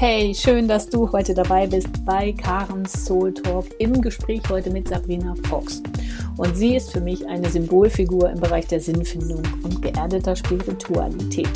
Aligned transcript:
Hey, 0.00 0.34
schön, 0.34 0.66
dass 0.66 0.88
du 0.88 1.12
heute 1.12 1.34
dabei 1.34 1.66
bist 1.66 2.06
bei 2.06 2.32
Karens 2.32 3.04
Soul 3.04 3.34
Talk 3.34 3.66
im 3.78 4.00
Gespräch 4.00 4.40
heute 4.48 4.70
mit 4.70 4.88
Sabrina 4.88 5.34
Fox. 5.46 5.82
Und 6.38 6.56
sie 6.56 6.74
ist 6.74 6.90
für 6.90 7.02
mich 7.02 7.28
eine 7.28 7.50
Symbolfigur 7.50 8.30
im 8.30 8.40
Bereich 8.40 8.66
der 8.66 8.80
Sinnfindung 8.80 9.42
und 9.62 9.82
geerdeter 9.82 10.34
Spiritualität. 10.34 11.50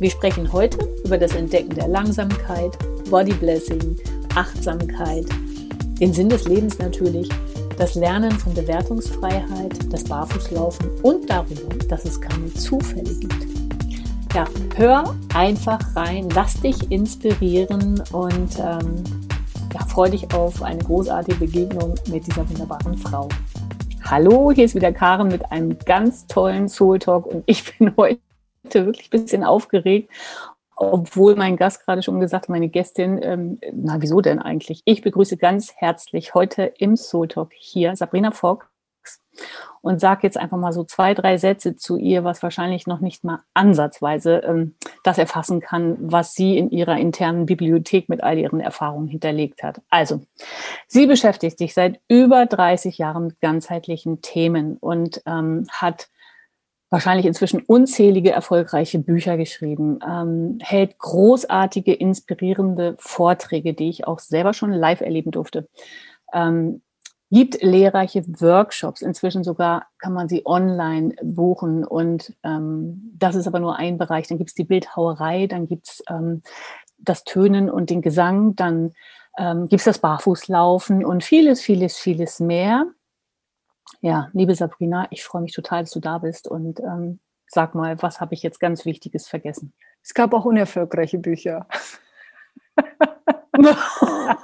Wir 0.00 0.10
sprechen 0.10 0.52
heute 0.52 0.78
über 1.04 1.16
das 1.16 1.36
Entdecken 1.36 1.76
der 1.76 1.86
Langsamkeit, 1.86 2.76
Body 3.08 3.34
Blessing, 3.34 3.96
Achtsamkeit, 4.34 5.26
den 6.00 6.12
Sinn 6.12 6.28
des 6.28 6.48
Lebens 6.48 6.80
natürlich, 6.80 7.28
das 7.78 7.94
Lernen 7.94 8.32
von 8.32 8.52
Bewertungsfreiheit, 8.52 9.92
das 9.92 10.02
Barfußlaufen 10.02 10.90
und 11.04 11.30
darüber, 11.30 11.72
dass 11.88 12.04
es 12.04 12.20
keine 12.20 12.52
Zufälle 12.52 13.14
gibt 13.14 13.55
ja, 14.36 14.44
hör 14.76 15.16
einfach 15.34 15.80
rein, 15.96 16.28
lass 16.34 16.60
dich 16.60 16.90
inspirieren 16.90 18.02
und 18.12 18.58
ähm, 18.58 19.02
ja, 19.72 19.80
freu 19.88 20.10
dich 20.10 20.30
auf 20.34 20.62
eine 20.62 20.84
großartige 20.84 21.38
Begegnung 21.38 21.94
mit 22.08 22.26
dieser 22.26 22.46
wunderbaren 22.46 22.98
Frau. 22.98 23.30
Hallo, 24.04 24.52
hier 24.52 24.66
ist 24.66 24.74
wieder 24.74 24.92
Karen 24.92 25.28
mit 25.28 25.50
einem 25.50 25.78
ganz 25.78 26.26
tollen 26.26 26.68
Soul 26.68 26.98
Talk 26.98 27.24
und 27.24 27.44
ich 27.46 27.78
bin 27.78 27.94
heute 27.96 28.18
wirklich 28.72 29.06
ein 29.10 29.22
bisschen 29.22 29.42
aufgeregt, 29.42 30.10
obwohl 30.76 31.34
mein 31.34 31.56
Gast 31.56 31.86
gerade 31.86 32.02
schon 32.02 32.20
gesagt 32.20 32.42
hat, 32.42 32.50
meine 32.50 32.68
Gästin, 32.68 33.18
ähm, 33.22 33.58
na 33.72 34.02
wieso 34.02 34.20
denn 34.20 34.38
eigentlich? 34.38 34.82
Ich 34.84 35.00
begrüße 35.00 35.38
ganz 35.38 35.72
herzlich 35.76 36.34
heute 36.34 36.74
im 36.76 36.98
Soul 36.98 37.28
Talk 37.28 37.54
hier 37.54 37.96
Sabrina 37.96 38.32
Fox 38.32 38.66
und 39.86 40.00
sage 40.00 40.22
jetzt 40.24 40.36
einfach 40.36 40.58
mal 40.58 40.72
so 40.72 40.82
zwei, 40.82 41.14
drei 41.14 41.38
Sätze 41.38 41.76
zu 41.76 41.96
ihr, 41.96 42.24
was 42.24 42.42
wahrscheinlich 42.42 42.88
noch 42.88 42.98
nicht 42.98 43.22
mal 43.22 43.44
ansatzweise 43.54 44.42
ähm, 44.44 44.74
das 45.04 45.16
erfassen 45.16 45.60
kann, 45.60 45.96
was 46.00 46.34
sie 46.34 46.58
in 46.58 46.70
ihrer 46.70 46.98
internen 46.98 47.46
Bibliothek 47.46 48.08
mit 48.08 48.20
all 48.24 48.36
ihren 48.36 48.58
Erfahrungen 48.58 49.06
hinterlegt 49.06 49.62
hat. 49.62 49.80
Also, 49.88 50.22
sie 50.88 51.06
beschäftigt 51.06 51.58
sich 51.58 51.72
seit 51.72 52.00
über 52.08 52.46
30 52.46 52.98
Jahren 52.98 53.28
mit 53.28 53.40
ganzheitlichen 53.40 54.22
Themen 54.22 54.76
und 54.76 55.22
ähm, 55.24 55.68
hat 55.70 56.08
wahrscheinlich 56.90 57.26
inzwischen 57.26 57.60
unzählige 57.60 58.32
erfolgreiche 58.32 58.98
Bücher 58.98 59.36
geschrieben, 59.36 60.00
ähm, 60.04 60.58
hält 60.62 60.98
großartige, 60.98 61.94
inspirierende 61.94 62.96
Vorträge, 62.98 63.72
die 63.72 63.88
ich 63.88 64.04
auch 64.08 64.18
selber 64.18 64.52
schon 64.52 64.72
live 64.72 65.00
erleben 65.00 65.30
durfte. 65.30 65.68
Ähm, 66.32 66.82
gibt 67.30 67.62
lehrreiche 67.62 68.24
Workshops. 68.40 69.02
Inzwischen 69.02 69.44
sogar 69.44 69.86
kann 69.98 70.12
man 70.12 70.28
sie 70.28 70.46
online 70.46 71.14
buchen. 71.22 71.84
Und 71.84 72.34
ähm, 72.44 73.12
das 73.18 73.34
ist 73.34 73.46
aber 73.46 73.58
nur 73.58 73.76
ein 73.76 73.98
Bereich. 73.98 74.28
Dann 74.28 74.38
gibt 74.38 74.50
es 74.50 74.54
die 74.54 74.64
Bildhauerei, 74.64 75.46
dann 75.46 75.66
gibt 75.66 75.88
es 75.88 76.02
ähm, 76.08 76.42
das 76.98 77.24
Tönen 77.24 77.68
und 77.70 77.90
den 77.90 78.02
Gesang, 78.02 78.56
dann 78.56 78.92
ähm, 79.38 79.68
gibt 79.68 79.80
es 79.80 79.84
das 79.84 79.98
Barfußlaufen 79.98 81.04
und 81.04 81.24
vieles, 81.24 81.60
vieles, 81.60 81.98
vieles 81.98 82.40
mehr. 82.40 82.86
Ja, 84.00 84.30
liebe 84.32 84.54
Sabrina, 84.54 85.06
ich 85.10 85.24
freue 85.24 85.42
mich 85.42 85.52
total, 85.52 85.82
dass 85.82 85.90
du 85.90 86.00
da 86.00 86.18
bist 86.18 86.48
und 86.48 86.80
ähm, 86.80 87.20
sag 87.48 87.74
mal, 87.74 88.00
was 88.02 88.20
habe 88.20 88.34
ich 88.34 88.42
jetzt 88.42 88.60
ganz 88.60 88.84
Wichtiges 88.84 89.28
vergessen? 89.28 89.74
Es 90.02 90.14
gab 90.14 90.32
auch 90.32 90.44
unerfolgreiche 90.44 91.18
Bücher. 91.18 91.66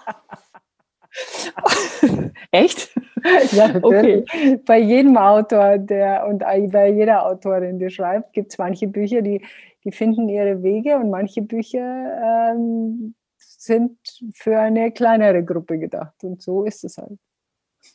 Echt? 2.53 2.95
Ja, 3.53 3.73
okay. 3.83 4.25
Bei 4.67 4.81
jedem 4.81 5.17
Autor 5.17 5.79
der, 5.79 6.27
und 6.27 6.41
bei 6.41 6.91
jeder 6.91 7.25
Autorin, 7.25 7.79
die 7.79 7.89
schreibt, 7.89 8.33
gibt 8.33 8.51
es 8.51 8.59
manche 8.59 8.89
Bücher, 8.89 9.23
die, 9.23 9.47
die 9.85 9.93
finden 9.93 10.29
ihre 10.29 10.61
Wege 10.65 10.97
und 10.97 11.09
manche 11.09 11.41
Bücher 11.41 12.43
ähm, 12.43 13.15
sind 13.37 13.97
für 14.35 14.59
eine 14.59 14.91
kleinere 14.91 15.45
Gruppe 15.45 15.79
gedacht. 15.79 16.25
Und 16.25 16.43
so 16.43 16.65
ist 16.65 16.83
es 16.83 16.99
halt. 16.99 17.17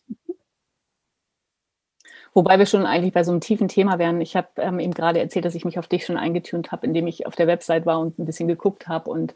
Wobei 2.33 2.57
wir 2.57 2.65
schon 2.65 2.85
eigentlich 2.85 3.13
bei 3.13 3.25
so 3.25 3.31
einem 3.31 3.41
tiefen 3.41 3.67
Thema 3.67 3.99
wären. 3.99 4.21
Ich 4.21 4.37
habe 4.37 4.47
ähm, 4.57 4.79
eben 4.79 4.93
gerade 4.93 5.19
erzählt, 5.19 5.43
dass 5.43 5.55
ich 5.55 5.65
mich 5.65 5.77
auf 5.77 5.89
dich 5.89 6.05
schon 6.05 6.15
eingetunt 6.15 6.71
habe, 6.71 6.87
indem 6.87 7.07
ich 7.07 7.27
auf 7.27 7.35
der 7.35 7.47
Website 7.47 7.85
war 7.85 7.99
und 7.99 8.17
ein 8.17 8.25
bisschen 8.25 8.47
geguckt 8.47 8.87
habe. 8.87 9.09
Und 9.09 9.35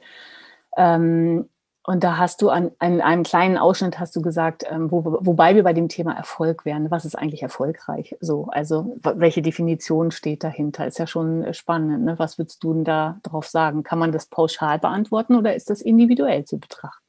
ähm, 0.78 1.50
und 1.84 2.04
da 2.04 2.18
hast 2.18 2.44
du 2.44 2.50
an, 2.50 2.72
an, 2.78 3.02
einem 3.02 3.24
kleinen 3.24 3.58
Ausschnitt 3.58 4.00
hast 4.00 4.16
du 4.16 4.22
gesagt, 4.22 4.64
ähm, 4.70 4.92
wo, 4.92 5.04
wobei 5.04 5.56
wir 5.56 5.64
bei 5.64 5.74
dem 5.74 5.90
Thema 5.90 6.14
Erfolg 6.14 6.64
wären. 6.64 6.92
Was 6.92 7.06
ist 7.06 7.16
eigentlich 7.16 7.42
erfolgreich? 7.42 8.16
So, 8.20 8.46
also 8.52 8.96
welche 9.02 9.42
Definition 9.42 10.12
steht 10.12 10.44
dahinter? 10.44 10.86
Ist 10.86 11.00
ja 11.00 11.08
schon 11.08 11.44
äh, 11.44 11.54
spannend. 11.56 12.06
Ne? 12.06 12.20
Was 12.20 12.38
würdest 12.38 12.64
du 12.64 12.74
denn 12.74 12.84
da 12.84 13.20
drauf 13.24 13.48
sagen? 13.48 13.82
Kann 13.82 13.98
man 13.98 14.12
das 14.12 14.28
pauschal 14.28 14.78
beantworten 14.78 15.36
oder 15.36 15.56
ist 15.56 15.72
das 15.72 15.82
individuell 15.82 16.46
zu 16.46 16.60
betrachten? 16.60 17.04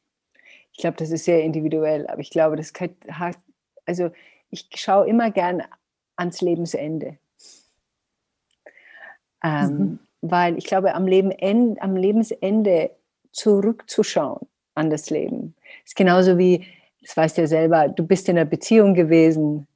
Ich 0.73 0.79
glaube, 0.79 0.97
das 0.97 1.11
ist 1.11 1.27
sehr 1.27 1.43
individuell, 1.43 2.07
aber 2.07 2.21
ich 2.21 2.31
glaube, 2.31 2.57
das 2.57 2.73
hat, 2.73 3.37
also 3.85 4.11
ich 4.49 4.71
schaue 4.75 5.07
immer 5.07 5.31
gern 5.31 5.63
ans 6.17 6.41
Lebensende. 6.41 7.19
Ähm, 9.45 9.69
mhm. 9.69 9.99
Weil 10.23 10.57
ich 10.57 10.65
glaube, 10.65 10.95
am, 10.95 11.07
Leben, 11.07 11.31
am 11.79 11.95
Lebensende 11.95 12.91
zurückzuschauen 13.33 14.47
an 14.75 14.91
das 14.91 15.11
Leben. 15.11 15.55
Es 15.85 15.91
ist 15.91 15.97
genauso 15.97 16.39
wie, 16.39 16.67
das 17.01 17.17
weißt 17.17 17.37
du 17.37 17.43
ja 17.43 17.47
selber, 17.47 17.89
du 17.89 18.07
bist 18.07 18.29
in 18.29 18.39
einer 18.39 18.49
Beziehung 18.49 18.95
gewesen 18.95 19.67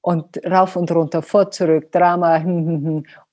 und 0.00 0.38
rauf 0.44 0.76
und 0.76 0.90
runter, 0.92 1.22
vor, 1.22 1.50
zurück, 1.50 1.90
Drama, 1.92 2.36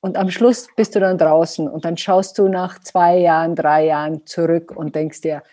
und 0.02 0.18
am 0.18 0.30
Schluss 0.30 0.68
bist 0.76 0.96
du 0.96 1.00
dann 1.00 1.18
draußen 1.18 1.68
und 1.68 1.86
dann 1.86 1.98
schaust 1.98 2.38
du 2.38 2.48
nach 2.48 2.80
zwei 2.80 3.18
Jahren, 3.18 3.56
drei 3.56 3.86
Jahren 3.86 4.26
zurück 4.26 4.74
und 4.76 4.96
denkst 4.96 5.22
dir, 5.22 5.44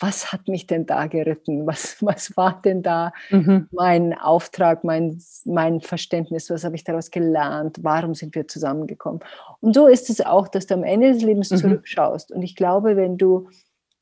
was 0.00 0.32
hat 0.32 0.48
mich 0.48 0.66
denn 0.66 0.86
da 0.86 1.06
geritten? 1.06 1.66
Was, 1.66 1.96
was 2.00 2.36
war 2.36 2.60
denn 2.64 2.82
da 2.82 3.12
mhm. 3.28 3.68
mein 3.70 4.18
Auftrag, 4.18 4.82
mein, 4.82 5.22
mein 5.44 5.80
Verständnis? 5.80 6.50
Was 6.50 6.64
habe 6.64 6.74
ich 6.74 6.84
daraus 6.84 7.10
gelernt? 7.10 7.78
Warum 7.82 8.14
sind 8.14 8.34
wir 8.34 8.48
zusammengekommen? 8.48 9.20
Und 9.60 9.74
so 9.74 9.86
ist 9.86 10.10
es 10.10 10.20
auch, 10.20 10.48
dass 10.48 10.66
du 10.66 10.74
am 10.74 10.84
Ende 10.84 11.12
des 11.12 11.22
Lebens 11.22 11.50
mhm. 11.50 11.56
zurückschaust. 11.56 12.32
Und 12.32 12.42
ich 12.42 12.56
glaube, 12.56 12.96
wenn 12.96 13.18
du 13.18 13.48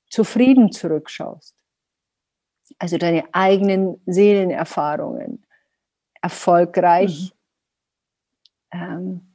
zufrieden 0.09 0.73
zurückschaust, 0.73 1.57
also 2.79 2.99
deine 2.99 3.25
eigenen 3.33 4.01
Seelenerfahrungen 4.07 5.45
erfolgreich 6.21 7.33
mhm. 8.73 8.81
ähm, 8.81 9.35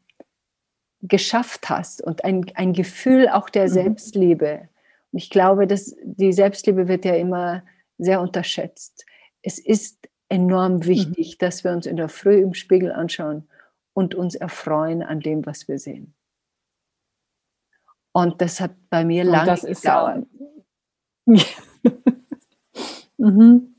geschafft 1.01 1.69
hast 1.69 2.01
und 2.01 2.23
ein, 2.23 2.45
ein 2.55 2.73
Gefühl 2.73 3.29
auch 3.29 3.49
der 3.49 3.65
mhm. 3.65 3.73
Selbstliebe. 3.73 4.69
Und 5.11 5.19
ich 5.19 5.29
glaube, 5.29 5.67
dass 5.67 5.95
die 6.03 6.33
Selbstliebe 6.33 6.87
wird 6.87 7.05
ja 7.05 7.15
immer 7.15 7.63
sehr 7.97 8.21
unterschätzt. 8.21 9.05
Es 9.41 9.59
ist 9.59 10.09
enorm 10.29 10.75
mhm. 10.75 10.85
wichtig, 10.85 11.35
mhm. 11.35 11.37
dass 11.39 11.63
wir 11.63 11.71
uns 11.71 11.85
in 11.85 11.97
der 11.97 12.09
Früh 12.09 12.41
im 12.41 12.53
Spiegel 12.53 12.91
anschauen 12.91 13.47
und 13.93 14.15
uns 14.15 14.35
erfreuen 14.35 15.03
an 15.03 15.19
dem, 15.19 15.45
was 15.45 15.67
wir 15.67 15.77
sehen. 15.77 16.13
Und 18.13 18.41
das 18.41 18.61
hat 18.61 18.71
bei 18.89 19.03
mir 19.03 19.23
lange 19.23 19.55
gedauert. 19.55 20.27
mhm. 23.17 23.73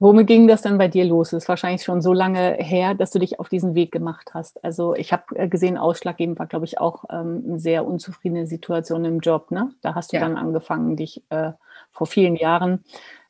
Womit 0.00 0.26
ging 0.26 0.48
das 0.48 0.60
dann 0.60 0.76
bei 0.76 0.88
dir 0.88 1.04
los? 1.04 1.30
Das 1.30 1.44
ist 1.44 1.48
wahrscheinlich 1.48 1.82
schon 1.82 2.02
so 2.02 2.12
lange 2.12 2.56
her, 2.58 2.94
dass 2.94 3.10
du 3.10 3.18
dich 3.18 3.40
auf 3.40 3.48
diesen 3.48 3.74
Weg 3.74 3.90
gemacht 3.90 4.32
hast. 4.34 4.62
Also 4.64 4.94
ich 4.94 5.12
habe 5.12 5.34
äh, 5.34 5.48
gesehen, 5.48 5.78
ausschlaggebend 5.78 6.38
war, 6.38 6.46
glaube 6.46 6.66
ich, 6.66 6.78
auch 6.78 7.04
ähm, 7.10 7.42
eine 7.46 7.58
sehr 7.58 7.86
unzufriedene 7.86 8.46
Situation 8.46 9.04
im 9.04 9.20
Job. 9.20 9.50
Ne? 9.50 9.72
Da 9.82 9.94
hast 9.94 10.12
du 10.12 10.16
ja. 10.16 10.22
dann 10.22 10.36
angefangen, 10.36 10.96
dich 10.96 11.22
äh, 11.30 11.52
vor 11.90 12.06
vielen 12.06 12.36
Jahren 12.36 12.84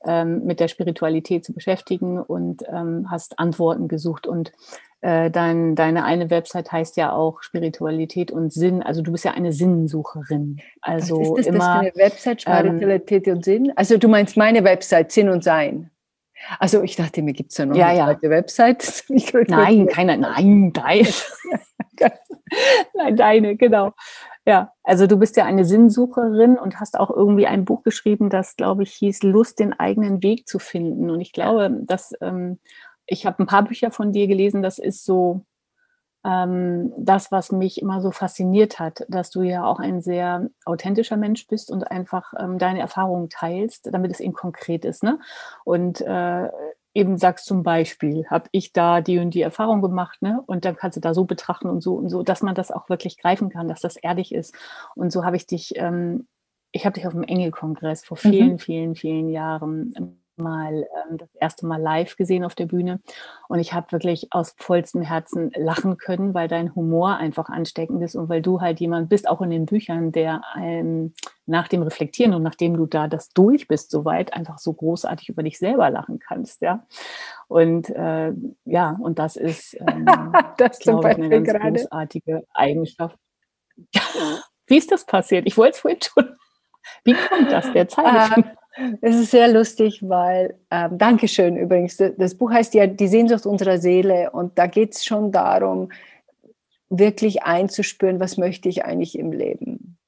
ähm, 0.04 0.44
mit 0.46 0.58
der 0.58 0.68
Spiritualität 0.68 1.44
zu 1.44 1.52
beschäftigen 1.52 2.18
und 2.18 2.64
ähm, 2.66 3.10
hast 3.10 3.38
Antworten 3.38 3.86
gesucht. 3.86 4.26
Und 4.26 4.50
dein, 5.30 5.74
deine 5.74 6.04
eine 6.04 6.30
Website 6.30 6.72
heißt 6.72 6.96
ja 6.96 7.12
auch 7.12 7.42
Spiritualität 7.42 8.30
und 8.30 8.52
Sinn. 8.52 8.82
Also 8.82 9.02
du 9.02 9.12
bist 9.12 9.24
ja 9.24 9.32
eine 9.32 9.52
Sinnsucherin. 9.52 10.60
Also 10.80 11.20
Was 11.20 11.28
ist 11.28 11.36
das, 11.38 11.46
immer, 11.46 11.58
das 11.58 11.66
für 11.66 11.80
eine 11.80 11.96
Website, 11.96 12.42
Spiritualität 12.42 13.26
ähm, 13.26 13.34
und 13.34 13.44
Sinn? 13.44 13.72
Also 13.76 13.98
du 13.98 14.08
meinst 14.08 14.36
meine 14.36 14.64
Website, 14.64 15.12
Sinn 15.12 15.28
und 15.28 15.44
Sein. 15.44 15.90
Also 16.58 16.82
ich 16.82 16.96
dachte, 16.96 17.22
mir 17.22 17.32
gibt 17.32 17.52
es 17.52 17.58
ja 17.58 17.66
noch 17.66 17.76
ja, 17.76 17.88
eine 17.88 17.98
ja. 17.98 18.06
zweite 18.06 18.30
Website. 18.30 19.04
nein, 19.48 19.86
keine, 19.86 20.18
nein, 20.18 20.72
deine. 20.72 21.08
nein, 22.94 23.16
deine, 23.16 23.56
genau. 23.56 23.92
Ja, 24.46 24.72
also 24.82 25.06
du 25.06 25.18
bist 25.18 25.36
ja 25.36 25.46
eine 25.46 25.64
Sinnsucherin 25.64 26.58
und 26.58 26.78
hast 26.78 26.98
auch 26.98 27.10
irgendwie 27.10 27.46
ein 27.46 27.64
Buch 27.64 27.82
geschrieben, 27.82 28.28
das, 28.28 28.56
glaube 28.56 28.82
ich, 28.82 28.92
hieß 28.92 29.22
Lust, 29.22 29.58
den 29.58 29.72
eigenen 29.72 30.22
Weg 30.22 30.46
zu 30.46 30.58
finden. 30.58 31.08
Und 31.08 31.20
ich 31.22 31.32
glaube, 31.32 31.70
dass 31.82 32.12
ähm, 32.20 32.58
ich 33.06 33.26
habe 33.26 33.42
ein 33.42 33.46
paar 33.46 33.64
Bücher 33.64 33.90
von 33.90 34.12
dir 34.12 34.26
gelesen, 34.26 34.62
das 34.62 34.78
ist 34.78 35.04
so 35.04 35.44
ähm, 36.24 36.92
das, 36.96 37.30
was 37.30 37.52
mich 37.52 37.80
immer 37.80 38.00
so 38.00 38.10
fasziniert 38.10 38.78
hat, 38.78 39.04
dass 39.08 39.30
du 39.30 39.42
ja 39.42 39.64
auch 39.64 39.78
ein 39.78 40.00
sehr 40.00 40.48
authentischer 40.64 41.16
Mensch 41.16 41.46
bist 41.46 41.70
und 41.70 41.90
einfach 41.90 42.32
ähm, 42.38 42.58
deine 42.58 42.80
Erfahrungen 42.80 43.28
teilst, 43.28 43.92
damit 43.92 44.10
es 44.10 44.20
eben 44.20 44.32
konkret 44.32 44.84
ist. 44.84 45.02
Ne? 45.02 45.18
Und 45.64 46.00
äh, 46.00 46.48
eben 46.94 47.18
sagst 47.18 47.44
zum 47.46 47.62
Beispiel, 47.62 48.26
habe 48.28 48.48
ich 48.52 48.72
da 48.72 49.00
die 49.00 49.18
und 49.18 49.30
die 49.30 49.42
Erfahrung 49.42 49.82
gemacht, 49.82 50.22
ne? 50.22 50.42
Und 50.46 50.64
dann 50.64 50.76
kannst 50.76 50.96
du 50.96 51.00
da 51.00 51.12
so 51.12 51.24
betrachten 51.24 51.68
und 51.68 51.82
so 51.82 51.94
und 51.94 52.08
so, 52.08 52.22
dass 52.22 52.40
man 52.40 52.54
das 52.54 52.70
auch 52.70 52.88
wirklich 52.88 53.18
greifen 53.18 53.48
kann, 53.48 53.66
dass 53.66 53.80
das 53.80 53.96
ehrlich 53.96 54.32
ist. 54.32 54.54
Und 54.94 55.10
so 55.10 55.24
habe 55.24 55.34
ich 55.34 55.46
dich 55.46 55.72
ähm, 55.74 56.28
ich 56.74 56.84
habe 56.86 56.94
dich 56.94 57.06
auf 57.06 57.12
dem 57.12 57.22
Engelkongress 57.22 58.04
vor 58.04 58.16
vielen, 58.16 58.52
mhm. 58.52 58.58
vielen, 58.58 58.94
vielen 58.96 59.28
Jahren 59.28 60.23
mal 60.36 60.86
ähm, 61.08 61.18
das 61.18 61.34
erste 61.34 61.66
Mal 61.66 61.80
live 61.80 62.16
gesehen 62.16 62.44
auf 62.44 62.54
der 62.54 62.66
Bühne 62.66 63.00
und 63.48 63.58
ich 63.58 63.72
habe 63.72 63.92
wirklich 63.92 64.28
aus 64.32 64.54
vollstem 64.58 65.02
Herzen 65.02 65.52
lachen 65.54 65.96
können, 65.96 66.34
weil 66.34 66.48
dein 66.48 66.74
Humor 66.74 67.16
einfach 67.16 67.48
ansteckend 67.48 68.02
ist 68.02 68.14
und 68.14 68.28
weil 68.28 68.42
du 68.42 68.60
halt 68.60 68.80
jemand 68.80 69.08
bist, 69.08 69.28
auch 69.28 69.40
in 69.40 69.50
den 69.50 69.66
Büchern, 69.66 70.12
der 70.12 70.42
ähm, 70.56 71.14
nach 71.46 71.68
dem 71.68 71.82
Reflektieren 71.82 72.34
und 72.34 72.42
nachdem 72.42 72.76
du 72.76 72.86
da 72.86 73.08
das 73.08 73.30
durch 73.30 73.68
bist, 73.68 73.90
soweit 73.90 74.32
einfach 74.34 74.58
so 74.58 74.72
großartig 74.72 75.28
über 75.28 75.42
dich 75.42 75.58
selber 75.58 75.90
lachen 75.90 76.18
kannst, 76.18 76.62
ja. 76.62 76.86
Und 77.48 77.90
äh, 77.90 78.32
ja, 78.64 78.96
und 79.00 79.18
das 79.18 79.36
ist 79.36 79.74
ähm, 79.80 80.06
das 80.58 80.78
glaube 80.78 81.10
ich, 81.10 81.16
eine 81.16 81.28
ganz 81.28 81.48
gerade. 81.48 81.72
großartige 81.72 82.44
Eigenschaft. 82.54 83.18
Wie 84.66 84.78
ist 84.78 84.90
das 84.90 85.04
passiert? 85.04 85.46
Ich 85.46 85.56
wollte 85.56 85.74
es 85.74 85.80
vorhin 85.80 86.00
schon. 86.00 86.36
Wie 87.04 87.14
kommt 87.14 87.52
das 87.52 87.70
derzeit? 87.72 88.36
Ähm, 88.36 88.44
es 89.00 89.16
ist 89.16 89.30
sehr 89.30 89.48
lustig, 89.52 90.00
weil, 90.02 90.58
ähm, 90.70 90.98
Dankeschön 90.98 91.56
übrigens, 91.56 91.96
das 91.96 92.34
Buch 92.34 92.50
heißt 92.50 92.74
ja 92.74 92.86
Die 92.86 93.08
Sehnsucht 93.08 93.46
unserer 93.46 93.78
Seele 93.78 94.30
und 94.30 94.58
da 94.58 94.66
geht 94.66 94.94
es 94.94 95.04
schon 95.04 95.32
darum, 95.32 95.90
wirklich 96.88 97.42
einzuspüren, 97.42 98.20
was 98.20 98.36
möchte 98.36 98.68
ich 98.68 98.84
eigentlich 98.84 99.18
im 99.18 99.32
Leben. 99.32 99.98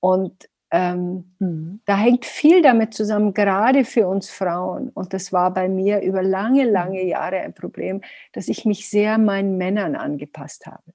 Und 0.00 0.48
ähm, 0.70 1.34
mhm. 1.38 1.80
da 1.86 1.96
hängt 1.96 2.26
viel 2.26 2.62
damit 2.62 2.92
zusammen, 2.92 3.32
gerade 3.32 3.84
für 3.84 4.06
uns 4.06 4.30
Frauen. 4.30 4.90
Und 4.90 5.14
das 5.14 5.32
war 5.32 5.52
bei 5.52 5.68
mir 5.68 6.02
über 6.02 6.22
lange, 6.22 6.64
lange 6.64 7.02
mhm. 7.02 7.08
Jahre 7.08 7.38
ein 7.38 7.54
Problem, 7.54 8.02
dass 8.32 8.48
ich 8.48 8.64
mich 8.64 8.88
sehr 8.88 9.18
meinen 9.18 9.56
Männern 9.56 9.96
angepasst 9.96 10.66
habe. 10.66 10.92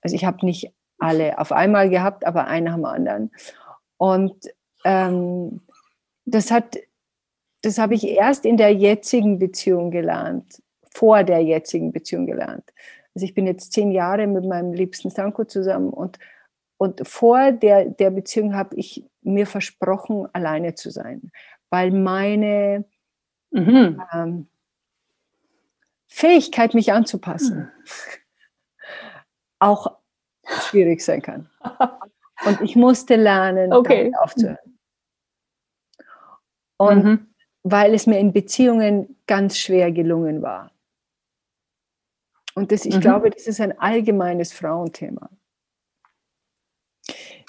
Also 0.00 0.16
ich 0.16 0.24
habe 0.24 0.44
nicht 0.44 0.72
alle 0.98 1.38
auf 1.38 1.52
einmal 1.52 1.90
gehabt, 1.90 2.26
aber 2.26 2.46
einen 2.46 2.74
dem 2.74 2.84
anderen. 2.84 3.30
Und 3.96 4.34
ähm, 4.84 5.60
das 6.24 6.50
hat, 6.50 6.76
das 7.62 7.78
habe 7.78 7.94
ich 7.94 8.06
erst 8.06 8.44
in 8.44 8.56
der 8.56 8.72
jetzigen 8.74 9.38
Beziehung 9.38 9.90
gelernt, 9.90 10.62
vor 10.92 11.24
der 11.24 11.42
jetzigen 11.42 11.92
Beziehung 11.92 12.26
gelernt. 12.26 12.72
Also 13.14 13.24
ich 13.24 13.34
bin 13.34 13.46
jetzt 13.46 13.72
zehn 13.72 13.92
Jahre 13.92 14.26
mit 14.26 14.44
meinem 14.44 14.72
liebsten 14.72 15.10
Sanko 15.10 15.44
zusammen 15.44 15.90
und, 15.90 16.18
und 16.76 17.06
vor 17.06 17.52
der, 17.52 17.86
der 17.86 18.10
Beziehung 18.10 18.54
habe 18.54 18.76
ich 18.76 19.04
mir 19.22 19.46
versprochen, 19.46 20.28
alleine 20.32 20.74
zu 20.74 20.90
sein, 20.90 21.30
weil 21.70 21.90
meine 21.90 22.84
mhm. 23.50 24.02
ähm, 24.12 24.48
Fähigkeit, 26.08 26.74
mich 26.74 26.92
anzupassen, 26.92 27.58
mhm. 27.58 27.70
auch 29.58 29.96
schwierig 30.44 31.00
sein 31.00 31.22
kann. 31.22 31.48
Und 32.46 32.60
ich 32.60 32.76
musste 32.76 33.16
lernen, 33.16 33.72
okay. 33.72 34.12
aufzuhören. 34.20 34.73
Und 36.76 37.04
mhm. 37.04 37.26
weil 37.62 37.94
es 37.94 38.06
mir 38.06 38.18
in 38.18 38.32
Beziehungen 38.32 39.16
ganz 39.26 39.58
schwer 39.58 39.92
gelungen 39.92 40.42
war. 40.42 40.70
Und 42.54 42.70
das, 42.72 42.84
ich 42.84 42.96
mhm. 42.96 43.00
glaube, 43.00 43.30
das 43.30 43.46
ist 43.46 43.60
ein 43.60 43.78
allgemeines 43.78 44.52
Frauenthema. 44.52 45.28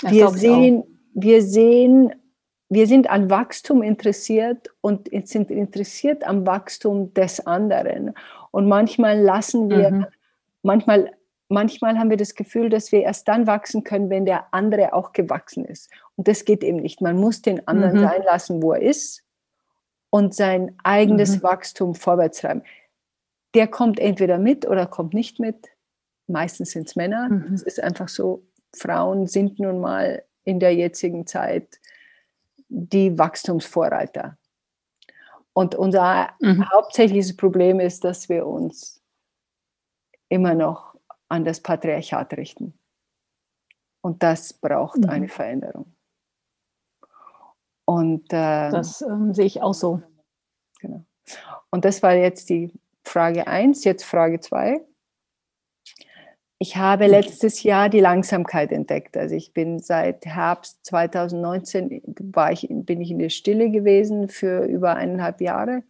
wir 0.01 0.29
sehen, 0.29 0.83
wir 1.13 1.41
sehen, 1.43 2.13
wir 2.69 2.87
sind 2.87 3.09
an 3.09 3.29
Wachstum 3.29 3.83
interessiert 3.83 4.73
und 4.81 5.09
sind 5.27 5.51
interessiert 5.51 6.23
am 6.23 6.45
Wachstum 6.47 7.13
des 7.13 7.45
anderen. 7.45 8.13
Und 8.51 8.67
manchmal 8.67 9.19
lassen 9.19 9.69
wir, 9.69 9.91
mhm. 9.91 10.05
manchmal 10.63 11.15
manchmal 11.49 11.97
haben 11.97 12.09
wir 12.09 12.17
das 12.17 12.35
Gefühl, 12.35 12.69
dass 12.69 12.91
wir 12.91 13.01
erst 13.01 13.27
dann 13.27 13.47
wachsen 13.47 13.83
können, 13.83 14.09
wenn 14.09 14.25
der 14.25 14.53
andere 14.53 14.93
auch 14.93 15.13
gewachsen 15.13 15.65
ist. 15.65 15.89
Und 16.15 16.27
das 16.27 16.45
geht 16.45 16.63
eben 16.63 16.77
nicht. 16.77 17.01
Man 17.01 17.17
muss 17.17 17.41
den 17.41 17.67
anderen 17.67 17.97
mhm. 17.97 18.01
sein 18.01 18.23
lassen, 18.23 18.61
wo 18.61 18.73
er 18.73 18.81
ist 18.81 19.23
und 20.09 20.33
sein 20.33 20.75
eigenes 20.83 21.37
mhm. 21.37 21.43
Wachstum 21.43 21.95
vorwärts 21.95 22.39
treiben. 22.39 22.63
Der 23.53 23.67
kommt 23.67 23.99
entweder 23.99 24.37
mit 24.37 24.67
oder 24.67 24.85
kommt 24.85 25.13
nicht 25.13 25.39
mit. 25.39 25.67
Meistens 26.27 26.71
sind 26.71 26.87
es 26.87 26.95
Männer. 26.95 27.29
Mhm. 27.29 27.53
Es 27.53 27.63
ist 27.63 27.81
einfach 27.81 28.07
so, 28.07 28.43
Frauen 28.75 29.27
sind 29.27 29.59
nun 29.59 29.79
mal 29.79 30.23
in 30.43 30.59
der 30.59 30.75
jetzigen 30.75 31.27
Zeit 31.27 31.79
die 32.67 33.17
Wachstumsvorreiter. 33.17 34.37
Und 35.53 35.75
unser 35.75 36.31
mhm. 36.41 36.69
hauptsächliches 36.69 37.37
Problem 37.37 37.79
ist, 37.79 38.03
dass 38.03 38.27
wir 38.27 38.45
uns 38.45 39.01
immer 40.27 40.53
noch 40.53 40.94
an 41.29 41.45
das 41.45 41.59
Patriarchat 41.61 42.33
richten. 42.37 42.77
Und 44.01 44.21
das 44.23 44.53
braucht 44.53 44.99
mhm. 44.99 45.09
eine 45.09 45.27
Veränderung. 45.27 45.95
Und 47.85 48.31
äh, 48.33 48.69
das 48.71 49.01
ähm, 49.01 49.33
sehe 49.33 49.45
ich 49.45 49.61
auch 49.61 49.73
so. 49.73 50.01
Genau. 50.79 51.05
Und 51.71 51.85
das 51.85 52.03
war 52.03 52.13
jetzt 52.13 52.49
die 52.49 52.71
Frage 53.03 53.47
1, 53.47 53.83
jetzt 53.83 54.03
Frage 54.03 54.39
2. 54.39 54.81
Ich 56.57 56.77
habe 56.77 57.07
letztes 57.07 57.63
Jahr 57.63 57.89
die 57.89 57.99
Langsamkeit 57.99 58.71
entdeckt. 58.71 59.17
Also 59.17 59.35
ich 59.35 59.53
bin 59.53 59.79
seit 59.79 60.25
Herbst 60.25 60.85
2019 60.85 62.01
war 62.33 62.51
ich, 62.51 62.67
bin 62.69 63.01
ich 63.01 63.11
in 63.11 63.19
der 63.19 63.29
Stille 63.29 63.69
gewesen 63.69 64.29
für 64.29 64.63
über 64.65 64.95
eineinhalb 64.95 65.41
Jahre 65.41 65.83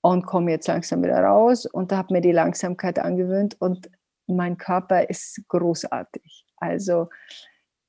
und 0.00 0.26
komme 0.26 0.50
jetzt 0.50 0.66
langsam 0.66 1.02
wieder 1.02 1.22
raus 1.22 1.66
und 1.66 1.92
habe 1.92 2.14
mir 2.14 2.20
die 2.20 2.32
Langsamkeit 2.32 2.98
angewöhnt 2.98 3.60
und 3.60 3.90
mein 4.30 4.56
Körper 4.56 5.08
ist 5.08 5.42
großartig. 5.48 6.46
Also 6.56 7.08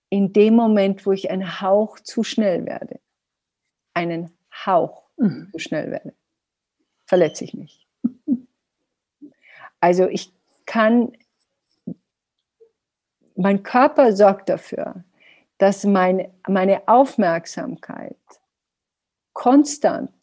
in 0.10 0.34
dem 0.34 0.56
Moment, 0.56 1.06
wo 1.06 1.12
ich 1.12 1.32
einen 1.32 1.62
Hauch 1.62 2.00
zu 2.00 2.24
schnell 2.24 2.66
werde, 2.66 3.00
einen 3.94 4.32
Hauch 4.66 5.04
mhm. 5.18 5.50
zu 5.52 5.60
schnell 5.60 5.92
werde, 5.92 6.14
verletze 7.06 7.46
ich 7.46 7.54
mich. 7.54 7.88
Also 9.80 10.08
ich 10.08 10.32
kann, 10.66 11.14
mein 13.36 13.64
Körper 13.64 14.14
sorgt 14.14 14.50
dafür, 14.50 15.04
dass 15.58 15.84
mein, 15.84 16.32
meine 16.48 16.88
Aufmerksamkeit 16.88 18.16
konstant 19.34 20.14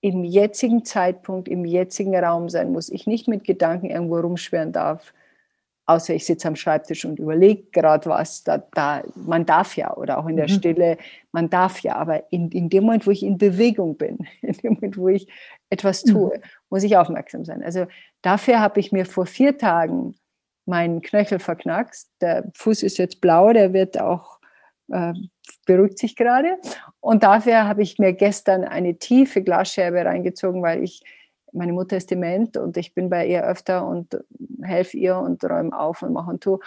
im 0.00 0.24
jetzigen 0.24 0.84
Zeitpunkt, 0.84 1.48
im 1.48 1.64
jetzigen 1.64 2.16
Raum 2.16 2.48
sein 2.48 2.72
muss. 2.72 2.88
Ich 2.88 3.06
nicht 3.06 3.28
mit 3.28 3.44
Gedanken 3.44 3.90
irgendwo 3.90 4.18
rumschweren 4.18 4.72
darf, 4.72 5.14
außer 5.92 6.14
ich 6.14 6.26
sitze 6.26 6.48
am 6.48 6.56
Schreibtisch 6.56 7.04
und 7.04 7.18
überlege 7.18 7.64
gerade 7.72 8.08
was, 8.08 8.44
da, 8.44 8.58
da, 8.58 9.02
man 9.14 9.46
darf 9.46 9.76
ja, 9.76 9.94
oder 9.96 10.18
auch 10.18 10.26
in 10.26 10.36
der 10.36 10.48
mhm. 10.48 10.54
Stille, 10.54 10.98
man 11.32 11.50
darf 11.50 11.80
ja, 11.80 11.96
aber 11.96 12.32
in, 12.32 12.50
in 12.50 12.68
dem 12.68 12.84
Moment, 12.84 13.06
wo 13.06 13.10
ich 13.10 13.22
in 13.22 13.38
Bewegung 13.38 13.96
bin, 13.96 14.26
in 14.42 14.54
dem 14.54 14.74
Moment, 14.74 14.96
wo 14.96 15.08
ich 15.08 15.28
etwas 15.70 16.04
mhm. 16.04 16.10
tue, 16.10 16.36
mhm. 16.36 16.42
muss 16.70 16.82
ich 16.82 16.96
aufmerksam 16.96 17.44
sein. 17.44 17.62
Also 17.62 17.86
dafür 18.22 18.60
habe 18.60 18.80
ich 18.80 18.92
mir 18.92 19.06
vor 19.06 19.26
vier 19.26 19.56
Tagen 19.56 20.14
meinen 20.64 21.02
Knöchel 21.02 21.38
verknackst. 21.38 22.10
Der 22.20 22.50
Fuß 22.54 22.82
ist 22.82 22.98
jetzt 22.98 23.20
blau, 23.20 23.52
der 23.52 23.72
wird 23.72 24.00
auch, 24.00 24.38
äh, 24.90 25.12
beruhigt 25.66 25.98
sich 25.98 26.16
gerade. 26.16 26.58
Und 27.00 27.22
dafür 27.22 27.66
habe 27.66 27.82
ich 27.82 27.98
mir 27.98 28.12
gestern 28.12 28.64
eine 28.64 28.96
tiefe 28.98 29.42
Glasscherbe 29.42 30.04
reingezogen, 30.04 30.62
weil 30.62 30.82
ich 30.82 31.02
meine 31.52 31.72
Mutter 31.72 31.96
ist 31.96 32.10
dement 32.10 32.56
und 32.56 32.76
ich 32.76 32.94
bin 32.94 33.10
bei 33.10 33.26
ihr 33.26 33.44
öfter 33.44 33.86
und 33.86 34.18
helfe 34.62 34.96
ihr 34.96 35.16
und 35.16 35.44
räume 35.44 35.78
auf 35.78 36.02
und 36.02 36.12
mache 36.12 36.30
und 36.30 36.42
tue 36.42 36.58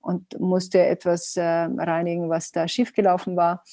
und 0.00 0.38
musste 0.40 0.80
etwas 0.80 1.36
äh, 1.36 1.42
reinigen, 1.42 2.30
was 2.30 2.52
da 2.52 2.68
schiefgelaufen 2.68 3.36
war. 3.36 3.64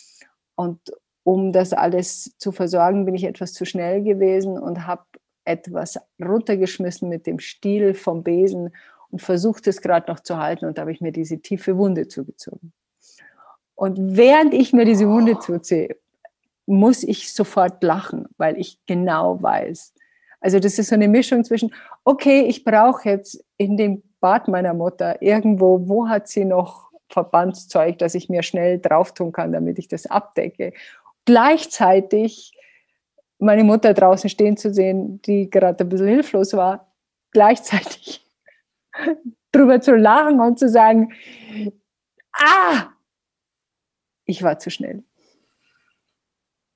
Und 0.56 0.80
um 1.24 1.52
das 1.52 1.74
alles 1.74 2.36
zu 2.38 2.52
versorgen, 2.52 3.06
bin 3.06 3.16
ich 3.16 3.24
etwas 3.24 3.54
zu 3.54 3.66
schnell 3.66 4.04
gewesen 4.04 4.60
und 4.60 4.86
habe 4.86 5.06
etwas 5.44 6.00
runtergeschmissen 6.24 7.10
mit 7.10 7.28
dem 7.28 7.40
Stiel 7.40 7.94
vom 7.94 8.24
Besen 8.24 8.76
und 9.10 9.22
versucht 9.22 9.68
es 9.68 9.82
gerade 9.82 10.12
noch 10.12 10.20
zu 10.20 10.38
halten 10.38 10.66
und 10.66 10.78
da 10.78 10.82
habe 10.82 10.92
ich 10.92 11.02
mir 11.02 11.12
diese 11.12 11.40
tiefe 11.40 11.78
Wunde 11.78 12.08
zugezogen. 12.08 12.74
Und 13.76 14.18
während 14.18 14.54
ich 14.54 14.74
mir 14.74 14.86
diese 14.86 15.08
Wunde 15.08 15.40
zuziehe, 15.40 15.96
muss 16.66 17.04
ich 17.04 17.34
sofort 17.34 17.84
lachen, 17.84 18.28
weil 18.38 18.58
ich 18.58 18.80
genau 18.86 19.42
weiß, 19.42 19.94
also 20.40 20.60
das 20.60 20.78
ist 20.78 20.90
so 20.90 20.96
eine 20.96 21.08
Mischung 21.08 21.44
zwischen, 21.44 21.74
okay, 22.04 22.42
ich 22.42 22.64
brauche 22.64 23.10
jetzt 23.10 23.44
in 23.58 23.78
dem 23.78 24.04
Bad 24.20 24.48
meiner 24.48 24.74
Mutter 24.74 25.22
irgendwo, 25.22 25.88
wo 25.88 26.08
hat 26.08 26.28
sie 26.28 26.46
noch 26.46 26.92
Verbandszeug, 27.10 27.98
dass 28.00 28.16
ich 28.16 28.30
mir 28.30 28.44
schnell 28.44 28.80
drauf 28.80 29.14
tun 29.14 29.32
kann, 29.32 29.52
damit 29.52 29.80
ich 29.80 29.88
das 29.88 30.06
abdecke. 30.08 30.74
Gleichzeitig 31.26 32.54
meine 33.40 33.64
Mutter 33.64 33.94
draußen 33.94 34.30
stehen 34.30 34.58
zu 34.58 34.74
sehen, 34.74 35.22
die 35.24 35.50
gerade 35.50 35.84
ein 35.84 35.90
bisschen 35.90 36.08
hilflos 36.08 36.54
war, 36.54 36.92
gleichzeitig 37.32 38.26
drüber 39.52 39.82
zu 39.82 39.96
lachen 39.96 40.40
und 40.40 40.58
zu 40.58 40.70
sagen, 40.70 41.14
ah, 42.34 42.90
ich 44.26 44.42
war 44.42 44.60
zu 44.60 44.70
schnell. 44.70 45.04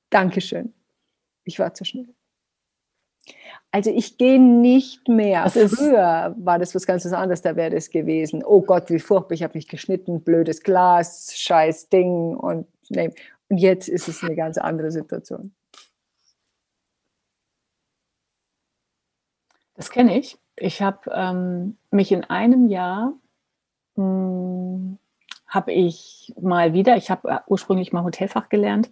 Dankeschön. 0.10 0.74
Ich 1.44 1.60
war 1.60 1.74
zu 1.74 1.86
schnell. 1.86 2.14
Also 3.72 3.92
ich 3.92 4.18
gehe 4.18 4.40
nicht 4.40 5.08
mehr. 5.08 5.44
Das 5.44 5.76
Früher 5.76 6.36
war 6.38 6.58
das 6.58 6.74
was 6.74 6.88
ganz 6.88 7.06
anderes, 7.06 7.42
da 7.42 7.56
wäre 7.56 7.70
das 7.70 7.92
gewesen. 7.92 8.44
Oh 8.44 8.62
Gott, 8.62 8.90
wie 8.90 9.00
furchtbar, 9.00 9.34
ich 9.34 9.44
habe 9.44 9.58
mich 9.58 9.68
geschnitten, 9.68 10.22
blödes 10.22 10.64
Glas, 10.64 11.38
scheiß 11.38 11.90
Ding. 11.90 12.36
Und, 12.36 12.68
nee. 12.90 13.12
und 13.50 13.58
jetzt 13.58 13.88
ist 13.88 14.08
es 14.08 14.24
eine 14.24 14.36
ganz 14.36 14.58
andere 14.58 14.92
Situation. 14.92 15.54
Das 19.76 19.92
kenne 19.92 20.18
ich. 20.18 20.38
Ich 20.56 20.82
habe 20.82 21.10
ähm, 21.14 21.78
mich 21.92 22.12
in 22.12 22.24
einem 22.26 22.68
Jahr 22.68 23.14
hm, 23.96 24.98
habe 25.48 25.72
ich 25.72 26.34
mal 26.40 26.74
wieder, 26.74 26.98
ich 26.98 27.10
habe 27.10 27.30
äh, 27.30 27.38
ursprünglich 27.48 27.94
mal 27.94 28.04
Hotelfach 28.04 28.50
gelernt 28.50 28.90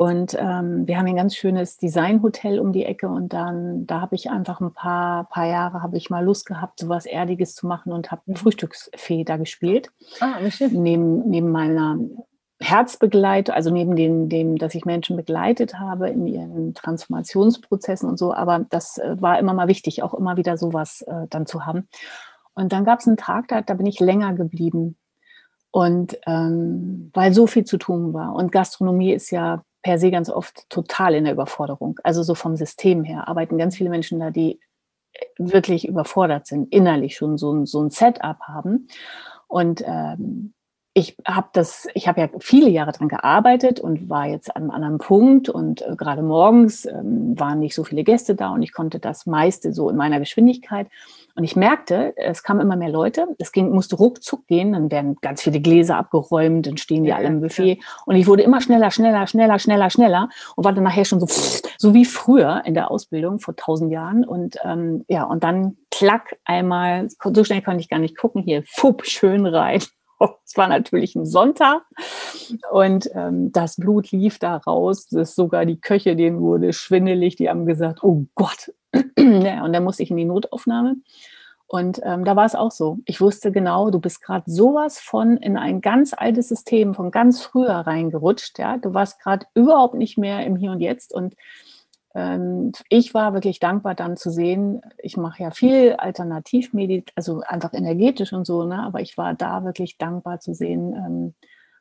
und 0.00 0.34
ähm, 0.40 0.88
wir 0.88 0.96
haben 0.96 1.08
ein 1.08 1.16
ganz 1.16 1.36
schönes 1.36 1.76
Designhotel 1.76 2.58
um 2.58 2.72
die 2.72 2.86
Ecke 2.86 3.06
und 3.06 3.34
dann, 3.34 3.86
da 3.86 4.00
habe 4.00 4.16
ich 4.16 4.30
einfach 4.30 4.62
ein 4.62 4.72
paar, 4.72 5.24
paar 5.24 5.44
Jahre, 5.44 5.82
habe 5.82 5.98
ich 5.98 6.08
mal 6.08 6.24
Lust 6.24 6.46
gehabt, 6.46 6.80
sowas 6.80 7.04
Erdiges 7.04 7.54
zu 7.54 7.66
machen 7.66 7.92
und 7.92 8.10
habe 8.10 8.22
mhm. 8.24 8.36
Frühstücksfee 8.36 9.24
da 9.24 9.36
gespielt. 9.36 9.90
Ah, 10.20 10.36
neben, 10.70 11.28
neben 11.28 11.52
meiner 11.52 11.98
Herzbegleitung, 12.60 13.54
also 13.54 13.68
neben 13.68 13.94
dem, 13.94 14.30
dem, 14.30 14.56
dass 14.56 14.74
ich 14.74 14.86
Menschen 14.86 15.18
begleitet 15.18 15.78
habe 15.78 16.08
in 16.08 16.26
ihren 16.26 16.72
Transformationsprozessen 16.72 18.08
und 18.08 18.18
so, 18.18 18.32
aber 18.32 18.64
das 18.70 18.96
äh, 18.96 19.20
war 19.20 19.38
immer 19.38 19.52
mal 19.52 19.68
wichtig, 19.68 20.02
auch 20.02 20.14
immer 20.14 20.38
wieder 20.38 20.56
sowas 20.56 21.02
äh, 21.02 21.26
dann 21.28 21.44
zu 21.44 21.66
haben. 21.66 21.88
Und 22.54 22.72
dann 22.72 22.86
gab 22.86 23.00
es 23.00 23.06
einen 23.06 23.18
Tag, 23.18 23.48
da, 23.48 23.60
da 23.60 23.74
bin 23.74 23.84
ich 23.84 24.00
länger 24.00 24.32
geblieben. 24.32 24.96
Und 25.70 26.18
ähm, 26.26 27.10
weil 27.12 27.34
so 27.34 27.46
viel 27.46 27.64
zu 27.64 27.76
tun 27.76 28.14
war. 28.14 28.34
Und 28.34 28.50
Gastronomie 28.50 29.12
ist 29.12 29.30
ja 29.30 29.62
per 29.82 29.98
se 29.98 30.10
ganz 30.10 30.30
oft 30.30 30.68
total 30.68 31.14
in 31.14 31.24
der 31.24 31.32
Überforderung. 31.32 31.98
Also 32.02 32.22
so 32.22 32.34
vom 32.34 32.56
System 32.56 33.04
her 33.04 33.28
arbeiten 33.28 33.58
ganz 33.58 33.76
viele 33.76 33.90
Menschen 33.90 34.20
da, 34.20 34.30
die 34.30 34.60
wirklich 35.38 35.88
überfordert 35.88 36.46
sind, 36.46 36.72
innerlich 36.72 37.16
schon 37.16 37.36
so 37.38 37.52
ein, 37.52 37.66
so 37.66 37.82
ein 37.82 37.90
Setup 37.90 38.40
haben. 38.42 38.88
Und 39.48 39.82
ähm, 39.86 40.54
ich 40.92 41.16
habe 41.26 41.48
das, 41.52 41.88
ich 41.94 42.08
habe 42.08 42.20
ja 42.20 42.28
viele 42.40 42.68
Jahre 42.68 42.92
dran 42.92 43.08
gearbeitet 43.08 43.80
und 43.80 44.08
war 44.08 44.26
jetzt 44.26 44.54
an 44.54 44.62
einem 44.62 44.70
anderen 44.70 44.98
Punkt 44.98 45.48
und 45.48 45.82
äh, 45.82 45.94
gerade 45.96 46.22
morgens 46.22 46.84
ähm, 46.84 47.38
waren 47.38 47.60
nicht 47.60 47.74
so 47.74 47.84
viele 47.84 48.04
Gäste 48.04 48.34
da 48.34 48.50
und 48.50 48.62
ich 48.62 48.72
konnte 48.72 48.98
das 48.98 49.26
meiste 49.26 49.72
so 49.72 49.88
in 49.88 49.96
meiner 49.96 50.18
Geschwindigkeit. 50.18 50.88
Und 51.34 51.44
ich 51.44 51.56
merkte, 51.56 52.14
es 52.16 52.42
kamen 52.42 52.60
immer 52.60 52.76
mehr 52.76 52.90
Leute, 52.90 53.26
es 53.38 53.52
ging, 53.52 53.70
musste 53.70 53.96
ruckzuck 53.96 54.46
gehen, 54.46 54.72
dann 54.72 54.90
werden 54.90 55.16
ganz 55.20 55.42
viele 55.42 55.60
Gläser 55.60 55.96
abgeräumt, 55.96 56.66
dann 56.66 56.76
stehen 56.76 57.04
die 57.04 57.10
ja, 57.10 57.16
alle 57.16 57.28
im 57.28 57.40
Buffet. 57.40 57.74
Ja. 57.74 57.84
Und 58.06 58.16
ich 58.16 58.26
wurde 58.26 58.42
immer 58.42 58.60
schneller, 58.60 58.90
schneller, 58.90 59.26
schneller, 59.26 59.58
schneller, 59.58 59.90
schneller 59.90 60.28
und 60.56 60.64
war 60.64 60.72
dann 60.72 60.84
nachher 60.84 61.04
schon 61.04 61.20
so, 61.20 61.26
so 61.78 61.94
wie 61.94 62.04
früher 62.04 62.62
in 62.64 62.74
der 62.74 62.90
Ausbildung 62.90 63.38
vor 63.38 63.56
tausend 63.56 63.92
Jahren. 63.92 64.24
Und 64.24 64.56
ähm, 64.64 65.04
ja, 65.08 65.24
und 65.24 65.44
dann 65.44 65.76
klack 65.90 66.38
einmal, 66.44 67.08
so 67.22 67.44
schnell 67.44 67.62
konnte 67.62 67.80
ich 67.80 67.88
gar 67.88 67.98
nicht 67.98 68.16
gucken, 68.16 68.42
hier, 68.42 68.62
fupp, 68.66 69.06
schön 69.06 69.46
rein. 69.46 69.82
Es 70.44 70.54
war 70.58 70.68
natürlich 70.68 71.14
ein 71.14 71.24
Sonntag 71.24 71.80
und 72.70 73.10
ähm, 73.14 73.52
das 73.52 73.76
Blut 73.76 74.10
lief 74.10 74.38
da 74.38 74.58
raus. 74.58 75.06
Das 75.08 75.34
sogar 75.34 75.64
die 75.64 75.80
Köche, 75.80 76.14
denen 76.14 76.40
wurde 76.40 76.74
schwindelig. 76.74 77.36
Die 77.36 77.48
haben 77.48 77.64
gesagt, 77.64 78.02
oh 78.02 78.26
Gott. 78.34 78.70
ja, 79.18 79.64
und 79.64 79.72
dann 79.72 79.84
musste 79.84 80.02
ich 80.02 80.10
in 80.10 80.16
die 80.16 80.24
Notaufnahme. 80.24 80.96
Und 81.66 82.00
ähm, 82.02 82.24
da 82.24 82.34
war 82.34 82.46
es 82.46 82.56
auch 82.56 82.72
so. 82.72 82.98
Ich 83.04 83.20
wusste 83.20 83.52
genau, 83.52 83.90
du 83.90 84.00
bist 84.00 84.22
gerade 84.22 84.50
sowas 84.50 84.98
von 84.98 85.36
in 85.36 85.56
ein 85.56 85.80
ganz 85.80 86.12
altes 86.12 86.48
System 86.48 86.94
von 86.94 87.12
ganz 87.12 87.42
früher 87.42 87.74
reingerutscht. 87.74 88.58
Ja, 88.58 88.76
du 88.76 88.92
warst 88.92 89.20
gerade 89.20 89.46
überhaupt 89.54 89.94
nicht 89.94 90.18
mehr 90.18 90.44
im 90.44 90.56
Hier 90.56 90.72
und 90.72 90.80
Jetzt 90.80 91.14
und 91.14 91.36
ähm, 92.14 92.72
ich 92.88 93.14
war 93.14 93.34
wirklich 93.34 93.60
dankbar 93.60 93.94
dann 93.94 94.16
zu 94.16 94.30
sehen, 94.30 94.82
ich 94.98 95.16
mache 95.16 95.44
ja 95.44 95.50
viel 95.52 95.94
Alternativmedizin, 95.94 97.12
also 97.14 97.40
einfach 97.46 97.72
energetisch 97.72 98.32
und 98.32 98.46
so, 98.46 98.64
ne? 98.64 98.82
aber 98.82 99.00
ich 99.00 99.16
war 99.16 99.34
da 99.34 99.64
wirklich 99.64 99.96
dankbar 99.96 100.40
zu 100.40 100.54
sehen, 100.54 100.94
ähm, 100.94 101.34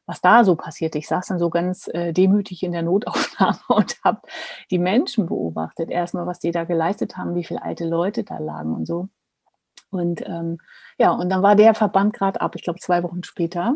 was 0.10 0.22
da 0.22 0.44
so 0.44 0.56
passiert. 0.56 0.96
Ich 0.96 1.08
saß 1.08 1.28
dann 1.28 1.39
so 1.39 1.50
ganz 1.50 1.88
äh, 1.94 2.12
demütig 2.13 2.63
in 2.63 2.72
der 2.72 2.82
Notaufnahme 2.82 3.60
und 3.68 3.98
habe 4.04 4.22
die 4.72 4.80
Menschen 4.80 5.28
beobachtet. 5.28 5.89
Erstmal, 5.89 6.25
was 6.25 6.39
die 6.39 6.51
da 6.51 6.63
geleistet 6.66 7.16
haben, 7.18 7.36
wie 7.36 7.44
viele 7.44 7.62
alte 7.62 7.88
Leute 7.88 8.24
da 8.24 8.39
lagen 8.39 8.74
und 8.74 8.86
so. 8.86 9.10
Und 9.92 10.22
ähm, 10.28 10.58
ja, 10.98 11.12
und 11.12 11.30
dann 11.30 11.42
war 11.44 11.56
der 11.56 11.74
Verband 11.74 12.13
gerade 12.13 12.42
ab, 12.42 12.56
ich 12.56 12.63
glaube 12.63 12.80
zwei 12.80 13.04
Wochen 13.04 13.24
später 13.24 13.75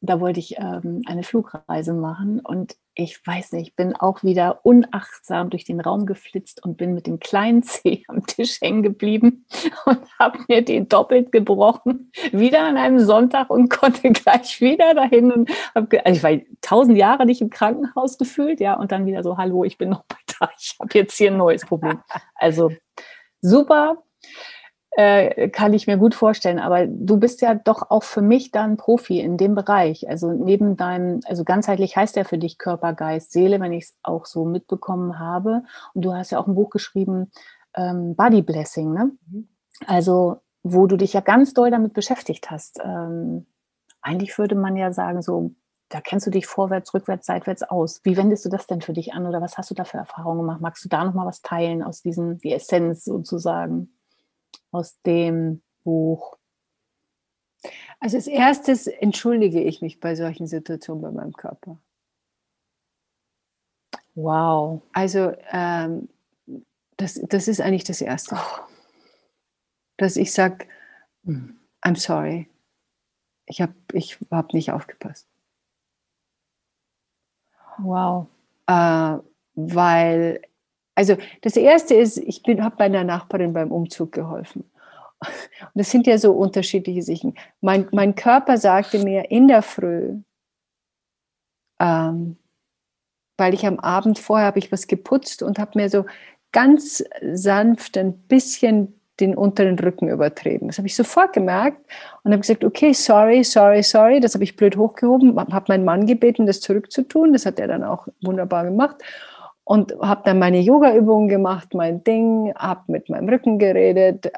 da 0.00 0.20
wollte 0.20 0.40
ich 0.40 0.56
ähm, 0.58 1.02
eine 1.06 1.22
Flugreise 1.22 1.94
machen 1.94 2.40
und 2.40 2.76
ich 2.96 3.26
weiß 3.26 3.52
nicht, 3.52 3.68
ich 3.68 3.76
bin 3.76 3.96
auch 3.96 4.22
wieder 4.22 4.60
unachtsam 4.64 5.50
durch 5.50 5.64
den 5.64 5.80
Raum 5.80 6.06
geflitzt 6.06 6.64
und 6.64 6.76
bin 6.76 6.94
mit 6.94 7.06
dem 7.06 7.18
kleinen 7.18 7.62
Zeh 7.64 8.04
am 8.08 8.24
Tisch 8.26 8.60
hängen 8.60 8.82
geblieben 8.82 9.46
und 9.84 10.00
habe 10.18 10.38
mir 10.48 10.62
den 10.62 10.88
doppelt 10.88 11.32
gebrochen, 11.32 12.12
wieder 12.32 12.64
an 12.64 12.76
einem 12.76 13.00
Sonntag 13.00 13.50
und 13.50 13.68
konnte 13.68 14.10
gleich 14.12 14.60
wieder 14.60 14.94
dahin 14.94 15.32
und 15.32 15.50
habe, 15.74 16.04
also 16.06 16.16
ich 16.16 16.22
war 16.22 16.56
tausend 16.60 16.96
Jahre 16.96 17.26
nicht 17.26 17.40
im 17.40 17.50
Krankenhaus 17.50 18.16
gefühlt, 18.18 18.60
ja, 18.60 18.74
und 18.74 18.92
dann 18.92 19.06
wieder 19.06 19.22
so, 19.22 19.36
hallo, 19.36 19.64
ich 19.64 19.76
bin 19.76 19.90
noch 19.90 20.04
bei 20.04 20.16
da, 20.38 20.48
ich 20.58 20.76
habe 20.80 20.90
jetzt 20.94 21.16
hier 21.16 21.30
ein 21.30 21.36
neues 21.36 21.64
Problem. 21.64 22.00
Also 22.36 22.70
super, 23.40 24.02
äh, 24.96 25.48
kann 25.48 25.72
ich 25.72 25.86
mir 25.86 25.96
gut 25.96 26.14
vorstellen. 26.14 26.58
Aber 26.58 26.86
du 26.86 27.16
bist 27.18 27.40
ja 27.40 27.54
doch 27.54 27.90
auch 27.90 28.02
für 28.02 28.22
mich 28.22 28.50
dann 28.50 28.76
Profi 28.76 29.20
in 29.20 29.36
dem 29.36 29.54
Bereich. 29.54 30.08
Also 30.08 30.32
neben 30.32 30.76
deinem, 30.76 31.20
also 31.26 31.44
ganzheitlich 31.44 31.96
heißt 31.96 32.16
ja 32.16 32.24
für 32.24 32.38
dich 32.38 32.58
Körper, 32.58 32.92
Geist, 32.92 33.32
Seele, 33.32 33.60
wenn 33.60 33.72
ich 33.72 33.84
es 33.84 33.96
auch 34.02 34.26
so 34.26 34.44
mitbekommen 34.44 35.18
habe. 35.18 35.62
Und 35.94 36.04
du 36.04 36.14
hast 36.14 36.30
ja 36.30 36.38
auch 36.38 36.46
ein 36.46 36.54
Buch 36.54 36.70
geschrieben, 36.70 37.30
ähm, 37.76 38.14
Body 38.14 38.42
Blessing, 38.42 38.92
ne? 38.92 39.10
Mhm. 39.30 39.48
Also 39.86 40.38
wo 40.64 40.86
du 40.86 40.96
dich 40.96 41.12
ja 41.12 41.20
ganz 41.20 41.52
doll 41.52 41.70
damit 41.70 41.92
beschäftigt 41.92 42.50
hast. 42.50 42.80
Ähm, 42.82 43.46
eigentlich 44.00 44.36
würde 44.38 44.54
man 44.54 44.76
ja 44.76 44.92
sagen, 44.92 45.22
so, 45.22 45.52
da 45.90 46.00
kennst 46.00 46.26
du 46.26 46.30
dich 46.30 46.46
vorwärts, 46.46 46.94
rückwärts, 46.94 47.26
seitwärts 47.26 47.62
aus. 47.62 48.00
Wie 48.02 48.16
wendest 48.16 48.44
du 48.44 48.48
das 48.48 48.66
denn 48.66 48.80
für 48.80 48.94
dich 48.94 49.12
an 49.12 49.26
oder 49.26 49.40
was 49.40 49.58
hast 49.58 49.70
du 49.70 49.74
da 49.74 49.84
für 49.84 49.98
Erfahrungen 49.98 50.40
gemacht? 50.40 50.60
Magst 50.60 50.84
du 50.84 50.88
da 50.88 51.04
nochmal 51.04 51.26
was 51.26 51.42
teilen 51.42 51.82
aus 51.82 52.00
diesen, 52.00 52.38
die 52.38 52.52
Essenz 52.52 53.04
sozusagen? 53.04 53.93
Aus 54.70 55.00
dem 55.02 55.62
Buch? 55.84 56.38
Also 58.00 58.16
als 58.16 58.26
erstes 58.26 58.86
entschuldige 58.86 59.62
ich 59.62 59.80
mich 59.80 60.00
bei 60.00 60.14
solchen 60.14 60.46
Situationen 60.46 61.02
bei 61.02 61.10
meinem 61.10 61.32
Körper. 61.32 61.78
Wow. 64.14 64.82
Also 64.92 65.32
ähm, 65.50 66.08
das, 66.96 67.14
das 67.28 67.48
ist 67.48 67.60
eigentlich 67.60 67.84
das 67.84 68.00
Erste. 68.00 68.38
Dass 69.96 70.16
ich 70.16 70.32
sage. 70.32 70.66
I'm 71.26 71.96
sorry, 71.96 72.50
ich 73.46 73.60
habe 73.60 73.74
ich 73.92 74.18
hab 74.30 74.52
nicht 74.52 74.72
aufgepasst. 74.72 75.26
Wow. 77.78 78.26
Äh, 78.66 79.18
weil 79.54 80.42
also 80.94 81.16
das 81.42 81.56
Erste 81.56 81.94
ist, 81.94 82.18
ich 82.18 82.42
habe 82.46 82.76
bei 82.76 82.84
einer 82.84 83.04
Nachbarin 83.04 83.52
beim 83.52 83.72
Umzug 83.72 84.12
geholfen. 84.12 84.64
Und 85.20 85.74
das 85.74 85.90
sind 85.90 86.06
ja 86.06 86.18
so 86.18 86.32
unterschiedliche 86.32 87.02
Sichten. 87.02 87.34
Mein, 87.60 87.88
mein 87.92 88.14
Körper 88.14 88.58
sagte 88.58 88.98
mir 88.98 89.30
in 89.30 89.48
der 89.48 89.62
Früh, 89.62 90.18
ähm, 91.80 92.36
weil 93.36 93.54
ich 93.54 93.66
am 93.66 93.80
Abend 93.80 94.18
vorher 94.18 94.46
habe 94.46 94.58
ich 94.58 94.70
was 94.70 94.86
geputzt 94.86 95.42
und 95.42 95.58
habe 95.58 95.78
mir 95.78 95.88
so 95.88 96.04
ganz 96.52 97.02
sanft 97.32 97.96
ein 97.96 98.16
bisschen 98.28 99.00
den 99.20 99.36
unteren 99.36 99.78
Rücken 99.78 100.08
übertrieben. 100.08 100.68
Das 100.68 100.78
habe 100.78 100.88
ich 100.88 100.96
sofort 100.96 101.32
gemerkt 101.32 101.80
und 102.22 102.32
habe 102.32 102.40
gesagt, 102.40 102.64
okay, 102.64 102.92
sorry, 102.92 103.44
sorry, 103.44 103.82
sorry. 103.82 104.20
Das 104.20 104.34
habe 104.34 104.44
ich 104.44 104.56
blöd 104.56 104.76
hochgehoben, 104.76 105.36
habe 105.36 105.64
meinen 105.68 105.84
Mann 105.84 106.06
gebeten, 106.06 106.46
das 106.46 106.60
zurückzutun. 106.60 107.32
Das 107.32 107.46
hat 107.46 107.58
er 107.58 107.68
dann 107.68 107.84
auch 107.84 108.06
wunderbar 108.22 108.64
gemacht 108.64 108.96
und 109.64 109.94
habe 110.00 110.22
dann 110.24 110.38
meine 110.38 110.60
Yoga-Übungen 110.60 111.28
gemacht, 111.28 111.74
mein 111.74 112.04
Ding, 112.04 112.52
habe 112.54 112.82
mit 112.88 113.08
meinem 113.08 113.28
Rücken 113.28 113.58
geredet, 113.58 114.30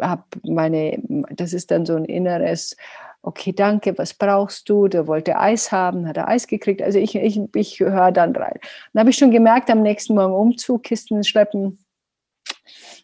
habe 0.00 0.24
meine, 0.44 0.98
das 1.30 1.52
ist 1.52 1.70
dann 1.70 1.86
so 1.86 1.96
ein 1.96 2.04
inneres, 2.04 2.76
okay, 3.22 3.52
danke, 3.52 3.96
was 3.96 4.14
brauchst 4.14 4.68
du? 4.68 4.88
Der 4.88 5.06
wollte 5.06 5.38
Eis 5.38 5.72
haben, 5.72 6.06
hat 6.08 6.16
er 6.16 6.28
Eis 6.28 6.46
gekriegt. 6.46 6.82
Also 6.82 6.98
ich, 6.98 7.14
ich, 7.14 7.40
ich 7.54 7.80
höre 7.80 8.12
dann 8.12 8.34
rein. 8.34 8.58
Dann 8.92 9.00
habe 9.00 9.10
ich 9.10 9.16
schon 9.16 9.30
gemerkt, 9.30 9.70
am 9.70 9.82
nächsten 9.82 10.14
Morgen 10.14 10.34
Umzug, 10.34 10.82
Kisten 10.82 11.22
schleppen, 11.24 11.78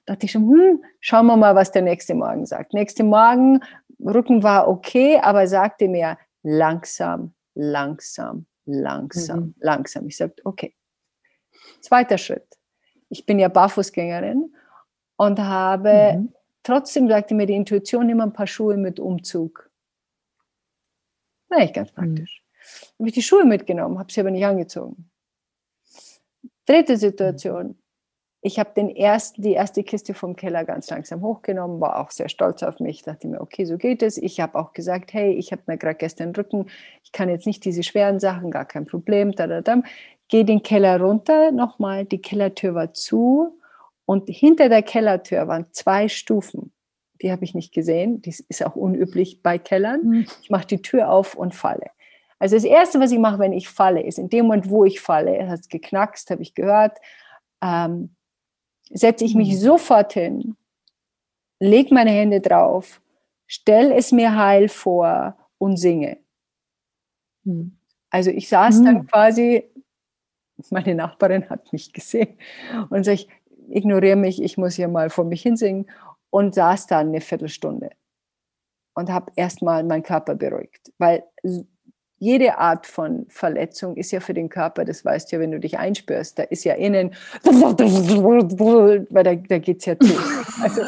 dachte 0.07 0.26
ich 0.26 0.33
schon, 0.33 0.49
hm, 0.49 0.85
schauen 1.00 1.26
wir 1.26 1.37
mal, 1.37 1.55
was 1.55 1.71
der 1.71 1.83
nächste 1.83 2.14
Morgen 2.14 2.47
sagt. 2.47 2.75
Nächste 2.75 3.05
Morgen, 3.05 3.61
Rücken 4.05 4.43
war 4.43 4.69
okay, 4.69 5.19
aber 5.19 5.47
sagte 5.47 5.88
mir 5.88 6.19
langsam, 6.43 7.33
langsam, 7.55 8.47
langsam, 8.67 9.38
mhm. 9.38 9.55
langsam. 9.61 10.07
Ich 10.09 10.17
sagte, 10.17 10.43
okay, 10.45 10.75
Zweiter 11.80 12.18
Schritt. 12.18 12.58
Ich 13.08 13.26
bin 13.26 13.38
ja 13.38 13.49
Barfußgängerin 13.49 14.54
und 15.16 15.38
habe 15.38 16.18
mhm. 16.18 16.32
trotzdem, 16.62 17.08
sagte 17.08 17.35
mir 17.35 17.47
die 17.47 17.56
Intuition, 17.56 18.06
nimm 18.06 18.20
ein 18.20 18.32
paar 18.32 18.47
Schuhe 18.47 18.76
mit 18.76 19.00
Umzug. 19.00 19.70
Na, 21.49 21.58
nicht 21.58 21.75
ganz 21.75 21.90
praktisch. 21.92 22.42
Mhm. 22.42 22.99
Habe 22.99 23.08
ich 23.08 23.14
die 23.14 23.23
Schuhe 23.23 23.44
mitgenommen, 23.44 23.99
habe 23.99 24.12
sie 24.12 24.20
aber 24.20 24.30
nicht 24.30 24.44
angezogen. 24.44 25.11
Dritte 26.66 26.97
Situation. 26.99 27.78
ich 28.40 28.58
habe 28.58 28.70
den 28.76 28.94
ersten, 28.94 29.42
die 29.42 29.52
erste 29.52 29.82
Kiste 29.82 30.14
vom 30.14 30.37
Keller 30.37 30.64
ganz 30.64 30.90
langsam 30.90 31.23
hochgenommen, 31.23 31.80
war 31.80 31.99
auch 31.99 32.11
sehr 32.11 32.28
stolz 32.28 32.62
auf 32.62 32.78
mich, 32.78 33.02
dachte 33.02 33.26
mir, 33.26 33.40
okay, 33.40 33.64
so 33.64 33.78
geht 33.78 34.02
es. 34.02 34.16
Ich 34.16 34.38
habe 34.40 34.58
auch 34.58 34.73
gesagt, 34.73 35.12
hey, 35.12 35.32
ich 35.32 35.50
habe 35.50 35.62
mir 35.66 35.76
gerade 35.76 35.97
gestern 35.97 36.35
Rücken, 36.35 36.66
ich 37.02 37.11
kann 37.11 37.28
jetzt 37.28 37.47
nicht 37.47 37.64
diese 37.64 37.82
schweren 37.82 38.20
Sachen, 38.20 38.50
gar 38.50 38.64
kein 38.64 38.87
Problem, 38.87 39.32
da, 39.32 39.47
da, 39.47 39.61
da. 39.61 39.82
Gehe 40.28 40.44
den 40.44 40.62
Keller 40.62 41.00
runter, 41.00 41.52
nochmal, 41.52 42.04
die 42.04 42.20
Kellertür 42.20 42.75
war 42.75 42.92
zu 42.92 43.58
und 44.04 44.28
hinter 44.28 44.68
der 44.68 44.82
Kellertür 44.82 45.49
waren 45.49 45.66
zwei 45.73 46.08
Stufen. 46.08 46.73
Die 47.20 47.32
habe 47.32 47.44
ich 47.44 47.54
nicht 47.54 47.73
gesehen, 47.73 48.23
das 48.23 48.40
ist 48.40 48.64
auch 48.64 48.76
unüblich 48.76 49.42
bei 49.42 49.58
Kellern. 49.58 50.02
Mhm. 50.02 50.26
Ich 50.42 50.50
mache 50.50 50.66
die 50.66 50.82
Tür 50.82 51.11
auf 51.11 51.35
und 51.35 51.54
falle. 51.54 51.90
Also 52.38 52.56
das 52.56 52.64
Erste, 52.64 53.00
was 53.00 53.11
ich 53.11 53.18
mache, 53.18 53.38
wenn 53.38 53.52
ich 53.52 53.68
falle, 53.68 54.02
ist 54.02 54.18
in 54.18 54.28
dem 54.28 54.47
Moment, 54.47 54.70
wo 54.70 54.85
ich 54.85 55.00
falle, 55.00 55.49
hat 55.49 55.61
es 55.61 55.68
geknackst, 55.68 56.30
habe 56.30 56.42
ich 56.42 56.54
gehört, 56.54 56.99
ähm, 57.62 58.14
setze 58.90 59.25
ich 59.25 59.35
mich 59.35 59.50
mhm. 59.50 59.56
sofort 59.56 60.12
hin, 60.12 60.56
lege 61.58 61.92
meine 61.92 62.11
Hände 62.11 62.40
drauf, 62.40 63.00
stelle 63.47 63.94
es 63.94 64.12
mir 64.12 64.37
heil 64.37 64.68
vor 64.68 65.37
und 65.58 65.76
singe. 65.76 66.18
Mhm. 67.44 67.76
Also 68.11 68.30
ich 68.30 68.49
saß 68.49 68.82
dann 68.85 69.06
quasi, 69.06 69.64
meine 70.70 70.94
Nachbarin 70.94 71.48
hat 71.48 71.72
mich 71.72 71.92
gesehen 71.92 72.38
und 72.90 73.04
sage 73.04 73.14
ich, 73.14 73.28
ignoriere 73.70 74.16
mich, 74.16 74.42
ich 74.42 74.58
muss 74.58 74.74
hier 74.74 74.88
mal 74.88 75.10
vor 75.10 75.24
mich 75.24 75.42
hinsingen 75.42 75.86
und 76.30 76.54
saß 76.54 76.86
dann 76.86 77.08
eine 77.08 77.20
Viertelstunde 77.20 77.90
und 78.94 79.10
habe 79.10 79.32
erstmal 79.36 79.84
meinen 79.84 80.02
Körper 80.02 80.34
beruhigt, 80.34 80.92
weil 80.98 81.22
jede 82.18 82.58
Art 82.58 82.86
von 82.86 83.26
Verletzung 83.28 83.96
ist 83.96 84.10
ja 84.10 84.20
für 84.20 84.34
den 84.34 84.48
Körper, 84.48 84.84
das 84.84 85.04
weißt 85.04 85.30
du 85.30 85.36
ja, 85.36 85.40
wenn 85.40 85.52
du 85.52 85.60
dich 85.60 85.78
einspürst, 85.78 86.38
da 86.38 86.42
ist 86.42 86.64
ja 86.64 86.74
innen, 86.74 87.14
weil 87.44 89.22
da, 89.22 89.34
da 89.34 89.58
geht 89.58 89.78
es 89.78 89.86
ja 89.86 89.98
zu. 89.98 90.12
Also 90.60 90.82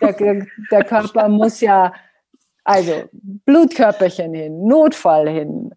der, 0.00 0.46
der 0.70 0.84
Körper 0.84 1.28
muss 1.28 1.60
ja, 1.60 1.92
also 2.62 3.04
Blutkörperchen 3.12 4.34
hin, 4.34 4.66
Notfall 4.66 5.28
hin, 5.28 5.74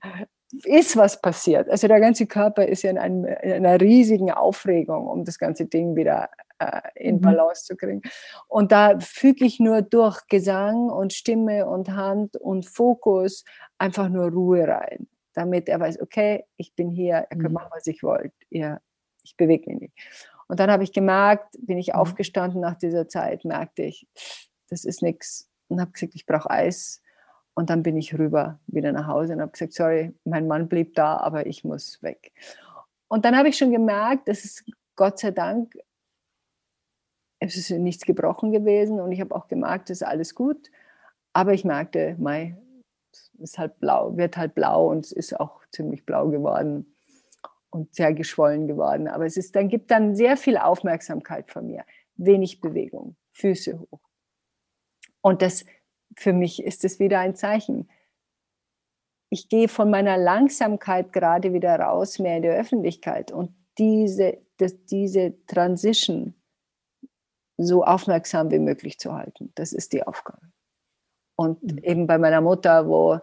ist 0.52 0.98
was 0.98 1.22
passiert. 1.22 1.70
Also 1.70 1.88
der 1.88 2.00
ganze 2.00 2.26
Körper 2.26 2.66
ist 2.66 2.82
ja 2.82 2.90
in, 2.90 2.98
einem, 2.98 3.26
in 3.26 3.66
einer 3.66 3.80
riesigen 3.80 4.32
Aufregung, 4.32 5.08
um 5.08 5.24
das 5.24 5.38
ganze 5.38 5.66
Ding 5.66 5.96
wieder 5.96 6.30
äh, 6.60 6.82
in 6.96 7.18
mhm. 7.18 7.22
Balance 7.22 7.66
zu 7.66 7.76
kriegen. 7.76 8.02
Und 8.48 8.72
da 8.72 9.00
füge 9.00 9.46
ich 9.46 9.60
nur 9.60 9.82
durch 9.82 10.28
Gesang 10.28 10.90
und 10.90 11.14
Stimme 11.14 11.68
und 11.68 11.90
Hand 11.90 12.36
und 12.38 12.66
Fokus 12.66 13.44
einfach 13.78 14.10
nur 14.10 14.32
Ruhe 14.32 14.68
rein, 14.68 15.08
damit 15.34 15.70
er 15.70 15.80
weiß, 15.80 16.02
okay, 16.02 16.46
ich 16.58 16.76
bin 16.76 16.90
hier, 16.90 17.16
er 17.16 17.38
kann 17.38 17.52
mhm. 17.52 17.54
machen, 17.54 17.70
was 17.72 17.88
ich 17.88 18.02
wollte, 18.04 18.34
ja, 18.50 18.80
ich 19.24 19.38
bewege 19.38 19.70
mich 19.70 19.82
nicht. 19.82 19.94
Und 20.48 20.60
dann 20.60 20.72
habe 20.72 20.84
ich 20.84 20.92
gemerkt, 20.92 21.56
bin 21.60 21.78
ich 21.78 21.90
mhm. 21.90 22.00
aufgestanden 22.00 22.60
nach 22.60 22.76
dieser 22.76 23.08
Zeit, 23.08 23.46
merkte 23.46 23.84
ich, 23.84 24.08
das 24.70 24.84
ist 24.84 25.02
nichts 25.04 25.50
und 25.68 25.80
habe 25.80 25.92
gesagt, 25.92 26.16
ich 26.16 26.26
brauche 26.26 26.50
Eis. 26.50 27.02
Und 27.60 27.70
dann 27.70 27.84
bin 27.84 27.98
ich 27.98 28.18
rüber 28.18 28.58
wieder 28.68 28.94
nach 28.94 29.08
Hause 29.08 29.34
und 29.34 29.42
habe 29.42 29.52
gesagt, 29.52 29.74
sorry, 29.74 30.16
mein 30.24 30.48
Mann 30.48 30.70
blieb 30.70 30.96
da, 30.96 31.18
aber 31.18 31.46
ich 31.46 31.66
muss 31.66 32.02
weg. 32.02 32.32
Und 33.10 33.26
dann 33.26 33.36
habe 33.36 33.50
ich 33.50 33.58
schon 33.58 33.72
gemerkt, 33.72 34.30
dass 34.30 34.46
es 34.46 34.64
Gott 34.96 35.20
sei 35.20 35.32
Dank 35.32 35.76
es 37.42 37.58
ist 37.58 37.70
nichts 37.72 38.06
gebrochen 38.06 38.54
gewesen 38.54 39.02
und 39.02 39.12
ich 39.12 39.20
habe 39.20 39.36
auch 39.36 39.50
gemerkt, 39.50 39.90
es 39.90 40.00
ist 40.00 40.08
alles 40.08 40.36
gut. 40.36 40.72
Aber 41.34 41.54
ich 41.54 41.66
merkte, 41.66 42.16
Mai 42.18 42.56
ist 43.40 43.58
halt 43.58 43.78
blau, 43.82 44.16
wird 44.16 44.38
halt 44.38 44.56
blau 44.56 44.90
und 44.90 45.04
es 45.04 45.12
ist 45.12 45.38
auch 45.38 45.60
ziemlich 45.74 46.06
blau 46.06 46.30
geworden 46.30 46.96
und 47.72 47.94
sehr 47.94 48.14
geschwollen 48.14 48.70
geworden. 48.70 49.10
Aber 49.10 49.26
es 49.26 49.36
ist, 49.36 49.54
dann 49.58 49.68
gibt 49.68 49.92
dann 49.92 50.16
sehr 50.16 50.38
viel 50.38 50.56
Aufmerksamkeit 50.56 51.52
von 51.52 51.68
mir, 51.68 51.84
wenig 52.16 52.62
Bewegung, 52.62 53.18
Füße 53.34 53.78
hoch. 53.78 54.00
Und 55.20 55.42
das 55.42 55.66
für 56.16 56.34
mich 56.34 56.64
ist 56.64 56.86
es 56.86 57.00
wieder 57.00 57.20
ein 57.20 57.36
Zeichen. 57.36 57.90
Ich 59.30 59.48
gehe 59.50 59.68
von 59.68 59.90
meiner 59.90 60.18
Langsamkeit 60.18 61.14
gerade 61.14 61.54
wieder 61.54 61.80
raus, 61.80 62.20
mehr 62.20 62.38
in 62.38 62.44
die 62.44 62.50
Öffentlichkeit. 62.50 63.32
Und 63.32 63.56
diese, 63.78 64.40
das, 64.58 64.86
diese 64.86 65.34
Transition 65.46 66.34
so 67.58 67.84
aufmerksam 67.84 68.52
wie 68.52 68.60
möglich 68.60 69.00
zu 69.00 69.14
halten. 69.14 69.52
Das 69.56 69.74
ist 69.74 69.94
die 69.94 70.06
Aufgabe. 70.06 70.50
Und 71.36 71.62
mhm. 71.64 71.78
eben 71.80 72.08
bei 72.08 72.18
meiner 72.18 72.42
Mutter, 72.42 72.88
wo 72.88 73.20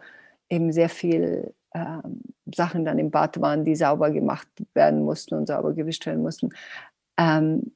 eben 0.48 0.72
sehr 0.72 0.88
viel 0.88 1.54
ähm, 1.74 2.22
Sachen 2.54 2.84
dann 2.84 2.98
im 2.98 3.11
Bad 3.11 3.40
waren, 3.40 3.64
die 3.64 3.74
sauber 3.74 4.11
gemacht 4.11 4.48
werden 4.74 5.02
mussten 5.02 5.34
und 5.34 5.46
sauber 5.46 5.74
gewischt 5.74 6.06
werden 6.06 6.22
mussten, 6.22 6.50
ähm, 7.18 7.75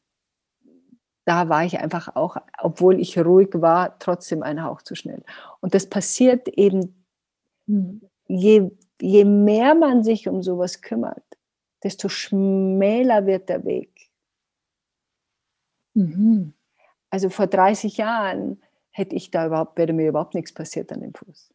da 1.30 1.48
war 1.48 1.64
ich 1.64 1.78
einfach 1.78 2.16
auch, 2.16 2.38
obwohl 2.58 2.98
ich 2.98 3.16
ruhig 3.16 3.50
war, 3.52 3.96
trotzdem 4.00 4.42
ein 4.42 4.64
Hauch 4.64 4.82
zu 4.82 4.96
schnell. 4.96 5.22
Und 5.60 5.76
das 5.76 5.88
passiert 5.88 6.48
eben, 6.48 7.06
mhm. 7.66 8.00
je, 8.26 8.68
je 9.00 9.24
mehr 9.24 9.76
man 9.76 10.02
sich 10.02 10.26
um 10.26 10.42
sowas 10.42 10.80
kümmert, 10.80 11.22
desto 11.84 12.08
schmäler 12.08 13.26
wird 13.26 13.48
der 13.48 13.64
Weg. 13.64 14.10
Mhm. 15.94 16.52
Also 17.10 17.30
vor 17.30 17.46
30 17.46 17.96
Jahren 17.98 18.60
hätte 18.90 19.14
ich 19.14 19.30
da 19.30 19.46
überhaupt, 19.46 19.78
wäre 19.78 19.92
mir 19.92 20.08
überhaupt 20.08 20.34
nichts 20.34 20.52
passiert 20.52 20.90
an 20.90 21.00
dem 21.00 21.14
Fuß. 21.14 21.54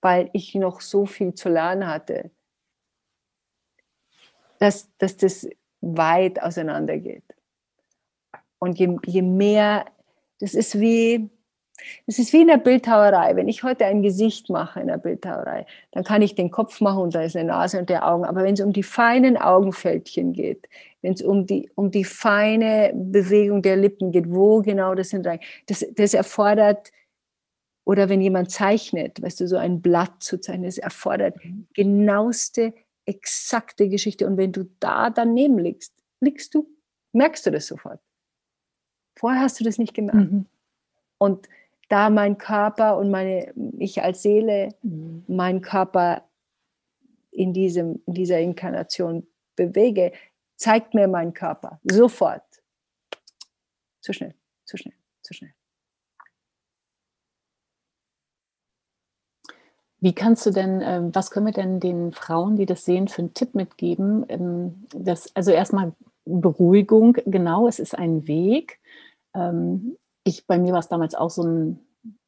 Weil 0.00 0.28
ich 0.32 0.56
noch 0.56 0.80
so 0.80 1.06
viel 1.06 1.34
zu 1.34 1.48
lernen 1.48 1.86
hatte, 1.86 2.32
dass, 4.58 4.90
dass 4.98 5.16
das 5.16 5.48
weit 5.80 6.42
auseinander 6.42 6.98
geht. 6.98 7.37
Und 8.58 8.78
je, 8.78 8.96
je 9.06 9.22
mehr, 9.22 9.86
das 10.40 10.54
ist 10.54 10.78
wie, 10.80 11.30
es 12.06 12.18
ist 12.18 12.32
wie 12.32 12.42
in 12.42 12.48
der 12.48 12.58
Bildhauerei. 12.58 13.36
Wenn 13.36 13.48
ich 13.48 13.62
heute 13.62 13.86
ein 13.86 14.02
Gesicht 14.02 14.50
mache 14.50 14.80
in 14.80 14.88
der 14.88 14.98
Bildhauerei, 14.98 15.66
dann 15.92 16.04
kann 16.04 16.22
ich 16.22 16.34
den 16.34 16.50
Kopf 16.50 16.80
machen 16.80 17.02
und 17.02 17.14
da 17.14 17.22
ist 17.22 17.36
eine 17.36 17.48
Nase 17.48 17.78
und 17.78 17.88
der 17.88 18.06
Augen. 18.06 18.24
Aber 18.24 18.42
wenn 18.42 18.54
es 18.54 18.60
um 18.60 18.72
die 18.72 18.82
feinen 18.82 19.36
Augenfältchen 19.36 20.32
geht, 20.32 20.68
wenn 21.02 21.12
es 21.14 21.22
um 21.22 21.46
die, 21.46 21.70
um 21.76 21.90
die 21.90 22.04
feine 22.04 22.92
Bewegung 22.94 23.62
der 23.62 23.76
Lippen 23.76 24.10
geht, 24.10 24.30
wo 24.30 24.60
genau 24.62 24.94
das 24.94 25.10
sind, 25.10 25.26
das, 25.66 25.86
das 25.94 26.14
erfordert, 26.14 26.90
oder 27.84 28.10
wenn 28.10 28.20
jemand 28.20 28.50
zeichnet, 28.50 29.22
weißt 29.22 29.40
du, 29.40 29.48
so 29.48 29.56
ein 29.56 29.80
Blatt 29.80 30.22
zu 30.22 30.38
zeichnen, 30.38 30.66
das 30.66 30.76
erfordert 30.76 31.36
genaueste, 31.72 32.74
exakte 33.06 33.88
Geschichte. 33.88 34.26
Und 34.26 34.36
wenn 34.36 34.52
du 34.52 34.64
da 34.78 35.08
daneben 35.08 35.58
liegst, 35.58 35.94
liegst 36.20 36.54
du, 36.54 36.68
merkst 37.12 37.46
du 37.46 37.50
das 37.50 37.66
sofort. 37.66 38.00
Vorher 39.18 39.42
hast 39.42 39.58
du 39.58 39.64
das 39.64 39.78
nicht 39.78 39.94
gemerkt. 39.94 40.30
Mhm. 40.30 40.46
Und 41.18 41.48
da 41.88 42.08
mein 42.08 42.38
Körper 42.38 42.96
und 42.98 43.10
meine, 43.10 43.52
ich 43.78 44.02
als 44.02 44.22
Seele, 44.22 44.74
mhm. 44.82 45.24
meinen 45.26 45.60
Körper 45.60 46.22
in, 47.30 47.52
diesem, 47.52 48.00
in 48.06 48.14
dieser 48.14 48.38
Inkarnation 48.38 49.26
bewege, 49.56 50.12
zeigt 50.56 50.94
mir 50.94 51.08
mein 51.08 51.34
Körper 51.34 51.80
sofort. 51.82 52.42
Zu 54.00 54.12
schnell, 54.12 54.34
zu 54.64 54.76
schnell, 54.76 54.94
zu 55.22 55.34
schnell. 55.34 55.52
Wie 60.00 60.14
kannst 60.14 60.46
du 60.46 60.52
denn, 60.52 60.80
ähm, 60.80 61.12
was 61.12 61.32
können 61.32 61.46
wir 61.46 61.52
denn 61.52 61.80
den 61.80 62.12
Frauen, 62.12 62.56
die 62.56 62.66
das 62.66 62.84
sehen, 62.84 63.08
für 63.08 63.22
einen 63.22 63.34
Tipp 63.34 63.56
mitgeben? 63.56 64.24
Ähm, 64.28 64.86
das, 64.94 65.34
also 65.34 65.50
erstmal 65.50 65.92
Beruhigung, 66.24 67.16
genau, 67.26 67.66
es 67.66 67.80
ist 67.80 67.98
ein 67.98 68.28
Weg. 68.28 68.78
Ähm, 69.38 69.96
ich, 70.24 70.46
bei 70.46 70.58
mir 70.58 70.72
war 70.72 70.80
es 70.80 70.88
damals 70.88 71.14
auch 71.14 71.30
so 71.30 71.42
ein, 71.42 71.80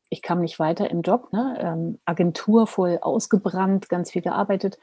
ich 0.08 0.22
kam 0.22 0.40
nicht 0.40 0.58
weiter 0.58 0.90
im 0.90 1.02
Job, 1.02 1.32
ne? 1.32 1.56
ähm, 1.60 1.98
Agentur 2.04 2.66
voll 2.66 2.98
ausgebrannt, 3.00 3.88
ganz 3.88 4.10
viel 4.10 4.22
gearbeitet 4.22 4.78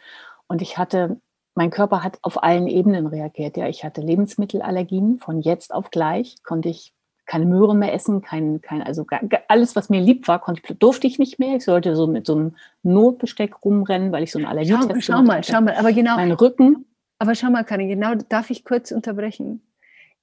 und 0.48 0.62
ich 0.62 0.78
hatte, 0.78 1.20
mein 1.56 1.70
Körper 1.72 2.04
hat 2.04 2.20
auf 2.22 2.44
allen 2.44 2.68
Ebenen 2.68 3.08
reagiert. 3.08 3.58
Ja, 3.58 3.68
ich 3.68 3.84
hatte 3.84 4.02
Lebensmittelallergien 4.02 5.20
von 5.20 5.42
jetzt 5.42 5.74
auf 5.74 5.90
gleich, 5.90 6.36
konnte 6.44 6.70
ich 6.70 6.94
keine 7.26 7.46
Möhren 7.46 7.80
mehr 7.80 7.94
essen, 7.94 8.22
kein, 8.22 8.62
kein, 8.62 8.82
also 8.82 9.06
alles, 9.50 9.76
was 9.76 9.90
mir 9.90 10.00
lieb 10.00 10.28
war, 10.30 10.40
konnte, 10.40 10.76
durfte 10.76 11.08
ich 11.08 11.20
nicht 11.20 11.40
mehr. 11.40 11.58
Ich 11.58 11.66
sollte 11.66 11.96
so 11.96 12.08
mit 12.08 12.26
so 12.26 12.36
einem 12.36 12.56
Notbesteck 12.84 13.66
rumrennen, 13.66 14.14
weil 14.14 14.24
ich 14.24 14.32
so 14.32 14.40
eine 14.40 14.48
Allergie 14.48 14.72
schau, 14.72 15.00
schau 15.00 15.22
mal, 15.22 15.44
schau 15.44 15.60
mal, 15.62 15.76
aber 15.76 15.92
genau. 15.92 16.16
Mein 16.16 16.32
Rücken. 16.32 16.86
Aber 17.20 17.36
schau 17.36 17.50
mal, 17.50 17.66
Karin, 17.66 17.90
genau, 17.90 18.16
darf 18.16 18.50
ich 18.50 18.64
kurz 18.64 18.92
unterbrechen? 18.92 19.62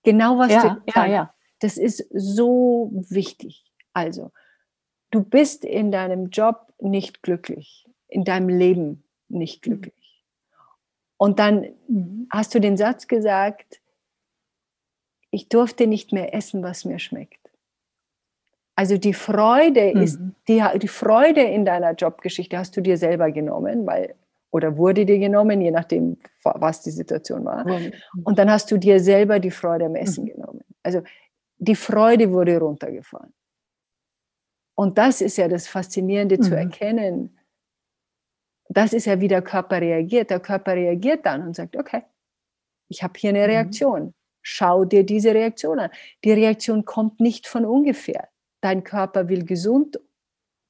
Genau 0.03 0.38
was 0.38 0.53
ja, 0.53 0.62
du 0.62 0.93
ja, 0.95 1.07
ja. 1.07 1.35
Das 1.64 1.79
ist 1.79 2.05
so 2.12 2.90
wichtig. 3.09 3.64
Also, 3.94 4.33
du 5.11 5.22
bist 5.24 5.64
in 5.64 5.90
deinem 5.90 6.29
Job 6.29 6.74
nicht 6.79 7.22
glücklich, 7.22 7.88
in 8.07 8.24
deinem 8.24 8.50
Leben 8.50 9.03
nicht 9.31 9.66
mhm. 9.66 9.70
glücklich. 9.81 10.24
Und 11.16 11.38
dann 11.38 11.68
mhm. 11.88 12.29
hast 12.31 12.55
du 12.55 12.61
den 12.61 12.77
Satz 12.77 13.09
gesagt, 13.09 13.81
ich 15.31 15.48
durfte 15.48 15.87
nicht 15.87 16.12
mehr 16.12 16.35
essen, 16.35 16.62
was 16.62 16.85
mir 16.85 16.98
schmeckt. 16.98 17.40
Also 18.77 18.98
die 18.98 19.14
Freude 19.14 19.94
mhm. 19.94 20.03
ist, 20.03 20.20
die, 20.48 20.62
die 20.83 20.88
Freude 20.88 21.44
in 21.44 21.64
deiner 21.64 21.92
Jobgeschichte 21.92 22.59
hast 22.59 22.77
du 22.77 22.83
dir 22.83 22.98
selber 22.98 23.31
genommen, 23.31 23.87
weil, 23.87 24.16
oder 24.50 24.77
wurde 24.77 25.07
dir 25.07 25.18
genommen, 25.18 25.62
je 25.62 25.70
nachdem, 25.70 26.18
was 26.42 26.83
die 26.83 26.90
Situation 26.90 27.46
war. 27.46 27.66
Mhm. 27.66 27.92
Und 28.22 28.38
dann 28.38 28.50
hast 28.50 28.70
du 28.70 28.77
dir 28.77 29.00
selber 29.00 29.40
die 29.40 29.50
Freude 29.50 29.87
am 29.87 29.94
Essen 29.94 30.24
mhm. 30.24 30.29
genommen. 30.29 30.61
Also 30.83 31.00
die 31.59 31.75
Freude 31.75 32.31
wurde 32.31 32.59
runtergefahren. 32.59 33.33
Und 34.77 34.99
das 34.99 35.21
ist 35.21 35.37
ja 35.37 35.49
das 35.49 35.69
Faszinierende 35.69 36.37
mhm. 36.37 36.43
zu 36.43 36.57
erkennen. 36.57 37.38
Das 38.69 38.93
ist 38.93 39.05
ja, 39.05 39.21
wie 39.21 39.29
der 39.29 39.43
Körper 39.43 39.81
reagiert. 39.81 40.31
Der 40.31 40.40
Körper 40.40 40.75
reagiert 40.75 41.25
dann 41.27 41.47
und 41.47 41.55
sagt, 41.55 41.77
okay, 41.77 42.03
ich 42.88 43.03
habe 43.03 43.14
hier 43.17 43.31
eine 43.31 43.40
mhm. 43.40 43.45
Reaktion. 43.45 44.14
Schau 44.43 44.85
dir 44.85 45.05
diese 45.05 45.35
Reaktion 45.35 45.79
an. 45.79 45.90
Die 46.25 46.33
Reaktion 46.33 46.85
kommt 46.85 47.21
nicht 47.21 47.47
von 47.47 47.64
ungefähr. 47.64 48.29
Dein 48.61 48.85
Körper 48.85 49.29
will 49.29 49.45
gesund, 49.45 50.01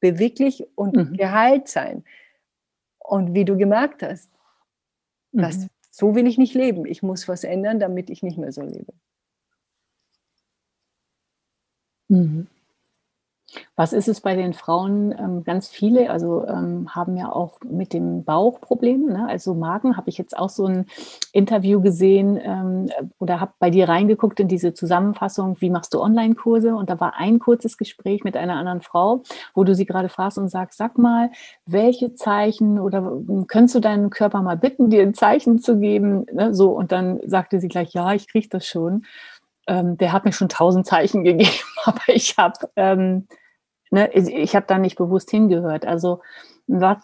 beweglich 0.01 0.67
und 0.77 0.97
mhm. 0.97 1.17
geheilt 1.17 1.69
sein. 1.69 2.05
Und 2.99 3.35
wie 3.35 3.45
du 3.45 3.57
gemerkt 3.57 4.03
hast, 4.03 4.31
das, 5.33 5.59
mhm. 5.59 5.69
so 5.91 6.15
will 6.15 6.27
ich 6.27 6.39
nicht 6.39 6.55
leben. 6.55 6.87
Ich 6.87 7.03
muss 7.03 7.27
was 7.27 7.43
ändern, 7.45 7.81
damit 7.81 8.11
ich 8.11 8.23
nicht 8.23 8.39
mehr 8.39 8.53
so 8.53 8.63
lebe. 8.63 8.93
Mhm. 12.09 12.47
Was 13.77 13.93
ist 13.93 14.09
es 14.09 14.21
bei 14.21 14.35
den 14.35 14.53
Frauen? 14.53 15.15
Ähm, 15.19 15.45
ganz 15.45 15.69
viele, 15.69 16.11
also 16.11 16.47
ähm, 16.47 16.95
haben 16.95 17.17
ja 17.17 17.31
auch 17.31 17.59
mit 17.65 17.93
dem 17.93 18.25
Bauch 18.25 18.61
Probleme, 18.61 19.13
ne? 19.13 19.29
also 19.29 19.55
Magen. 19.55 19.97
Habe 19.97 20.11
ich 20.11 20.19
jetzt 20.19 20.37
auch 20.37 20.49
so 20.49 20.67
ein 20.67 20.87
Interview 21.33 21.81
gesehen 21.81 22.39
ähm, 22.43 22.91
oder 23.19 23.41
habe 23.41 23.53
bei 23.59 23.71
dir 23.71 23.89
reingeguckt 23.89 24.41
in 24.41 24.49
diese 24.49 24.75
Zusammenfassung, 24.75 25.57
wie 25.61 25.71
machst 25.71 25.95
du 25.95 26.01
Online-Kurse? 26.01 26.75
Und 26.75 26.91
da 26.91 27.01
war 27.01 27.15
ein 27.17 27.39
kurzes 27.39 27.77
Gespräch 27.77 28.25
mit 28.25 28.37
einer 28.37 28.55
anderen 28.55 28.81
Frau, 28.81 29.23
wo 29.55 29.65
du 29.65 29.75
sie 29.75 29.87
gerade 29.87 30.09
fragst 30.09 30.39
und 30.39 30.49
sagst, 30.49 30.79
sag 30.79 30.99
mal, 30.99 31.31
welche 31.67 32.15
Zeichen 32.15 32.81
oder 32.81 33.21
könntest 33.47 33.75
du 33.75 33.81
deinen 33.81 34.11
Körper 34.11 34.43
mal 34.43 34.57
bitten, 34.57 34.91
dir 34.91 35.03
ein 35.03 35.15
Zeichen 35.15 35.59
zu 35.59 35.79
geben? 35.79 36.27
Ne? 36.33 36.55
So, 36.55 36.71
und 36.71 36.93
dann 36.93 37.21
sagte 37.27 37.61
sie 37.61 37.69
gleich, 37.69 37.93
ja, 37.93 38.15
ich 38.15 38.29
kriege 38.29 38.49
das 38.49 38.67
schon. 38.67 39.05
Ähm, 39.67 39.97
der 39.97 40.13
hat 40.13 40.25
mir 40.25 40.33
schon 40.33 40.49
tausend 40.49 40.87
Zeichen 40.87 41.25
gegeben, 41.25 41.51
aber 41.85 42.03
ich 42.09 42.37
habe 42.37 42.71
ähm, 42.77 43.27
ne, 43.91 44.13
ich 44.13 44.55
habe 44.55 44.67
da 44.67 44.79
nicht 44.79 44.97
bewusst 44.97 45.31
hingehört. 45.31 45.87
Also 45.87 46.21
was, 46.67 46.99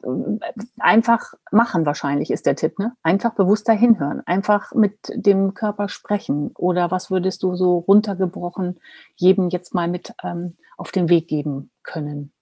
einfach 0.78 1.34
machen 1.50 1.84
wahrscheinlich 1.86 2.30
ist 2.30 2.46
der 2.46 2.56
Tipp. 2.56 2.78
Ne? 2.78 2.96
Einfach 3.02 3.34
bewusster 3.34 3.72
hinhören, 3.72 4.22
einfach 4.26 4.72
mit 4.74 4.98
dem 5.14 5.54
Körper 5.54 5.88
sprechen. 5.88 6.50
Oder 6.56 6.90
was 6.90 7.10
würdest 7.10 7.42
du 7.42 7.54
so 7.54 7.78
runtergebrochen 7.78 8.80
jedem 9.16 9.48
jetzt 9.48 9.74
mal 9.74 9.88
mit 9.88 10.14
ähm, 10.22 10.56
auf 10.76 10.92
den 10.92 11.08
Weg 11.08 11.28
geben 11.28 11.70
können? 11.82 12.32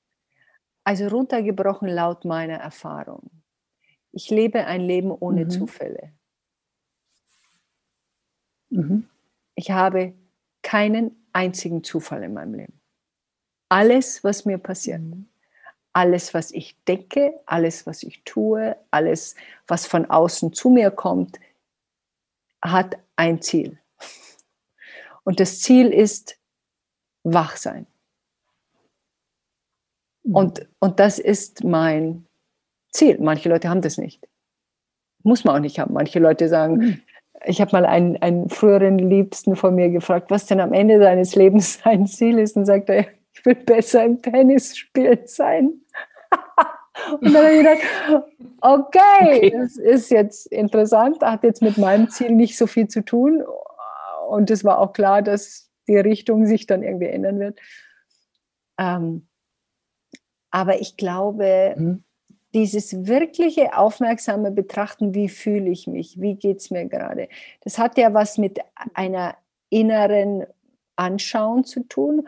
Also 0.84 1.08
runtergebrochen 1.08 1.88
laut 1.88 2.24
meiner 2.24 2.56
Erfahrung. 2.56 3.30
Ich 4.12 4.30
lebe 4.30 4.64
ein 4.64 4.80
Leben 4.80 5.10
ohne 5.10 5.44
mhm. 5.44 5.50
Zufälle. 5.50 6.12
Mhm. 8.70 9.08
Ich 9.58 9.70
habe 9.70 10.14
keinen 10.62 11.28
einzigen 11.32 11.82
Zufall 11.82 12.22
in 12.22 12.34
meinem 12.34 12.54
Leben 12.54 12.78
alles, 13.68 14.24
was 14.24 14.44
mir 14.44 14.58
passiert. 14.58 15.00
Mhm. 15.00 15.28
Alles, 15.92 16.34
was 16.34 16.52
ich 16.52 16.76
denke, 16.84 17.40
alles, 17.46 17.86
was 17.86 18.02
ich 18.02 18.22
tue, 18.24 18.76
alles, 18.90 19.34
was 19.66 19.86
von 19.86 20.06
außen 20.06 20.52
zu 20.52 20.70
mir 20.70 20.90
kommt, 20.90 21.40
hat 22.62 22.98
ein 23.16 23.42
Ziel. 23.42 23.78
Und 25.24 25.40
das 25.40 25.60
Ziel 25.60 25.88
ist 25.92 26.38
Wachsein. 27.24 27.86
Mhm. 30.22 30.34
Und, 30.34 30.68
und 30.78 31.00
das 31.00 31.18
ist 31.18 31.64
mein 31.64 32.26
Ziel. 32.92 33.18
Manche 33.18 33.48
Leute 33.48 33.68
haben 33.68 33.82
das 33.82 33.98
nicht. 33.98 34.26
Muss 35.24 35.44
man 35.44 35.56
auch 35.56 35.60
nicht 35.60 35.78
haben. 35.78 35.94
Manche 35.94 36.20
Leute 36.20 36.48
sagen, 36.48 36.76
mhm. 36.76 37.02
Ich 37.44 37.60
habe 37.60 37.72
mal 37.72 37.86
einen, 37.86 38.16
einen 38.18 38.48
früheren 38.48 38.98
Liebsten 38.98 39.56
von 39.56 39.74
mir 39.74 39.90
gefragt, 39.90 40.30
was 40.30 40.46
denn 40.46 40.60
am 40.60 40.72
Ende 40.72 40.98
seines 40.98 41.34
Lebens 41.34 41.80
sein 41.84 42.06
Ziel 42.06 42.38
ist. 42.38 42.56
Und 42.56 42.66
sagt 42.66 42.88
er, 42.88 43.06
ich 43.32 43.44
will 43.44 43.54
besser 43.54 44.04
im 44.04 44.20
Tennisspiel 44.20 45.20
sein. 45.26 45.80
Und 47.20 47.32
dann 47.32 47.36
habe 47.36 47.52
ich 47.52 47.58
gedacht, 47.58 48.24
okay, 48.60 48.98
okay, 49.38 49.50
das 49.50 49.76
ist 49.76 50.10
jetzt 50.10 50.46
interessant, 50.46 51.22
hat 51.22 51.44
jetzt 51.44 51.62
mit 51.62 51.78
meinem 51.78 52.10
Ziel 52.10 52.32
nicht 52.32 52.58
so 52.58 52.66
viel 52.66 52.88
zu 52.88 53.04
tun. 53.04 53.44
Und 54.28 54.50
es 54.50 54.64
war 54.64 54.78
auch 54.78 54.92
klar, 54.92 55.22
dass 55.22 55.70
die 55.86 55.96
Richtung 55.96 56.46
sich 56.46 56.66
dann 56.66 56.82
irgendwie 56.82 57.06
ändern 57.06 57.38
wird. 57.38 57.60
Ähm, 58.78 59.28
aber 60.50 60.80
ich 60.80 60.96
glaube, 60.96 61.74
mhm. 61.76 62.04
Dieses 62.54 63.06
wirkliche 63.06 63.76
aufmerksame 63.76 64.50
Betrachten, 64.50 65.14
wie 65.14 65.28
fühle 65.28 65.70
ich 65.70 65.86
mich, 65.86 66.20
wie 66.20 66.34
geht 66.34 66.58
es 66.58 66.70
mir 66.70 66.86
gerade, 66.86 67.28
das 67.62 67.78
hat 67.78 67.98
ja 67.98 68.14
was 68.14 68.38
mit 68.38 68.58
einer 68.94 69.36
inneren 69.70 70.46
Anschauen 70.96 71.64
zu 71.64 71.82
tun 71.84 72.26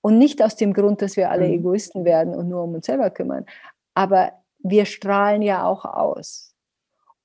und 0.00 0.18
nicht 0.18 0.42
aus 0.42 0.56
dem 0.56 0.72
Grund, 0.72 1.00
dass 1.00 1.16
wir 1.16 1.30
alle 1.30 1.46
mhm. 1.46 1.54
Egoisten 1.54 2.04
werden 2.04 2.34
und 2.34 2.48
nur 2.48 2.64
um 2.64 2.74
uns 2.74 2.86
selber 2.86 3.10
kümmern. 3.10 3.46
Aber 3.94 4.32
wir 4.58 4.84
strahlen 4.84 5.42
ja 5.42 5.64
auch 5.64 5.84
aus. 5.84 6.54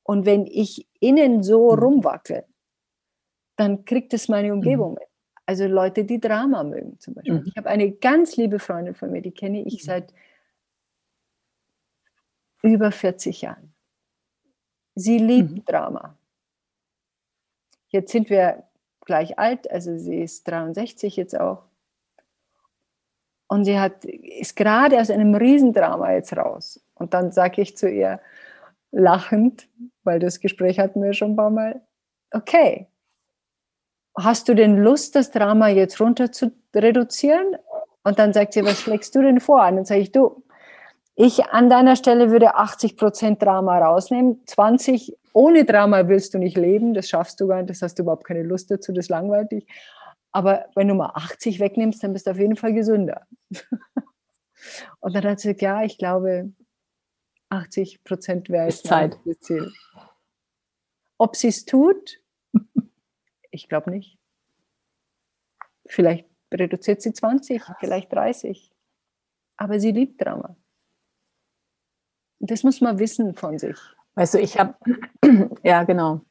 Und 0.03 0.25
wenn 0.25 0.45
ich 0.45 0.87
innen 0.99 1.43
so 1.43 1.73
mhm. 1.73 1.79
rumwackel, 1.79 2.45
dann 3.57 3.83
kriegt 3.85 4.13
es 4.13 4.29
meine 4.29 4.53
Umgebung 4.53 4.91
mhm. 4.91 4.95
mit. 4.95 5.07
Also 5.47 5.65
Leute, 5.65 6.03
die 6.03 6.19
Drama 6.19 6.63
mögen 6.63 6.99
zum 6.99 7.13
Beispiel. 7.13 7.41
Ich 7.45 7.55
habe 7.55 7.69
eine 7.69 7.91
ganz 7.91 8.35
liebe 8.35 8.59
Freundin 8.59 8.95
von 8.95 9.11
mir, 9.11 9.21
die 9.21 9.31
kenne 9.31 9.63
ich 9.63 9.83
seit 9.83 10.13
über 12.61 12.91
40 12.91 13.41
Jahren. 13.41 13.73
Sie 14.95 15.17
liebt 15.17 15.69
Drama. 15.69 16.17
Jetzt 17.89 18.11
sind 18.11 18.29
wir 18.29 18.63
gleich 19.05 19.37
alt, 19.39 19.69
also 19.71 19.97
sie 19.97 20.21
ist 20.21 20.47
63 20.47 21.15
jetzt 21.15 21.39
auch. 21.39 21.63
Und 23.47 23.63
sie 23.63 23.79
hat, 23.79 24.03
ist 24.03 24.55
gerade 24.55 24.99
aus 24.99 25.09
einem 25.09 25.35
Riesendrama 25.35 26.11
jetzt 26.13 26.35
raus. 26.35 26.83
Und 26.95 27.13
dann 27.13 27.31
sage 27.31 27.61
ich 27.61 27.77
zu 27.77 27.89
ihr, 27.89 28.19
lachend, 28.91 29.69
weil 30.03 30.19
das 30.19 30.39
Gespräch 30.39 30.79
hatten 30.79 31.01
wir 31.01 31.13
schon 31.13 31.31
ein 31.31 31.35
paar 31.35 31.49
Mal, 31.49 31.81
okay, 32.31 32.87
hast 34.17 34.49
du 34.49 34.55
denn 34.55 34.77
Lust, 34.77 35.15
das 35.15 35.31
Drama 35.31 35.69
jetzt 35.69 35.99
runter 36.01 36.31
zu 36.31 36.51
reduzieren? 36.75 37.55
Und 38.03 38.19
dann 38.19 38.33
sagt 38.33 38.53
sie, 38.53 38.63
was 38.63 38.81
schlägst 38.81 39.15
du 39.15 39.21
denn 39.21 39.39
vor? 39.39 39.65
Und 39.67 39.77
dann 39.77 39.85
sage 39.85 40.01
ich, 40.01 40.11
du, 40.11 40.43
ich 41.19 41.45
an 41.45 41.67
deiner 41.67 41.95
Stelle 41.95 42.29
würde 42.29 42.55
80 42.55 42.95
Prozent 42.95 43.41
Drama 43.41 43.79
rausnehmen, 43.79 44.43
20 44.45 45.17
ohne 45.33 45.65
Drama 45.65 46.07
willst 46.07 46.35
du 46.35 46.37
nicht 46.37 46.55
leben, 46.55 46.93
das 46.93 47.09
schaffst 47.09 47.41
du 47.41 47.47
gar 47.47 47.57
nicht, 47.57 47.71
das 47.71 47.81
hast 47.81 47.95
du 47.95 48.03
überhaupt 48.03 48.23
keine 48.23 48.43
Lust 48.43 48.69
dazu, 48.69 48.91
das 48.91 49.09
langweilt 49.09 49.51
dich. 49.51 49.67
Aber 50.31 50.67
wenn 50.75 50.87
du 50.87 50.93
mal 50.93 51.11
80 51.15 51.59
wegnimmst, 51.59 52.03
dann 52.03 52.13
bist 52.13 52.27
du 52.27 52.31
auf 52.31 52.37
jeden 52.37 52.55
Fall 52.55 52.73
gesünder. 52.73 53.25
Und 54.99 55.15
dann 55.15 55.23
hat 55.23 55.39
sie 55.39 55.49
gesagt, 55.49 55.61
ja, 55.63 55.83
ich 55.83 55.97
glaube, 55.97 56.53
80 57.49 58.03
Prozent 58.03 58.49
wäre 58.49 58.65
jetzt 58.65 58.85
Zeit. 58.85 59.17
Ziel. 59.39 59.71
Ob 61.17 61.35
sie 61.35 61.47
es 61.47 61.65
tut, 61.65 62.21
ich 63.51 63.69
glaube 63.69 63.89
nicht. 63.89 64.19
Vielleicht 65.87 66.27
reduziert 66.53 67.01
sie 67.01 67.13
20, 67.13 67.61
Krass. 67.61 67.77
vielleicht 67.79 68.13
30. 68.13 68.71
Aber 69.55 69.79
sie 69.79 69.91
liebt 69.91 70.21
Drama. 70.21 70.55
Das 72.39 72.63
muss 72.63 72.81
man 72.81 72.99
wissen 72.99 73.33
von 73.35 73.57
sich. 73.57 73.77
Weißt 74.15 74.33
du, 74.33 74.39
ich 74.39 74.59
habe, 74.59 74.75
ja, 75.63 75.83
genau. 75.83 76.21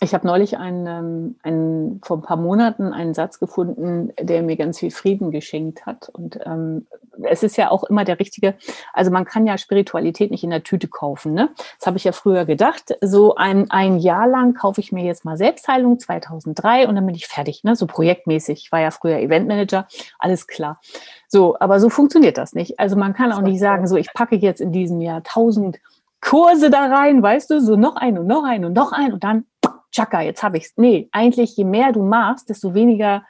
Ich 0.00 0.14
habe 0.14 0.26
neulich 0.26 0.58
einen, 0.58 0.86
ähm, 0.86 1.36
einen, 1.42 2.00
vor 2.04 2.18
ein 2.18 2.22
paar 2.22 2.36
Monaten 2.36 2.92
einen 2.92 3.14
Satz 3.14 3.38
gefunden, 3.38 4.12
der 4.20 4.42
mir 4.42 4.56
ganz 4.56 4.78
viel 4.78 4.90
Frieden 4.90 5.30
geschenkt 5.30 5.86
hat. 5.86 6.08
Und 6.10 6.38
ähm, 6.44 6.86
es 7.22 7.42
ist 7.42 7.56
ja 7.56 7.70
auch 7.70 7.84
immer 7.84 8.04
der 8.04 8.18
richtige, 8.18 8.54
also 8.92 9.10
man 9.10 9.24
kann 9.24 9.46
ja 9.46 9.58
Spiritualität 9.58 10.30
nicht 10.30 10.44
in 10.44 10.50
der 10.50 10.62
Tüte 10.62 10.88
kaufen. 10.88 11.32
Ne? 11.34 11.50
Das 11.78 11.86
habe 11.86 11.96
ich 11.96 12.04
ja 12.04 12.12
früher 12.12 12.44
gedacht. 12.44 12.96
So 13.00 13.34
ein, 13.34 13.70
ein 13.70 13.98
Jahr 13.98 14.26
lang 14.26 14.54
kaufe 14.54 14.80
ich 14.80 14.92
mir 14.92 15.04
jetzt 15.04 15.24
mal 15.24 15.36
Selbstheilung 15.36 15.98
2003 15.98 16.88
und 16.88 16.94
dann 16.94 17.06
bin 17.06 17.14
ich 17.14 17.26
fertig, 17.26 17.64
ne? 17.64 17.76
so 17.76 17.86
projektmäßig. 17.86 18.64
Ich 18.64 18.72
war 18.72 18.80
ja 18.80 18.90
früher 18.90 19.18
Eventmanager, 19.18 19.86
alles 20.18 20.46
klar. 20.46 20.80
So, 21.28 21.56
aber 21.58 21.80
so 21.80 21.88
funktioniert 21.88 22.38
das 22.38 22.54
nicht. 22.54 22.78
Also 22.78 22.96
man 22.96 23.14
kann 23.14 23.32
auch 23.32 23.42
nicht 23.42 23.60
sagen, 23.60 23.86
so 23.86 23.96
ich 23.96 24.12
packe 24.12 24.36
jetzt 24.36 24.60
in 24.60 24.72
diesem 24.72 25.00
Jahr 25.00 25.18
1000 25.18 25.78
Kurse 26.20 26.70
da 26.70 26.86
rein, 26.86 27.22
weißt 27.22 27.50
du, 27.50 27.60
so 27.60 27.76
noch 27.76 27.96
ein 27.96 28.18
und 28.18 28.26
noch 28.26 28.44
ein 28.44 28.64
und 28.64 28.72
noch 28.72 28.92
ein 28.92 29.12
und 29.12 29.22
dann 29.22 29.44
Chaka, 29.92 30.20
jetzt 30.20 30.42
habe 30.42 30.58
ich 30.58 30.64
es. 30.64 30.72
Nee, 30.76 31.08
eigentlich 31.12 31.56
je 31.56 31.64
mehr 31.64 31.92
du 31.92 32.02
machst, 32.02 32.50
desto 32.50 32.74
weniger 32.74 33.24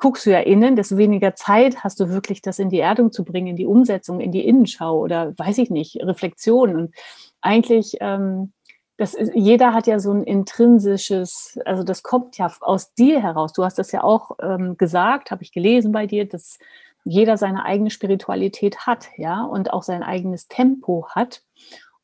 guckst 0.00 0.26
du 0.26 0.30
ja 0.30 0.40
innen, 0.40 0.76
desto 0.76 0.96
weniger 0.96 1.34
Zeit 1.34 1.84
hast 1.84 2.00
du 2.00 2.08
wirklich, 2.08 2.42
das 2.42 2.58
in 2.58 2.70
die 2.70 2.80
Erdung 2.80 3.12
zu 3.12 3.24
bringen, 3.24 3.48
in 3.48 3.56
die 3.56 3.66
Umsetzung, 3.66 4.20
in 4.20 4.32
die 4.32 4.46
Innenschau 4.46 4.98
oder 4.98 5.34
weiß 5.38 5.58
ich 5.58 5.70
nicht, 5.70 5.96
Reflexion. 6.02 6.74
Und 6.74 6.94
eigentlich, 7.42 7.98
ähm, 8.00 8.52
das 8.96 9.14
ist, 9.14 9.32
jeder 9.34 9.72
hat 9.74 9.86
ja 9.86 9.98
so 9.98 10.12
ein 10.12 10.24
intrinsisches, 10.24 11.58
also 11.64 11.84
das 11.84 12.02
kommt 12.02 12.38
ja 12.38 12.52
aus 12.60 12.94
dir 12.94 13.22
heraus. 13.22 13.52
Du 13.52 13.62
hast 13.62 13.78
das 13.78 13.92
ja 13.92 14.02
auch 14.02 14.32
ähm, 14.42 14.76
gesagt, 14.76 15.30
habe 15.30 15.42
ich 15.42 15.52
gelesen 15.52 15.92
bei 15.92 16.06
dir, 16.06 16.26
dass 16.26 16.58
jeder 17.04 17.36
seine 17.36 17.64
eigene 17.64 17.90
Spiritualität 17.90 18.86
hat, 18.86 19.08
ja, 19.16 19.44
und 19.44 19.72
auch 19.72 19.82
sein 19.82 20.02
eigenes 20.02 20.48
Tempo 20.48 21.06
hat. 21.10 21.42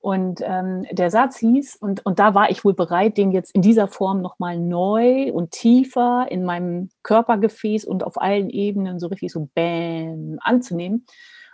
Und 0.06 0.40
ähm, 0.44 0.86
der 0.92 1.10
Satz 1.10 1.36
hieß, 1.38 1.74
und, 1.80 2.06
und 2.06 2.20
da 2.20 2.32
war 2.32 2.48
ich 2.48 2.64
wohl 2.64 2.74
bereit, 2.74 3.16
den 3.16 3.32
jetzt 3.32 3.52
in 3.56 3.60
dieser 3.60 3.88
Form 3.88 4.22
nochmal 4.22 4.56
neu 4.56 5.32
und 5.32 5.50
tiefer 5.50 6.28
in 6.30 6.44
meinem 6.44 6.90
Körpergefäß 7.02 7.84
und 7.84 8.04
auf 8.04 8.20
allen 8.20 8.48
Ebenen 8.48 9.00
so 9.00 9.08
richtig 9.08 9.32
so 9.32 9.48
bam 9.52 10.38
anzunehmen. 10.42 11.06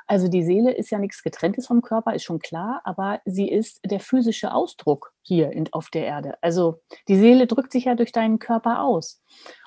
Also 0.07 0.29
die 0.29 0.43
Seele 0.43 0.71
ist 0.71 0.91
ja 0.91 0.99
nichts 0.99 1.23
getrenntes 1.23 1.67
vom 1.67 1.81
Körper, 1.81 2.13
ist 2.13 2.25
schon 2.25 2.41
klar, 2.41 2.83
aber 2.85 3.21
sie 3.25 3.49
ist 3.49 3.81
der 3.87 4.01
physische 4.01 4.53
Ausdruck 4.53 5.15
hier 5.23 5.51
in, 5.53 5.73
auf 5.73 5.89
der 5.89 6.05
Erde. 6.05 6.35
Also 6.43 6.83
die 7.09 7.17
Seele 7.17 7.47
drückt 7.47 7.73
sich 7.73 7.87
ja 7.87 7.95
durch 7.95 8.13
deinen 8.13 8.39
Körper 8.39 8.83
aus. 8.83 9.23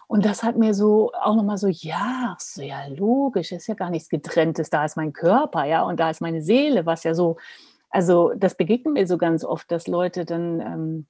Und 0.06 0.26
das 0.26 0.43
hat 0.43 0.58
mir 0.58 0.76
so 0.76 1.12
auch 1.24 1.36
nochmal 1.36 1.58
so, 1.58 1.69
ja, 1.69 2.38
so 2.39 2.62
ja, 2.62 2.86
logisch, 2.86 3.52
ist 3.52 3.65
ja 3.65 3.74
gar 3.74 3.89
nichts 3.89 4.10
getrenntes, 4.10 4.69
da 4.69 4.86
ist 4.86 4.95
mein 4.95 5.12
Körper, 5.12 5.65
ja, 5.65 5.82
und 5.82 6.00
da 6.00 6.12
ist 6.12 6.21
meine 6.21 6.43
Seele, 6.43 6.86
was 6.86 7.04
ja 7.04 7.15
so, 7.15 7.38
also 7.95 8.34
das 8.36 8.55
begegnet 8.55 8.93
mir 8.93 9.08
so 9.08 9.17
ganz 9.17 9.45
oft, 9.45 9.71
dass 9.71 9.88
Leute 9.88 10.25
dann 10.25 10.60
ähm, 10.60 11.08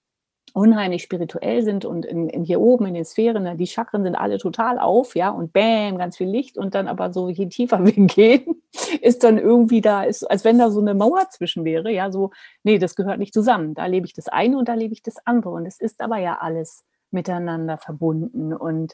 unheimlich 0.54 1.02
spirituell 1.02 1.64
sind 1.64 1.84
und 1.84 2.06
in, 2.06 2.30
in, 2.30 2.44
hier 2.44 2.62
oben 2.62 2.86
in 2.86 2.94
den 2.94 3.06
Sphären, 3.06 3.42
ne, 3.42 3.56
die 3.56 3.66
Chakren 3.66 4.04
sind 4.04 4.14
alle 4.14 4.38
total 4.38 4.78
auf, 4.78 5.16
ja, 5.16 5.32
und 5.32 5.52
bam, 5.52 5.98
ganz 5.98 6.16
viel 6.16 6.30
Licht 6.30 6.60
und 6.60 6.76
dann 6.76 6.88
aber 6.88 7.12
so, 7.12 7.28
je 7.28 7.48
tiefer 7.48 7.84
wir 7.86 8.06
gehen, 8.06 8.62
ist 9.02 9.24
dann 9.24 9.40
irgendwie 9.40 9.82
da, 9.82 10.04
ist, 10.04 10.30
als 10.30 10.46
wenn 10.46 10.60
da 10.60 10.70
so 10.70 10.80
eine 10.80 10.94
Mauer 10.94 11.28
zwischen 11.32 11.66
wäre, 11.66 11.92
ja, 11.92 12.12
so, 12.12 12.30
nee, 12.62 12.78
das 12.78 12.96
gehört 12.96 13.18
nicht 13.18 13.34
zusammen. 13.34 13.74
Da 13.74 13.88
lebe 13.88 14.06
ich 14.06 14.14
das 14.14 14.28
eine 14.28 14.56
und 14.56 14.70
da 14.70 14.76
lebe 14.76 14.94
ich 14.94 15.02
das 15.02 15.18
andere. 15.26 15.56
Und 15.56 15.66
es 15.66 15.80
ist 15.80 16.02
aber 16.02 16.18
ja 16.18 16.38
alles 16.38 16.86
miteinander 17.10 17.80
verbunden. 17.80 18.54
Und 18.54 18.94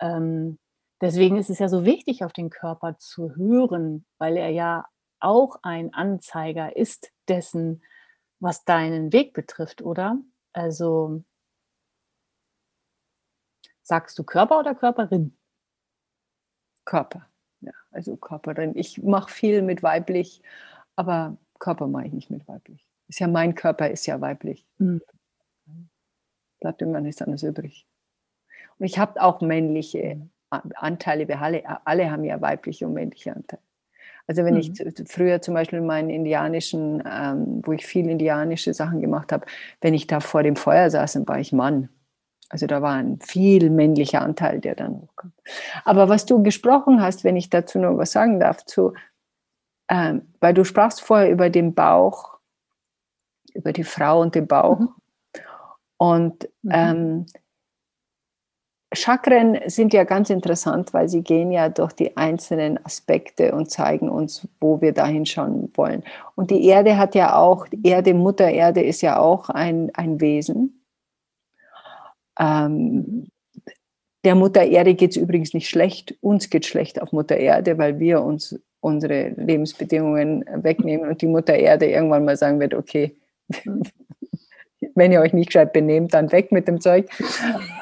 ähm, 0.00 0.58
deswegen 1.00 1.36
ist 1.36 1.48
es 1.48 1.60
ja 1.60 1.68
so 1.68 1.84
wichtig, 1.84 2.24
auf 2.24 2.32
den 2.32 2.50
Körper 2.50 2.98
zu 2.98 3.36
hören, 3.36 4.04
weil 4.18 4.36
er 4.36 4.50
ja 4.50 4.84
auch 5.20 5.58
ein 5.62 5.94
Anzeiger 5.94 6.76
ist 6.76 7.10
dessen, 7.30 7.82
was 8.40 8.64
deinen 8.64 9.12
Weg 9.12 9.32
betrifft, 9.32 9.82
oder? 9.82 10.18
Also 10.52 11.22
sagst 13.82 14.18
du 14.18 14.24
Körper 14.24 14.58
oder 14.58 14.74
Körperin? 14.74 15.36
Körper, 16.84 17.28
ja, 17.60 17.72
also 17.90 18.16
Körperin. 18.16 18.76
Ich 18.76 19.02
mache 19.02 19.32
viel 19.32 19.62
mit 19.62 19.82
weiblich, 19.82 20.42
aber 20.96 21.36
Körper 21.58 21.86
mache 21.86 22.06
ich 22.06 22.12
nicht 22.12 22.30
mit 22.30 22.46
weiblich. 22.48 22.86
Ist 23.08 23.20
ja 23.20 23.28
mein 23.28 23.54
Körper, 23.54 23.90
ist 23.90 24.06
ja 24.06 24.20
weiblich. 24.20 24.66
Mhm. 24.78 25.02
Bleibt 26.60 26.80
irgendwann 26.80 27.04
nichts 27.04 27.22
anderes 27.22 27.42
übrig. 27.42 27.86
Und 28.78 28.86
ich 28.86 28.98
habe 28.98 29.20
auch 29.20 29.40
männliche 29.40 30.28
Anteile. 30.50 31.28
Wir 31.28 31.40
alle, 31.40 31.86
alle 31.86 32.10
haben 32.10 32.24
ja 32.24 32.40
weibliche 32.40 32.86
und 32.86 32.94
männliche 32.94 33.34
Anteile. 33.34 33.62
Also 34.30 34.44
wenn 34.44 34.54
mhm. 34.54 34.60
ich 34.60 35.08
früher 35.08 35.42
zum 35.42 35.54
Beispiel 35.54 35.80
meinen 35.80 36.08
indianischen, 36.08 37.02
ähm, 37.04 37.62
wo 37.64 37.72
ich 37.72 37.84
viel 37.84 38.08
indianische 38.08 38.72
Sachen 38.72 39.00
gemacht 39.00 39.32
habe, 39.32 39.44
wenn 39.80 39.92
ich 39.92 40.06
da 40.06 40.20
vor 40.20 40.44
dem 40.44 40.54
Feuer 40.54 40.88
saß, 40.88 41.14
dann 41.14 41.26
war 41.26 41.40
ich 41.40 41.52
Mann. 41.52 41.88
Also 42.48 42.68
da 42.68 42.80
war 42.80 42.94
ein 42.94 43.18
viel 43.18 43.70
männlicher 43.70 44.22
Anteil, 44.22 44.60
der 44.60 44.76
dann 44.76 45.00
hochkam. 45.00 45.32
Aber 45.84 46.08
was 46.08 46.26
du 46.26 46.44
gesprochen 46.44 47.02
hast, 47.02 47.24
wenn 47.24 47.34
ich 47.34 47.50
dazu 47.50 47.80
noch 47.80 47.98
was 47.98 48.12
sagen 48.12 48.38
darf, 48.38 48.64
zu, 48.66 48.94
ähm, 49.88 50.22
weil 50.38 50.54
du 50.54 50.62
sprachst 50.62 51.00
vorher 51.00 51.28
über 51.28 51.50
den 51.50 51.74
Bauch, 51.74 52.38
über 53.52 53.72
die 53.72 53.82
Frau 53.82 54.20
und 54.20 54.36
den 54.36 54.46
Bauch. 54.46 54.78
Mhm. 54.78 54.88
Und 55.96 56.48
mhm. 56.62 56.70
ähm, 56.72 57.26
Chakren 58.92 59.58
sind 59.66 59.92
ja 59.92 60.02
ganz 60.02 60.30
interessant, 60.30 60.92
weil 60.92 61.08
sie 61.08 61.22
gehen 61.22 61.52
ja 61.52 61.68
durch 61.68 61.92
die 61.92 62.16
einzelnen 62.16 62.84
Aspekte 62.84 63.54
und 63.54 63.70
zeigen 63.70 64.08
uns, 64.08 64.48
wo 64.60 64.80
wir 64.80 64.92
dahin 64.92 65.26
schauen 65.26 65.70
wollen. 65.74 66.02
Und 66.34 66.50
die 66.50 66.64
Erde 66.66 66.98
hat 66.98 67.14
ja 67.14 67.36
auch, 67.36 67.66
Erde, 67.84 68.14
Mutter 68.14 68.50
Erde 68.50 68.82
ist 68.82 69.00
ja 69.00 69.20
auch 69.20 69.48
ein, 69.48 69.90
ein 69.94 70.20
Wesen. 70.20 70.82
Ähm, 72.38 73.28
der 74.24 74.34
Mutter 74.34 74.64
Erde 74.64 74.94
geht 74.94 75.12
es 75.12 75.16
übrigens 75.16 75.54
nicht 75.54 75.68
schlecht. 75.68 76.16
Uns 76.20 76.50
geht 76.50 76.66
schlecht 76.66 77.00
auf 77.00 77.12
Mutter 77.12 77.36
Erde, 77.36 77.78
weil 77.78 78.00
wir 78.00 78.22
uns 78.22 78.58
unsere 78.80 79.28
Lebensbedingungen 79.36 80.44
wegnehmen 80.52 81.08
und 81.08 81.22
die 81.22 81.26
Mutter 81.26 81.54
Erde 81.54 81.86
irgendwann 81.86 82.24
mal 82.24 82.36
sagen 82.36 82.58
wird, 82.58 82.74
okay, 82.74 83.16
mhm 83.64 83.82
wenn 84.94 85.12
ihr 85.12 85.20
euch 85.20 85.32
nicht 85.32 85.48
gescheit 85.48 85.72
benehmt, 85.72 86.14
dann 86.14 86.32
weg 86.32 86.52
mit 86.52 86.68
dem 86.68 86.80
Zeug. 86.80 87.08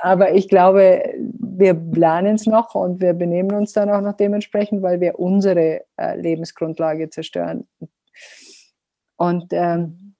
Aber 0.02 0.34
ich 0.34 0.48
glaube, 0.48 1.02
wir 1.32 1.74
lernen 1.74 2.36
es 2.36 2.46
noch 2.46 2.74
und 2.74 3.00
wir 3.00 3.14
benehmen 3.14 3.52
uns 3.52 3.72
dann 3.72 3.90
auch 3.90 4.00
noch 4.00 4.16
dementsprechend, 4.16 4.82
weil 4.82 5.00
wir 5.00 5.18
unsere 5.18 5.82
äh, 5.96 6.20
Lebensgrundlage 6.20 7.10
zerstören. 7.10 7.66
Und 9.16 9.52
ähm, 9.52 10.14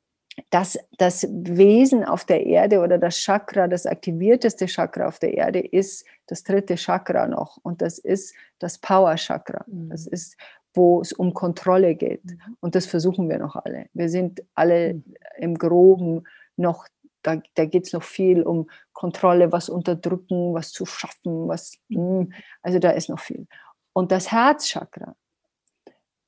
das, 0.51 0.79
das 0.98 1.27
Wesen 1.31 2.05
auf 2.05 2.24
der 2.24 2.46
Erde 2.46 2.81
oder 2.81 2.98
das 2.98 3.16
Chakra, 3.16 3.68
das 3.68 3.87
aktivierteste 3.87 4.66
Chakra 4.66 5.07
auf 5.09 5.18
der 5.18 5.35
Erde 5.35 5.61
ist 5.61 6.05
das 6.27 6.42
dritte 6.42 6.77
Chakra 6.77 7.27
noch. 7.27 7.59
Und 7.62 7.83
das 7.83 7.98
ist 7.98 8.35
das 8.59 8.79
Power 8.79 9.16
Chakra. 9.16 9.64
Das 9.66 10.07
mhm. 10.07 10.12
ist, 10.12 10.37
wo 10.74 11.01
es 11.01 11.12
um 11.12 11.35
Kontrolle 11.35 11.94
geht. 11.94 12.24
Mhm. 12.24 12.57
Und 12.61 12.74
das 12.74 12.87
versuchen 12.87 13.29
wir 13.29 13.38
noch 13.38 13.57
alle. 13.57 13.87
Wir 13.94 14.09
sind 14.09 14.42
alle 14.55 14.94
mhm. 14.94 15.14
im 15.38 15.55
Groben 15.59 16.24
noch, 16.59 16.87
da, 17.23 17.40
da 17.55 17.64
geht 17.64 17.87
es 17.87 17.92
noch 17.92 18.03
viel 18.03 18.42
um 18.42 18.71
Kontrolle, 18.92 19.53
was 19.53 19.68
unterdrücken, 19.68 20.55
was 20.55 20.73
zu 20.73 20.87
schaffen, 20.87 21.49
was, 21.49 21.79
hm, 21.88 22.33
also 22.62 22.79
da 22.79 22.90
ist 22.90 23.09
noch 23.09 23.21
viel. 23.21 23.47
Und 23.92 24.12
das 24.12 24.31
Herzchakra, 24.31 25.16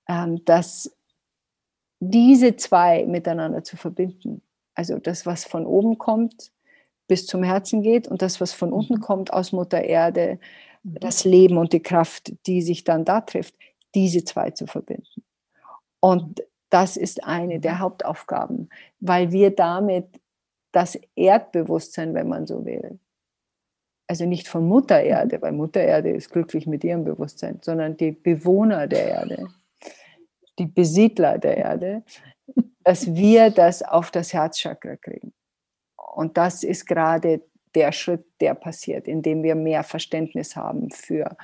ähm, 0.09 0.45
das, 0.45 0.97
diese 2.01 2.57
zwei 2.57 3.07
miteinander 3.07 3.63
zu 3.63 3.77
verbinden, 3.77 4.43
also 4.75 4.99
das, 4.99 5.27
was 5.27 5.45
von 5.45 5.67
oben 5.67 5.99
kommt, 5.99 6.53
bis 7.07 7.27
zum 7.27 7.43
Herzen 7.43 7.83
geht 7.83 8.09
und 8.09 8.23
das, 8.23 8.41
was 8.41 8.53
von 8.53 8.73
unten 8.73 8.95
mhm. 8.95 9.01
kommt 9.01 9.33
aus 9.33 9.53
Mutter 9.53 9.83
Erde, 9.83 10.39
mhm. 10.83 10.95
das 11.01 11.25
Leben 11.25 11.59
und 11.59 11.73
die 11.73 11.83
Kraft, 11.83 12.33
die 12.47 12.63
sich 12.63 12.85
dann 12.85 13.05
da 13.05 13.21
trifft, 13.21 13.55
diese 13.95 14.25
zwei 14.25 14.53
zu 14.53 14.67
verbinden. 14.67 15.25
Und 15.99 16.43
das 16.71 16.97
ist 16.97 17.25
eine 17.25 17.61
der 17.61 17.75
mhm. 17.75 17.79
Hauptaufgaben, 17.81 18.71
weil 19.01 19.33
wir 19.33 19.55
damit 19.55 20.07
das 20.73 20.99
Erdbewusstsein, 21.17 22.15
wenn 22.15 22.29
man 22.29 22.47
so 22.47 22.65
will, 22.65 22.99
also 24.07 24.25
nicht 24.25 24.49
von 24.49 24.67
Mutter 24.67 25.01
Erde, 25.01 25.41
weil 25.43 25.53
Mutter 25.53 25.81
Erde 25.81 26.11
ist 26.11 26.31
glücklich 26.31 26.67
mit 26.67 26.83
ihrem 26.83 27.05
Bewusstsein, 27.05 27.59
sondern 27.63 27.97
die 27.97 28.13
Bewohner 28.13 28.87
der 28.87 29.07
Erde, 29.07 29.49
die 30.59 30.67
Besiedler 30.67 31.39
der 31.39 31.57
Erde, 31.57 32.03
dass 32.85 33.15
wir 33.15 33.51
das 33.51 33.83
auf 33.83 34.11
das 34.11 34.33
Herzchakra 34.33 34.97
kriegen. 34.97 35.33
Und 35.97 36.37
das 36.37 36.65
ist 36.65 36.87
gerade 36.87 37.43
der 37.75 37.93
Schritt, 37.93 38.25
der 38.41 38.55
passiert, 38.55 39.07
indem 39.07 39.43
wir 39.43 39.55
mehr 39.55 39.85
Verständnis 39.85 40.57
haben 40.57 40.91
für 40.91 41.37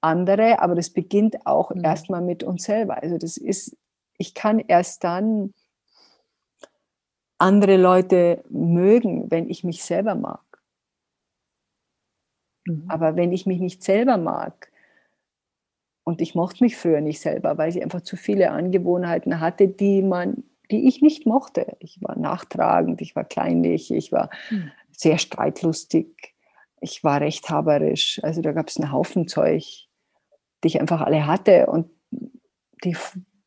andere, 0.00 0.60
aber 0.60 0.74
das 0.74 0.90
beginnt 0.90 1.46
auch 1.46 1.74
mhm. 1.74 1.82
erstmal 1.84 2.20
mit 2.20 2.44
uns 2.44 2.64
selber. 2.64 3.02
Also 3.02 3.18
das 3.18 3.36
ist 3.36 3.76
ich 4.18 4.34
kann 4.34 4.58
erst 4.58 5.04
dann 5.04 5.52
andere 7.38 7.76
Leute 7.76 8.44
mögen, 8.48 9.30
wenn 9.30 9.48
ich 9.48 9.64
mich 9.64 9.84
selber 9.84 10.14
mag. 10.14 10.40
Mhm. 12.66 12.84
Aber 12.88 13.16
wenn 13.16 13.32
ich 13.32 13.46
mich 13.46 13.60
nicht 13.60 13.82
selber 13.82 14.16
mag, 14.16 14.70
und 16.04 16.20
ich 16.20 16.34
mochte 16.34 16.62
mich 16.62 16.76
früher 16.76 17.00
nicht 17.00 17.20
selber, 17.20 17.56
weil 17.58 17.70
ich 17.70 17.82
einfach 17.82 18.02
zu 18.02 18.16
viele 18.16 18.50
Angewohnheiten 18.50 19.40
hatte, 19.40 19.68
die 19.68 20.02
man, 20.02 20.44
die 20.70 20.86
ich 20.86 21.00
nicht 21.00 21.26
mochte. 21.26 21.76
Ich 21.80 21.98
war 22.02 22.16
nachtragend, 22.18 23.00
ich 23.00 23.16
war 23.16 23.24
kleinlich, 23.24 23.90
ich 23.90 24.12
war 24.12 24.28
mhm. 24.50 24.70
sehr 24.90 25.18
streitlustig, 25.18 26.34
ich 26.80 27.02
war 27.02 27.22
rechthaberisch. 27.22 28.20
Also 28.22 28.42
da 28.42 28.52
gab 28.52 28.68
es 28.68 28.76
einen 28.76 28.92
Haufen 28.92 29.26
Zeug, 29.28 29.88
die 30.62 30.68
ich 30.68 30.80
einfach 30.80 31.00
alle 31.00 31.26
hatte 31.26 31.66
und 31.66 31.90
die 32.84 32.96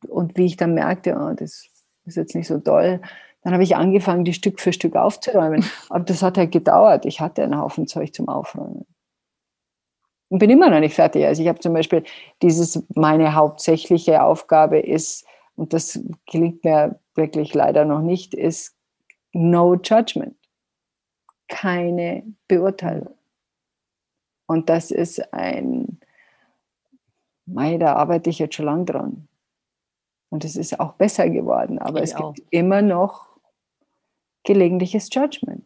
und 0.06 0.36
wie 0.36 0.46
ich 0.46 0.56
dann 0.56 0.74
merkte, 0.74 1.16
oh, 1.18 1.34
das 1.34 1.66
ist 2.04 2.16
jetzt 2.16 2.34
nicht 2.34 2.48
so 2.48 2.58
toll, 2.58 3.00
dann 3.42 3.52
habe 3.52 3.62
ich 3.62 3.76
angefangen, 3.76 4.24
die 4.24 4.34
Stück 4.34 4.60
für 4.60 4.72
Stück 4.72 4.96
aufzuräumen. 4.96 5.64
Aber 5.88 6.04
das 6.04 6.22
hat 6.22 6.38
halt 6.38 6.52
gedauert. 6.52 7.06
Ich 7.06 7.20
hatte 7.20 7.42
einen 7.42 7.58
Haufen 7.58 7.86
Zeug 7.86 8.12
zum 8.14 8.28
Aufräumen. 8.28 8.86
Und 10.28 10.40
bin 10.40 10.50
immer 10.50 10.68
noch 10.68 10.80
nicht 10.80 10.94
fertig. 10.94 11.24
Also 11.24 11.42
ich 11.42 11.48
habe 11.48 11.58
zum 11.58 11.72
Beispiel 11.72 12.04
dieses, 12.42 12.84
meine 12.94 13.34
hauptsächliche 13.34 14.22
Aufgabe 14.22 14.78
ist, 14.78 15.24
und 15.54 15.72
das 15.72 15.98
gelingt 16.30 16.62
mir 16.64 17.00
wirklich 17.14 17.54
leider 17.54 17.84
noch 17.84 18.00
nicht, 18.00 18.34
ist 18.34 18.76
no 19.32 19.74
judgment. 19.74 20.36
Keine 21.48 22.24
Beurteilung. 22.46 23.14
Und 24.46 24.68
das 24.68 24.90
ist 24.90 25.32
ein, 25.32 25.98
mei, 27.46 27.78
da 27.78 27.94
arbeite 27.94 28.30
ich 28.30 28.38
jetzt 28.38 28.54
schon 28.54 28.66
lang 28.66 28.86
dran. 28.86 29.28
Und 30.30 30.44
es 30.44 30.56
ist 30.56 30.78
auch 30.78 30.94
besser 30.94 31.30
geworden, 31.30 31.78
aber 31.78 32.02
ich 32.02 32.10
es 32.10 32.16
auch. 32.16 32.34
gibt 32.34 32.46
immer 32.50 32.82
noch 32.82 33.28
gelegentliches 34.44 35.08
Judgment. 35.12 35.64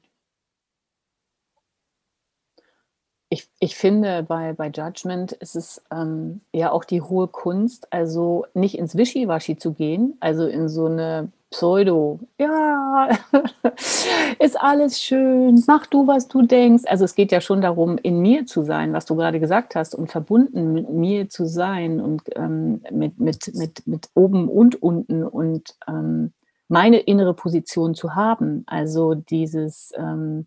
Ich, 3.28 3.48
ich 3.60 3.76
finde, 3.76 4.22
bei, 4.22 4.52
bei 4.52 4.68
Judgment 4.68 5.32
ist 5.32 5.56
es 5.56 5.82
ähm, 5.90 6.42
ja 6.52 6.70
auch 6.70 6.84
die 6.84 7.00
hohe 7.00 7.28
Kunst, 7.28 7.90
also 7.92 8.44
nicht 8.52 8.76
ins 8.76 8.94
Wischiwaschi 8.94 9.56
zu 9.56 9.72
gehen, 9.72 10.18
also 10.20 10.46
in 10.46 10.68
so 10.68 10.84
eine 10.84 11.32
Pseudo. 11.52 12.18
Ja, 12.38 13.08
ist 14.40 14.60
alles 14.60 15.00
schön. 15.00 15.62
Mach 15.68 15.86
du, 15.86 16.06
was 16.06 16.26
du 16.26 16.42
denkst. 16.42 16.84
Also 16.86 17.04
es 17.04 17.14
geht 17.14 17.30
ja 17.30 17.40
schon 17.40 17.60
darum, 17.60 17.98
in 17.98 18.20
mir 18.20 18.46
zu 18.46 18.62
sein, 18.62 18.92
was 18.92 19.06
du 19.06 19.14
gerade 19.14 19.38
gesagt 19.38 19.76
hast, 19.76 19.94
und 19.94 20.10
verbunden 20.10 20.72
mit 20.72 20.90
mir 20.90 21.28
zu 21.28 21.46
sein 21.46 22.00
und 22.00 22.22
ähm, 22.34 22.82
mit, 22.90 23.20
mit, 23.20 23.54
mit, 23.54 23.86
mit 23.86 24.08
oben 24.14 24.48
und 24.48 24.82
unten 24.82 25.22
und 25.22 25.76
ähm, 25.86 26.32
meine 26.68 26.98
innere 26.98 27.34
Position 27.34 27.94
zu 27.94 28.14
haben. 28.14 28.64
Also 28.66 29.14
dieses 29.14 29.92
ähm, 29.96 30.46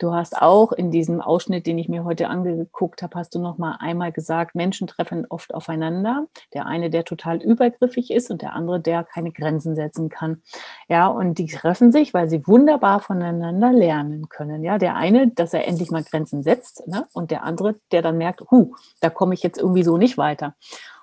Du 0.00 0.14
hast 0.14 0.40
auch 0.40 0.72
in 0.72 0.90
diesem 0.90 1.20
Ausschnitt, 1.20 1.66
den 1.66 1.76
ich 1.76 1.90
mir 1.90 2.04
heute 2.04 2.28
angeguckt 2.28 3.02
habe, 3.02 3.18
hast 3.18 3.34
du 3.34 3.38
noch 3.38 3.58
mal 3.58 3.76
einmal 3.80 4.12
gesagt, 4.12 4.54
Menschen 4.54 4.86
treffen 4.86 5.26
oft 5.28 5.52
aufeinander. 5.52 6.26
Der 6.54 6.64
eine, 6.64 6.88
der 6.88 7.04
total 7.04 7.42
übergriffig 7.42 8.10
ist 8.10 8.30
und 8.30 8.40
der 8.40 8.54
andere, 8.54 8.80
der 8.80 9.04
keine 9.04 9.30
Grenzen 9.30 9.76
setzen 9.76 10.08
kann. 10.08 10.40
Ja, 10.88 11.06
und 11.06 11.36
die 11.36 11.48
treffen 11.48 11.92
sich, 11.92 12.14
weil 12.14 12.30
sie 12.30 12.46
wunderbar 12.46 13.00
voneinander 13.00 13.74
lernen 13.74 14.30
können. 14.30 14.64
Ja, 14.64 14.78
der 14.78 14.96
eine, 14.96 15.28
dass 15.28 15.52
er 15.52 15.68
endlich 15.68 15.90
mal 15.90 16.02
Grenzen 16.02 16.42
setzt, 16.42 16.88
ne? 16.88 17.06
und 17.12 17.30
der 17.30 17.42
andere, 17.42 17.76
der 17.92 18.00
dann 18.00 18.16
merkt, 18.16 18.40
hu, 18.50 18.74
da 19.02 19.10
komme 19.10 19.34
ich 19.34 19.42
jetzt 19.42 19.58
irgendwie 19.58 19.82
so 19.82 19.98
nicht 19.98 20.16
weiter. 20.16 20.54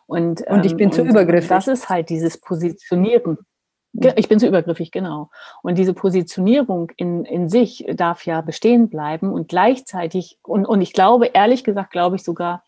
Und, 0.08 0.42
und 0.48 0.66
ich 0.66 0.76
bin 0.76 0.88
ähm, 0.88 0.92
zu 0.94 1.04
übergriffig. 1.04 1.50
Das 1.50 1.68
ist 1.68 1.88
halt 1.88 2.10
dieses 2.10 2.42
Positionieren. 2.42 3.38
Ich 4.16 4.30
bin 4.30 4.40
zu 4.40 4.48
übergriffig, 4.48 4.92
genau. 4.92 5.30
Und 5.64 5.78
diese 5.78 5.94
Positionierung 5.94 6.92
in, 6.98 7.26
in 7.26 7.50
sich 7.50 7.86
darf 7.94 8.26
ja 8.26 8.42
bestehen 8.42 8.90
bleiben 8.90 9.32
und 9.32 9.48
gleichzeitig, 9.48 10.38
und, 10.44 10.66
und 10.66 10.82
ich 10.82 10.94
glaube, 10.94 11.28
ehrlich 11.28 11.64
gesagt, 11.64 11.92
glaube 11.92 12.18
ich 12.18 12.24
sogar, 12.24 12.64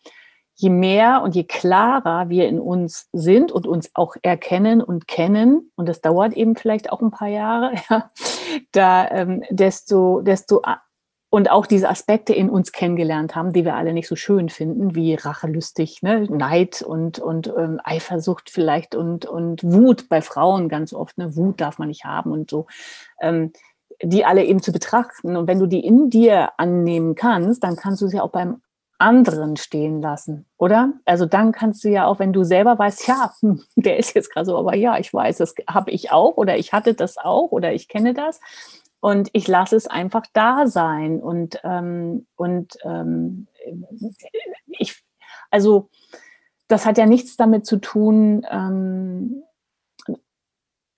je 0.56 0.70
mehr 0.70 1.22
und 1.22 1.34
je 1.34 1.44
klarer 1.44 2.28
wir 2.28 2.48
in 2.48 2.60
uns 2.60 3.08
sind 3.12 3.52
und 3.52 3.66
uns 3.66 3.90
auch 3.94 4.16
erkennen 4.22 4.82
und 4.82 5.08
kennen, 5.08 5.70
und 5.76 5.88
das 5.88 6.00
dauert 6.00 6.34
eben 6.34 6.56
vielleicht 6.56 6.92
auch 6.92 7.00
ein 7.00 7.10
paar 7.10 7.28
Jahre, 7.28 7.72
ja, 7.88 8.10
da, 8.72 9.10
ähm, 9.10 9.42
desto, 9.50 10.20
desto 10.20 10.62
und 11.30 11.50
auch 11.50 11.66
diese 11.66 11.88
Aspekte 11.88 12.34
in 12.34 12.50
uns 12.50 12.72
kennengelernt 12.72 13.36
haben, 13.36 13.52
die 13.52 13.64
wir 13.64 13.76
alle 13.76 13.92
nicht 13.92 14.08
so 14.08 14.16
schön 14.16 14.48
finden, 14.48 14.96
wie 14.96 15.14
rachelustig, 15.14 16.02
ne? 16.02 16.26
Neid 16.28 16.82
und, 16.82 17.20
und 17.20 17.52
ähm, 17.56 17.80
Eifersucht 17.84 18.50
vielleicht 18.50 18.96
und, 18.96 19.26
und 19.26 19.62
Wut 19.62 20.08
bei 20.08 20.22
Frauen 20.22 20.68
ganz 20.68 20.92
oft. 20.92 21.16
Ne? 21.18 21.36
Wut 21.36 21.60
darf 21.60 21.78
man 21.78 21.88
nicht 21.88 22.04
haben 22.04 22.32
und 22.32 22.50
so. 22.50 22.66
Ähm, 23.20 23.52
die 24.02 24.24
alle 24.24 24.44
eben 24.44 24.62
zu 24.62 24.72
betrachten. 24.72 25.36
Und 25.36 25.46
wenn 25.46 25.58
du 25.58 25.66
die 25.66 25.84
in 25.84 26.10
dir 26.10 26.52
annehmen 26.56 27.14
kannst, 27.14 27.62
dann 27.62 27.76
kannst 27.76 28.02
du 28.02 28.08
sie 28.08 28.20
auch 28.20 28.30
beim 28.30 28.62
anderen 29.00 29.56
stehen 29.56 30.02
lassen, 30.02 30.46
oder? 30.58 30.92
Also 31.06 31.24
dann 31.24 31.52
kannst 31.52 31.82
du 31.84 31.88
ja 31.88 32.06
auch, 32.06 32.18
wenn 32.18 32.34
du 32.34 32.44
selber 32.44 32.78
weißt, 32.78 33.08
ja, 33.08 33.32
hm, 33.40 33.62
der 33.76 33.96
ist 33.98 34.14
jetzt 34.14 34.32
gerade 34.32 34.46
so, 34.46 34.58
aber 34.58 34.76
ja, 34.76 34.98
ich 34.98 35.12
weiß, 35.12 35.38
das 35.38 35.54
habe 35.66 35.90
ich 35.90 36.12
auch 36.12 36.36
oder 36.36 36.58
ich 36.58 36.72
hatte 36.72 36.94
das 36.94 37.16
auch 37.16 37.50
oder 37.50 37.72
ich 37.72 37.88
kenne 37.88 38.12
das, 38.12 38.40
und 39.00 39.30
ich 39.32 39.48
lasse 39.48 39.76
es 39.76 39.86
einfach 39.86 40.26
da 40.32 40.66
sein. 40.66 41.20
Und, 41.20 41.60
ähm, 41.64 42.26
und 42.36 42.76
ähm, 42.84 43.46
ich, 44.66 45.02
also 45.50 45.88
das 46.68 46.86
hat 46.86 46.98
ja 46.98 47.06
nichts 47.06 47.36
damit 47.36 47.66
zu 47.66 47.78
tun, 47.78 48.46
ähm, 48.50 49.42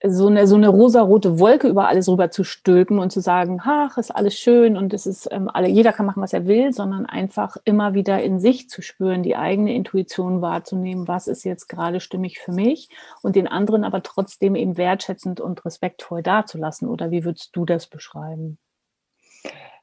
so 0.04 0.26
eine, 0.26 0.46
so 0.46 0.56
eine 0.56 0.68
rosarote 0.68 1.38
Wolke 1.38 1.68
über 1.68 1.86
alles 1.86 2.08
rüber 2.08 2.30
zu 2.30 2.42
stülpen 2.42 2.98
und 2.98 3.12
zu 3.12 3.20
sagen, 3.20 3.60
ach, 3.62 3.98
ist 3.98 4.10
alles 4.10 4.34
schön 4.34 4.76
und 4.76 4.92
es 4.92 5.06
ist 5.06 5.28
ähm, 5.30 5.48
alle, 5.52 5.68
jeder 5.68 5.92
kann 5.92 6.06
machen, 6.06 6.22
was 6.22 6.32
er 6.32 6.46
will, 6.46 6.72
sondern 6.72 7.06
einfach 7.06 7.56
immer 7.64 7.94
wieder 7.94 8.20
in 8.22 8.40
sich 8.40 8.68
zu 8.68 8.82
spüren, 8.82 9.22
die 9.22 9.36
eigene 9.36 9.74
Intuition 9.74 10.42
wahrzunehmen, 10.42 11.06
was 11.06 11.28
ist 11.28 11.44
jetzt 11.44 11.68
gerade 11.68 12.00
stimmig 12.00 12.40
für 12.40 12.52
mich 12.52 12.88
und 13.22 13.36
den 13.36 13.46
anderen 13.46 13.84
aber 13.84 14.02
trotzdem 14.02 14.56
eben 14.56 14.76
wertschätzend 14.76 15.40
und 15.40 15.64
respektvoll 15.64 16.22
dazulassen. 16.22 16.88
Oder 16.88 17.10
wie 17.12 17.24
würdest 17.24 17.54
du 17.54 17.64
das 17.64 17.86
beschreiben? 17.86 18.58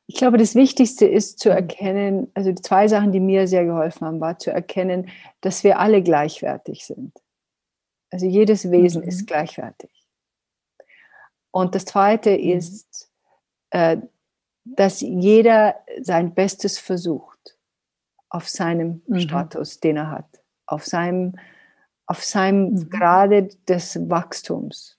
Ich 0.05 0.15
glaube, 0.15 0.37
das 0.37 0.55
Wichtigste 0.55 1.05
ist 1.05 1.39
zu 1.39 1.49
erkennen, 1.49 2.31
also 2.33 2.51
die 2.51 2.61
zwei 2.61 2.87
Sachen, 2.87 3.11
die 3.11 3.19
mir 3.19 3.47
sehr 3.47 3.63
geholfen 3.63 4.07
haben, 4.07 4.19
war 4.19 4.39
zu 4.39 4.51
erkennen, 4.51 5.09
dass 5.39 5.63
wir 5.63 5.79
alle 5.79 6.01
gleichwertig 6.01 6.85
sind. 6.85 7.13
Also 8.09 8.25
jedes 8.25 8.71
Wesen 8.71 9.03
mhm. 9.03 9.07
ist 9.07 9.27
gleichwertig. 9.27 9.98
Und 11.51 11.75
das 11.75 11.85
Zweite 11.85 12.31
mhm. 12.31 12.57
ist, 12.57 13.11
äh, 13.71 13.97
dass 14.63 15.01
jeder 15.01 15.75
sein 16.01 16.33
Bestes 16.33 16.77
versucht 16.77 17.57
auf 18.29 18.47
seinem 18.47 19.01
mhm. 19.07 19.19
Status, 19.19 19.79
den 19.79 19.97
er 19.97 20.11
hat, 20.11 20.41
auf 20.67 20.85
seinem, 20.85 21.37
auf 22.05 22.23
seinem 22.23 22.73
mhm. 22.73 22.89
Grade 22.89 23.49
des 23.67 24.09
Wachstums, 24.09 24.97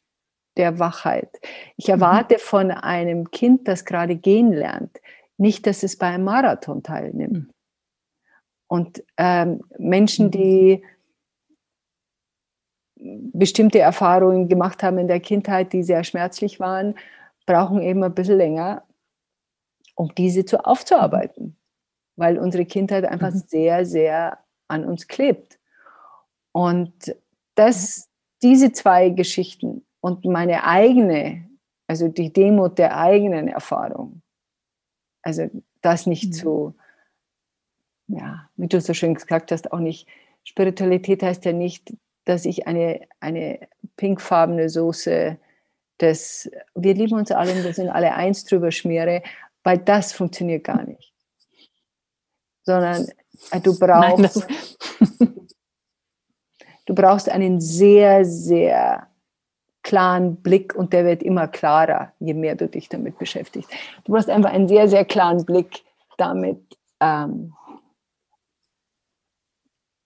der 0.56 0.78
Wachheit. 0.78 1.40
Ich 1.76 1.86
mhm. 1.86 1.94
erwarte 1.94 2.34
mhm. 2.34 2.40
von 2.40 2.70
einem 2.70 3.30
Kind, 3.30 3.68
das 3.68 3.84
gerade 3.84 4.16
gehen 4.16 4.52
lernt, 4.52 5.00
nicht, 5.36 5.66
dass 5.66 5.82
es 5.82 5.96
bei 5.96 6.08
einem 6.08 6.24
Marathon 6.24 6.82
teilnimmt. 6.82 7.32
Mhm. 7.32 7.50
Und 8.66 9.02
ähm, 9.16 9.64
Menschen, 9.78 10.30
die 10.30 10.84
bestimmte 13.00 13.78
Erfahrungen 13.78 14.48
gemacht 14.48 14.82
haben 14.82 14.98
in 14.98 15.08
der 15.08 15.20
Kindheit, 15.20 15.72
die 15.72 15.82
sehr 15.82 16.04
schmerzlich 16.04 16.60
waren, 16.60 16.94
brauchen 17.46 17.82
eben 17.82 18.04
ein 18.04 18.14
bisschen 18.14 18.38
länger, 18.38 18.84
um 19.94 20.14
diese 20.14 20.44
zu 20.44 20.64
aufzuarbeiten, 20.64 21.56
weil 22.16 22.38
unsere 22.38 22.64
Kindheit 22.66 23.04
einfach 23.04 23.32
mhm. 23.32 23.42
sehr, 23.46 23.86
sehr 23.86 24.38
an 24.68 24.84
uns 24.84 25.08
klebt. 25.08 25.58
Und 26.52 27.14
das, 27.54 28.08
diese 28.42 28.72
zwei 28.72 29.10
Geschichten 29.10 29.84
und 30.00 30.24
meine 30.24 30.64
eigene, 30.64 31.48
also 31.86 32.08
die 32.08 32.32
Demut 32.32 32.78
der 32.78 32.96
eigenen 32.96 33.48
Erfahrung, 33.48 34.22
also 35.22 35.50
das 35.80 36.06
nicht 36.06 36.26
mhm. 36.26 36.32
zu, 36.32 36.74
ja, 38.08 38.48
wie 38.56 38.68
du 38.68 38.80
so 38.80 38.94
schön 38.94 39.14
gesagt 39.14 39.52
hast, 39.52 39.72
auch 39.72 39.80
nicht, 39.80 40.08
Spiritualität 40.44 41.22
heißt 41.22 41.44
ja 41.44 41.52
nicht, 41.52 41.92
dass 42.24 42.44
ich 42.44 42.66
eine, 42.66 43.00
eine 43.20 43.68
pinkfarbene 43.96 44.68
Soße 44.68 45.38
des 46.00 46.50
Wir 46.74 46.94
lieben 46.94 47.18
uns 47.18 47.30
alle 47.30 47.52
und 47.52 47.64
wir 47.64 47.74
sind 47.74 47.88
alle 47.88 48.14
eins 48.14 48.44
drüber 48.44 48.70
schmiere, 48.70 49.22
weil 49.62 49.78
das 49.78 50.12
funktioniert 50.12 50.64
gar 50.64 50.82
nicht. 50.84 51.12
Sondern 52.62 53.06
äh, 53.50 53.60
du 53.60 53.78
brauchst, 53.78 54.46
Nein, 55.00 55.18
du 56.86 56.94
brauchst 56.94 57.28
einen 57.28 57.60
sehr, 57.60 58.24
sehr 58.24 59.08
klaren 59.82 60.36
Blick 60.36 60.74
und 60.74 60.92
der 60.92 61.04
wird 61.04 61.22
immer 61.22 61.48
klarer, 61.48 62.12
je 62.18 62.34
mehr 62.34 62.54
du 62.54 62.68
dich 62.68 62.88
damit 62.88 63.18
beschäftigst. 63.18 63.70
Du 64.04 64.12
brauchst 64.12 64.28
einfach 64.28 64.52
einen 64.52 64.68
sehr, 64.68 64.88
sehr 64.88 65.04
klaren 65.04 65.44
Blick 65.44 65.82
damit, 66.18 66.60
ähm, 67.00 67.54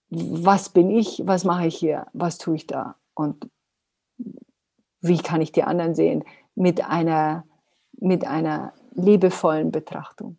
was 0.09 0.69
bin 0.69 0.89
ich, 0.89 1.21
was 1.25 1.43
mache 1.43 1.67
ich 1.67 1.75
hier, 1.75 2.07
was 2.13 2.37
tue 2.37 2.55
ich 2.55 2.67
da 2.67 2.95
und 3.13 3.49
wie 5.01 5.17
kann 5.17 5.41
ich 5.41 5.51
die 5.51 5.63
anderen 5.63 5.95
sehen 5.95 6.23
mit 6.55 6.83
einer, 6.83 7.45
mit 7.93 8.25
einer 8.25 8.73
liebevollen 8.93 9.71
Betrachtung. 9.71 10.37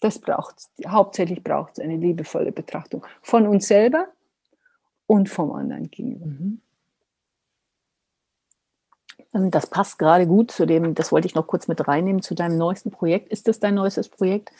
Das 0.00 0.18
braucht 0.18 0.58
es. 0.58 0.70
Hauptsächlich 0.86 1.42
braucht 1.42 1.72
es 1.74 1.80
eine 1.80 1.96
liebevolle 1.96 2.52
Betrachtung 2.52 3.04
von 3.22 3.46
uns 3.46 3.66
selber 3.66 4.08
und 5.06 5.28
vom 5.28 5.52
anderen 5.52 5.90
gegenüber. 5.90 6.26
Mhm. 6.26 6.60
Ähm, 9.34 9.50
das 9.50 9.66
passt 9.66 9.98
gerade 9.98 10.26
gut 10.26 10.50
zu 10.50 10.66
dem, 10.66 10.94
das 10.94 11.12
wollte 11.12 11.26
ich 11.26 11.34
noch 11.34 11.46
kurz 11.46 11.68
mit 11.68 11.86
reinnehmen, 11.86 12.22
zu 12.22 12.34
deinem 12.34 12.56
neuesten 12.58 12.90
Projekt. 12.90 13.28
Ist 13.28 13.48
das 13.48 13.60
dein 13.60 13.74
neuestes 13.74 14.08
Projekt? 14.08 14.50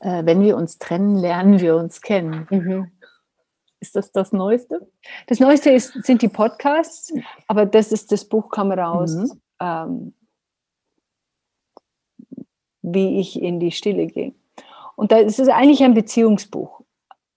Äh, 0.00 0.24
wenn 0.24 0.40
wir 0.40 0.56
uns 0.56 0.78
trennen, 0.78 1.16
lernen 1.16 1.60
wir 1.60 1.76
uns 1.76 2.00
kennen. 2.00 2.46
Mhm. 2.50 2.90
Ist 3.80 3.94
das 3.94 4.10
das 4.12 4.32
Neueste? 4.32 4.90
Das 5.26 5.38
Neueste 5.38 5.70
ist, 5.70 5.92
sind 6.04 6.22
die 6.22 6.28
Podcasts, 6.28 7.12
aber 7.46 7.64
das 7.64 7.92
ist 7.92 8.10
das 8.10 8.24
Buch 8.24 8.50
kam 8.50 8.72
raus, 8.72 9.14
mhm. 9.14 9.40
ähm, 9.60 10.14
wie 12.82 13.20
ich 13.20 13.40
in 13.40 13.60
die 13.60 13.70
Stille 13.70 14.06
gehe. 14.06 14.34
Und 14.96 15.12
da 15.12 15.18
ist 15.18 15.38
es 15.38 15.48
eigentlich 15.48 15.82
ein 15.84 15.94
Beziehungsbuch. 15.94 16.77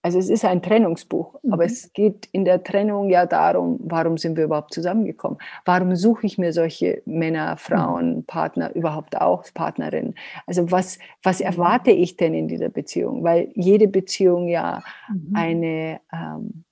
Also 0.04 0.18
es 0.18 0.28
ist 0.28 0.44
ein 0.44 0.62
Trennungsbuch, 0.62 1.36
mhm. 1.42 1.52
aber 1.52 1.64
es 1.64 1.92
geht 1.92 2.26
in 2.32 2.44
der 2.44 2.64
Trennung 2.64 3.08
ja 3.08 3.24
darum, 3.24 3.78
warum 3.84 4.18
sind 4.18 4.36
wir 4.36 4.44
überhaupt 4.44 4.74
zusammengekommen? 4.74 5.38
Warum 5.64 5.94
suche 5.94 6.26
ich 6.26 6.38
mir 6.38 6.52
solche 6.52 7.02
Männer, 7.06 7.56
Frauen, 7.56 8.16
mhm. 8.16 8.24
Partner 8.24 8.74
überhaupt 8.74 9.20
auch, 9.20 9.44
Partnerinnen? 9.54 10.16
Also 10.46 10.70
was, 10.72 10.98
was 11.22 11.38
mhm. 11.38 11.46
erwarte 11.46 11.92
ich 11.92 12.16
denn 12.16 12.34
in 12.34 12.48
dieser 12.48 12.68
Beziehung? 12.68 13.22
Weil 13.22 13.52
jede 13.54 13.86
Beziehung 13.86 14.48
ja 14.48 14.82
mhm. 15.08 15.30
eine, 15.34 16.00
ähm, 16.12 16.64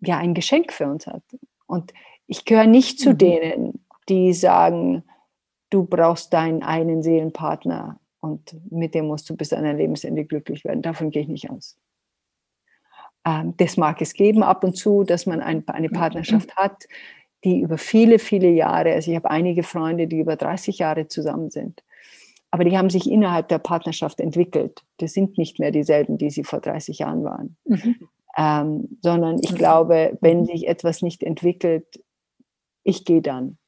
ja 0.00 0.16
ein 0.16 0.32
Geschenk 0.32 0.72
für 0.72 0.86
uns 0.86 1.06
hat. 1.06 1.22
Und 1.66 1.92
ich 2.26 2.46
gehöre 2.46 2.66
nicht 2.66 2.98
zu 2.98 3.10
mhm. 3.10 3.18
denen, 3.18 3.84
die 4.08 4.32
sagen, 4.32 5.04
du 5.68 5.84
brauchst 5.84 6.32
deinen 6.32 6.62
einen 6.62 7.02
Seelenpartner 7.02 8.00
und 8.20 8.56
mit 8.70 8.94
dem 8.94 9.08
musst 9.08 9.28
du 9.28 9.36
bis 9.36 9.52
an 9.52 9.64
dein 9.64 9.76
Lebensende 9.76 10.24
glücklich 10.24 10.64
werden. 10.64 10.80
Davon 10.80 11.10
gehe 11.10 11.22
ich 11.22 11.28
nicht 11.28 11.50
aus. 11.50 11.76
Ähm, 13.24 13.54
das 13.56 13.76
mag 13.76 14.00
es 14.00 14.14
geben 14.14 14.42
ab 14.42 14.64
und 14.64 14.76
zu, 14.76 15.04
dass 15.04 15.26
man 15.26 15.40
eine 15.40 15.88
Partnerschaft 15.90 16.56
hat, 16.56 16.86
die 17.44 17.60
über 17.60 17.78
viele, 17.78 18.18
viele 18.18 18.50
Jahre, 18.50 18.92
also 18.92 19.10
ich 19.10 19.16
habe 19.16 19.30
einige 19.30 19.62
Freunde, 19.62 20.06
die 20.06 20.18
über 20.18 20.36
30 20.36 20.78
Jahre 20.78 21.08
zusammen 21.08 21.50
sind, 21.50 21.82
aber 22.50 22.64
die 22.64 22.76
haben 22.76 22.90
sich 22.90 23.10
innerhalb 23.10 23.48
der 23.48 23.58
Partnerschaft 23.58 24.20
entwickelt. 24.20 24.82
Das 24.98 25.12
sind 25.12 25.38
nicht 25.38 25.58
mehr 25.58 25.70
dieselben, 25.70 26.18
die 26.18 26.30
sie 26.30 26.44
vor 26.44 26.60
30 26.60 26.98
Jahren 26.98 27.24
waren. 27.24 27.56
Mhm. 27.64 28.08
Ähm, 28.36 28.98
sondern 29.02 29.38
ich 29.42 29.52
mhm. 29.52 29.56
glaube, 29.56 30.18
wenn 30.20 30.46
sich 30.46 30.66
etwas 30.66 31.02
nicht 31.02 31.22
entwickelt, 31.22 32.02
ich 32.82 33.04
gehe 33.04 33.22
dann. 33.22 33.58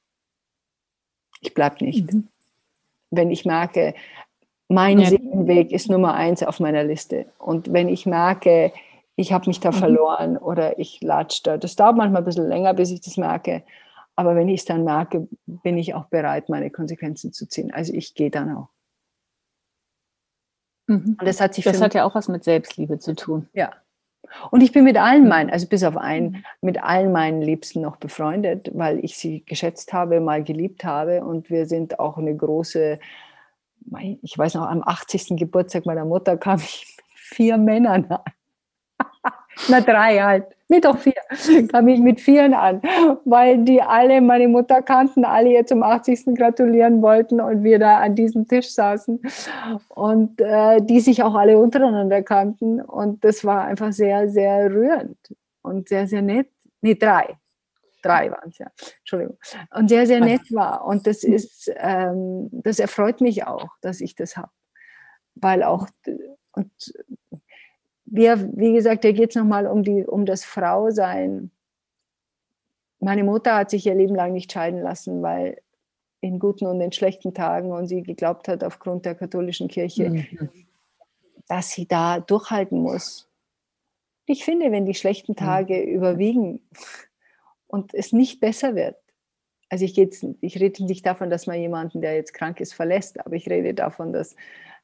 Ich 1.41 1.55
bleibe 1.55 1.85
nicht. 1.85 2.13
Mhm. 2.13 2.29
Wenn 3.11 3.31
ich 3.31 3.45
merke, 3.45 3.95
mein 4.69 5.01
ja. 5.01 5.11
Seelenweg 5.11 5.71
ist 5.71 5.91
Nummer 5.91 6.15
eins 6.15 6.43
auf 6.43 6.61
meiner 6.61 6.85
Liste. 6.85 7.27
Und 7.39 7.73
wenn 7.73 7.89
ich 7.89 8.07
merke, 8.07 8.73
ich 9.17 9.33
habe 9.33 9.49
mich 9.49 9.61
da 9.61 9.71
mhm. 9.71 9.77
verloren 9.77 10.37
oder 10.37 10.79
ich 10.79 11.01
latsche 11.03 11.43
da. 11.45 11.57
Das 11.59 11.77
dauert 11.77 11.97
manchmal 11.97 12.23
ein 12.23 12.25
bisschen 12.25 12.49
länger, 12.49 12.75
bis 12.75 12.91
ich 12.91 13.01
das 13.01 13.17
merke. 13.17 13.63
Aber 14.17 14.37
wenn 14.37 14.49
ich 14.49 14.61
es 14.61 14.67
dann 14.67 14.85
merke, 14.85 15.29
bin 15.47 15.79
ich 15.79 15.95
auch 15.95 16.07
bereit, 16.07 16.49
meine 16.49 16.71
Konsequenzen 16.71 17.33
zu 17.33 17.49
ziehen. 17.49 17.73
Also 17.73 17.93
ich 17.93 18.15
gehe 18.15 18.31
dann 18.31 18.55
auch. 18.55 18.69
Mhm. 20.87 21.17
Und 21.19 21.27
das 21.27 21.41
hat 21.41 21.55
sich. 21.55 21.65
Das 21.65 21.81
hat 21.81 21.95
ja 21.95 22.05
auch 22.05 22.15
was 22.15 22.29
mit 22.29 22.45
Selbstliebe 22.45 22.99
zu 22.99 23.15
tun. 23.15 23.49
Ja. 23.53 23.73
Und 24.51 24.63
ich 24.63 24.73
bin 24.73 24.85
mit 24.85 24.97
allen 24.97 25.29
meinen, 25.29 25.51
also 25.51 25.67
bis 25.67 25.83
auf 25.85 25.97
einen, 25.97 26.31
mhm. 26.31 26.45
mit 26.61 26.83
allen 26.83 27.13
meinen 27.13 27.43
Liebsten 27.43 27.81
noch 27.81 27.97
befreundet, 27.97 28.71
weil 28.75 29.05
ich 29.05 29.17
sie 29.17 29.45
geschätzt 29.45 29.93
habe, 29.93 30.21
mal 30.21 30.43
geliebt 30.43 30.85
habe. 30.85 31.25
Und 31.25 31.51
wir 31.51 31.67
sind 31.67 31.99
auch 31.99 32.19
eine 32.19 32.35
große, 32.35 32.99
ich 34.23 34.39
weiß 34.39 34.55
noch, 34.55 34.67
am 34.69 34.83
80. 34.83 35.37
Geburtstag 35.37 35.87
meiner 35.87 36.05
Mutter 36.05 36.37
kam 36.37 36.59
ich 36.61 36.97
mit 36.97 37.19
vier 37.19 37.59
Männern 37.59 38.07
an. 38.07 38.21
Na, 39.69 39.81
drei 39.81 40.19
halt. 40.19 40.45
Mit 40.69 40.87
doch 40.87 40.99
vier. 40.99 41.13
Kam 41.71 41.89
ich 41.89 42.01
mit 42.01 42.21
vieren 42.21 42.55
an, 42.55 42.81
weil 43.27 43.63
die 43.63 43.83
alle 43.83 44.23
meine 44.23 44.49
Mutter 44.49 44.81
kannten, 44.81 45.25
alle 45.25 45.51
ihr 45.51 45.67
zum 45.67 45.83
80. 45.83 46.35
gratulieren 46.35 47.03
wollten 47.03 47.41
und 47.41 47.63
wir 47.63 47.79
da 47.79 47.99
an 47.99 48.15
diesem 48.15 48.49
Tisch 48.49 48.71
saßen 48.71 49.21
und 49.89 50.41
äh, 50.41 50.81
die 50.81 51.01
sich 51.01 51.23
auch 51.23 51.35
alle 51.35 51.59
untereinander 51.59 52.23
kannten. 52.23 52.81
Und 52.81 53.23
das 53.23 53.45
war 53.45 53.65
einfach 53.65 53.93
sehr, 53.93 54.31
sehr 54.31 54.71
rührend 54.71 55.19
und 55.61 55.89
sehr, 55.89 56.07
sehr 56.07 56.23
nett. 56.23 56.49
Nee, 56.81 56.95
drei. 56.95 57.37
Drei 58.03 58.31
waren 58.31 58.49
es 58.49 58.59
ja. 58.59 58.67
Entschuldigung. 59.01 59.37
Und 59.75 59.89
sehr, 59.89 60.07
sehr 60.07 60.21
nett 60.21 60.51
war. 60.51 60.87
Und 60.87 61.07
das 61.07 61.23
ist, 61.23 61.71
ähm, 61.77 62.49
das 62.51 62.79
erfreut 62.79 63.21
mich 63.21 63.47
auch, 63.47 63.69
dass 63.81 64.01
ich 64.01 64.17
das 64.17 64.37
habe. 64.37 64.51
Weil 65.35 65.63
auch, 65.63 65.87
und 66.53 66.73
wir, 68.13 68.51
wie 68.55 68.75
gesagt, 68.75 69.05
da 69.05 69.13
geht 69.13 69.31
es 69.31 69.37
nochmal 69.37 69.67
um, 69.67 69.83
um 70.07 70.27
das 70.27 70.45
Frausein. 70.45 71.51
Meine 73.01 73.25
Mutter 73.25 73.57
hat 73.57 73.71
sich 73.71 73.87
ihr 73.87 73.95
Leben 73.95 74.15
lang 74.15 74.35
nicht 74.35 74.53
scheiden 74.53 74.83
lassen, 74.83 75.23
weil 75.23 75.61
in 76.21 76.39
guten 76.39 76.67
und 76.67 76.81
in 76.81 76.93
schlechten 76.93 77.33
Tagen 77.33 77.73
und 77.73 77.89
sie 77.89 78.03
geglaubt 78.03 78.49
hat 78.49 78.63
aufgrund 78.63 79.07
der 79.07 79.15
katholischen 79.15 79.69
Kirche, 79.69 80.11
mhm. 80.11 80.51
dass 81.49 81.71
sie 81.71 81.89
da 81.89 82.21
durchhalten 82.21 82.81
muss. 82.81 83.29
Ich 84.27 84.45
finde, 84.45 84.71
wenn 84.71 84.85
die 84.85 84.95
schlechten 84.95 85.35
Tage 85.35 85.75
mhm. 85.75 85.95
überwiegen 85.95 86.61
und 87.67 87.95
es 87.95 88.13
nicht 88.13 88.41
besser 88.41 88.75
wird, 88.77 88.97
also 89.71 89.87
ich, 89.87 89.99
ich 89.99 90.61
rede 90.61 90.85
nicht 90.85 91.07
davon, 91.07 91.31
dass 91.31 91.47
man 91.47 91.59
jemanden, 91.59 92.03
der 92.03 92.15
jetzt 92.15 92.35
krank 92.35 92.61
ist, 92.61 92.75
verlässt, 92.75 93.19
aber 93.25 93.37
ich 93.37 93.49
rede 93.49 93.73
davon, 93.73 94.13
dass 94.13 94.37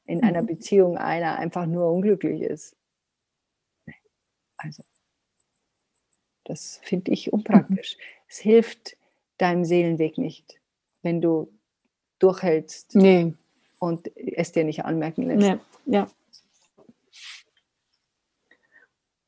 in 0.07 0.23
einer 0.23 0.41
mhm. 0.41 0.47
Beziehung 0.47 0.97
einer 0.97 1.37
einfach 1.37 1.67
nur 1.67 1.91
unglücklich 1.91 2.41
ist. 2.41 2.75
Also, 4.59 4.83
das 6.43 6.79
finde 6.83 7.11
ich 7.11 7.31
unpraktisch. 7.31 7.95
Mhm. 7.97 8.03
Es 8.27 8.37
hilft 8.39 8.97
deinem 9.37 9.63
Seelenweg 9.63 10.17
nicht, 10.17 10.59
wenn 11.01 11.21
du 11.21 11.51
durchhältst 12.19 12.95
nee. 12.95 13.33
und 13.79 14.11
es 14.15 14.51
dir 14.51 14.65
nicht 14.65 14.83
anmerken 14.83 15.27
lässt. 15.27 15.61
Nee. 15.85 15.95
Ja. 15.95 16.07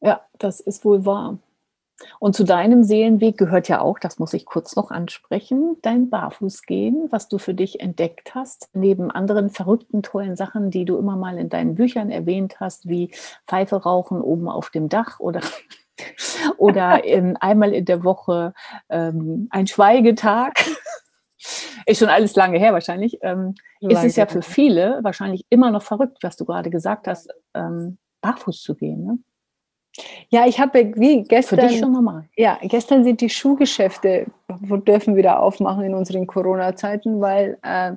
ja, 0.02 0.28
das 0.38 0.60
ist 0.60 0.84
wohl 0.84 1.06
wahr. 1.06 1.40
Und 2.20 2.36
zu 2.36 2.44
deinem 2.44 2.84
Seelenweg 2.84 3.38
gehört 3.38 3.68
ja 3.68 3.82
auch, 3.82 4.00
das 4.00 4.20
muss 4.20 4.34
ich 4.34 4.46
kurz 4.46 4.76
noch 4.76 4.92
ansprechen, 4.92 5.78
dein 5.82 6.10
Barfußgehen, 6.10 7.08
was 7.12 7.28
du 7.28 7.38
für 7.38 7.54
dich 7.54 7.80
entdeckt 7.80 8.36
hast, 8.36 8.70
neben 8.74 9.12
anderen 9.12 9.50
verrückten, 9.50 10.04
tollen 10.04 10.36
Sachen, 10.36 10.72
die 10.72 10.86
du 10.86 10.98
immer 10.98 11.16
mal 11.16 11.38
in 11.38 11.50
deinen 11.50 11.76
Büchern 11.76 12.10
erwähnt 12.10 12.60
hast, 12.60 12.88
wie 12.88 13.12
Pfeife 13.48 13.78
rauchen 13.78 14.22
oben 14.22 14.50
auf 14.50 14.70
dem 14.70 14.90
Dach 14.90 15.20
oder, 15.20 15.42
oder 16.58 17.04
in, 17.06 17.38
einmal 17.38 17.74
in 17.74 17.86
der 17.86 18.04
Woche 18.04 18.54
ähm, 18.90 19.48
ein 19.50 19.68
Schweigetag. 19.68 20.64
Ist 21.88 22.00
schon 22.00 22.10
alles 22.10 22.36
lange 22.36 22.60
her 22.60 22.74
wahrscheinlich. 22.74 23.18
Ähm, 23.22 23.56
ist 23.80 24.04
es 24.04 24.16
ja 24.16 24.28
für 24.28 24.44
viele 24.44 25.00
wahrscheinlich 25.02 25.46
immer 25.50 25.72
noch 25.72 25.82
verrückt, 25.82 26.20
was 26.22 26.38
du 26.38 26.46
gerade 26.46 26.70
gesagt 26.70 27.08
hast, 27.08 27.34
ähm, 27.56 27.98
barfuß 28.22 28.62
zu 28.62 28.76
gehen. 28.76 29.04
Ne? 29.04 29.18
Ja, 30.30 30.48
ich 30.48 30.60
habe 30.60 30.94
wie 30.96 31.24
gestern. 31.24 31.60
Für 31.60 31.68
dich 31.68 31.80
schon 31.80 31.92
normal. 31.92 32.30
Ja, 32.38 32.58
gestern 32.62 33.04
sind 33.04 33.22
die 33.22 33.30
Schuhgeschäfte 33.30 34.28
dürfen 34.88 35.16
wieder 35.16 35.42
aufmachen 35.42 35.84
in 35.84 35.94
unseren 35.94 36.28
Corona-Zeiten, 36.28 37.20
weil 37.20 37.58
äh, 37.62 37.94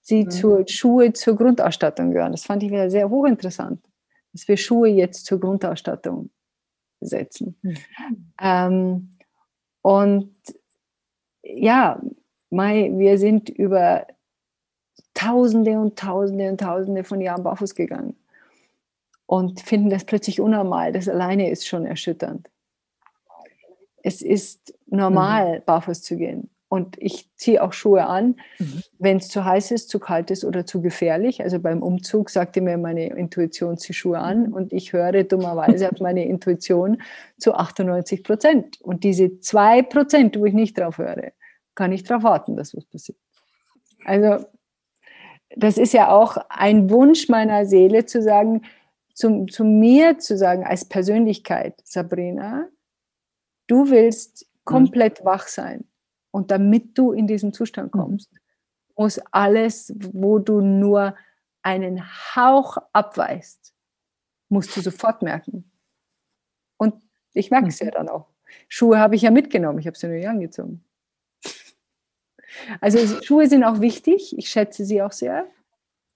sie 0.00 0.24
mhm. 0.24 0.30
zur 0.30 0.68
Schuhe 0.68 1.12
zur 1.12 1.36
Grundausstattung 1.36 2.10
gehören. 2.10 2.32
Das 2.32 2.44
fand 2.44 2.62
ich 2.62 2.70
wieder 2.70 2.90
sehr 2.90 3.08
hochinteressant, 3.08 3.80
dass 4.32 4.46
wir 4.46 4.56
Schuhe 4.56 4.88
jetzt 4.88 5.24
zur 5.24 5.40
Grundausstattung 5.40 6.30
setzen. 7.00 7.58
Mhm. 7.62 7.76
Ähm, 8.40 9.16
und 9.82 10.34
ja, 11.42 12.00
Mai, 12.50 12.90
wir 12.94 13.18
sind 13.18 13.48
über 13.48 14.06
Tausende 15.14 15.78
und 15.78 15.98
Tausende 15.98 16.50
und 16.50 16.60
Tausende 16.60 17.04
von 17.04 17.20
Jahren 17.20 17.42
barfuß 17.42 17.74
gegangen 17.74 18.17
und 19.28 19.60
finden 19.60 19.90
das 19.90 20.04
plötzlich 20.04 20.40
unnormal. 20.40 20.90
Das 20.90 21.06
alleine 21.06 21.50
ist 21.50 21.68
schon 21.68 21.84
erschütternd. 21.84 22.48
Es 24.02 24.22
ist 24.22 24.74
normal, 24.86 25.58
mhm. 25.58 25.64
barfuß 25.66 26.02
zu 26.02 26.16
gehen. 26.16 26.48
Und 26.70 26.96
ich 26.98 27.28
ziehe 27.36 27.62
auch 27.62 27.74
Schuhe 27.74 28.06
an, 28.06 28.36
mhm. 28.58 28.82
wenn 28.98 29.18
es 29.18 29.28
zu 29.28 29.44
heiß 29.44 29.70
ist, 29.72 29.90
zu 29.90 29.98
kalt 29.98 30.30
ist 30.30 30.46
oder 30.46 30.64
zu 30.64 30.80
gefährlich. 30.80 31.42
Also 31.42 31.60
beim 31.60 31.82
Umzug 31.82 32.30
sagte 32.30 32.62
mir 32.62 32.78
meine 32.78 33.08
Intuition, 33.08 33.76
zieh 33.76 33.92
Schuhe 33.92 34.18
an. 34.18 34.46
Mhm. 34.46 34.52
Und 34.54 34.72
ich 34.72 34.94
höre 34.94 35.24
dummerweise 35.24 35.90
auf 35.92 36.00
meine 36.00 36.24
Intuition 36.24 37.02
zu 37.36 37.52
98 37.52 38.24
Prozent. 38.24 38.80
Und 38.80 39.04
diese 39.04 39.40
zwei 39.40 39.82
Prozent, 39.82 40.38
wo 40.38 40.46
ich 40.46 40.54
nicht 40.54 40.78
drauf 40.78 40.96
höre, 40.96 41.32
kann 41.74 41.92
ich 41.92 42.02
darauf 42.02 42.22
warten, 42.22 42.56
dass 42.56 42.74
was 42.74 42.86
passiert. 42.86 43.18
Also 44.06 44.46
das 45.54 45.76
ist 45.76 45.92
ja 45.92 46.10
auch 46.10 46.38
ein 46.48 46.88
Wunsch 46.88 47.28
meiner 47.28 47.66
Seele 47.66 48.06
zu 48.06 48.22
sagen, 48.22 48.62
zu, 49.18 49.46
zu 49.46 49.64
mir 49.64 50.18
zu 50.18 50.38
sagen, 50.38 50.64
als 50.64 50.84
Persönlichkeit, 50.84 51.80
Sabrina, 51.84 52.68
du 53.66 53.90
willst 53.90 54.46
komplett 54.62 55.20
mhm. 55.20 55.24
wach 55.24 55.48
sein. 55.48 55.84
Und 56.30 56.52
damit 56.52 56.96
du 56.96 57.10
in 57.10 57.26
diesen 57.26 57.52
Zustand 57.52 57.92
mhm. 57.92 57.98
kommst, 57.98 58.32
mhm. 58.32 58.38
muss 58.96 59.18
alles, 59.32 59.92
wo 59.98 60.38
du 60.38 60.60
nur 60.60 61.16
einen 61.62 62.00
Hauch 62.36 62.78
abweist, 62.92 63.74
musst 64.48 64.76
du 64.76 64.80
sofort 64.82 65.22
merken. 65.22 65.68
Und 66.76 66.94
ich 67.34 67.50
merke 67.50 67.68
es 67.68 67.80
mhm. 67.80 67.86
ja 67.86 67.90
dann 67.90 68.08
auch. 68.08 68.28
Schuhe 68.68 69.00
habe 69.00 69.16
ich 69.16 69.22
ja 69.22 69.32
mitgenommen, 69.32 69.80
ich 69.80 69.88
habe 69.88 69.98
sie 69.98 70.06
nur 70.06 70.16
nicht 70.16 70.28
angezogen. 70.28 70.84
Also 72.80 73.20
Schuhe 73.22 73.48
sind 73.48 73.64
auch 73.64 73.80
wichtig, 73.80 74.38
ich 74.38 74.48
schätze 74.48 74.84
sie 74.84 75.02
auch 75.02 75.12
sehr. 75.12 75.48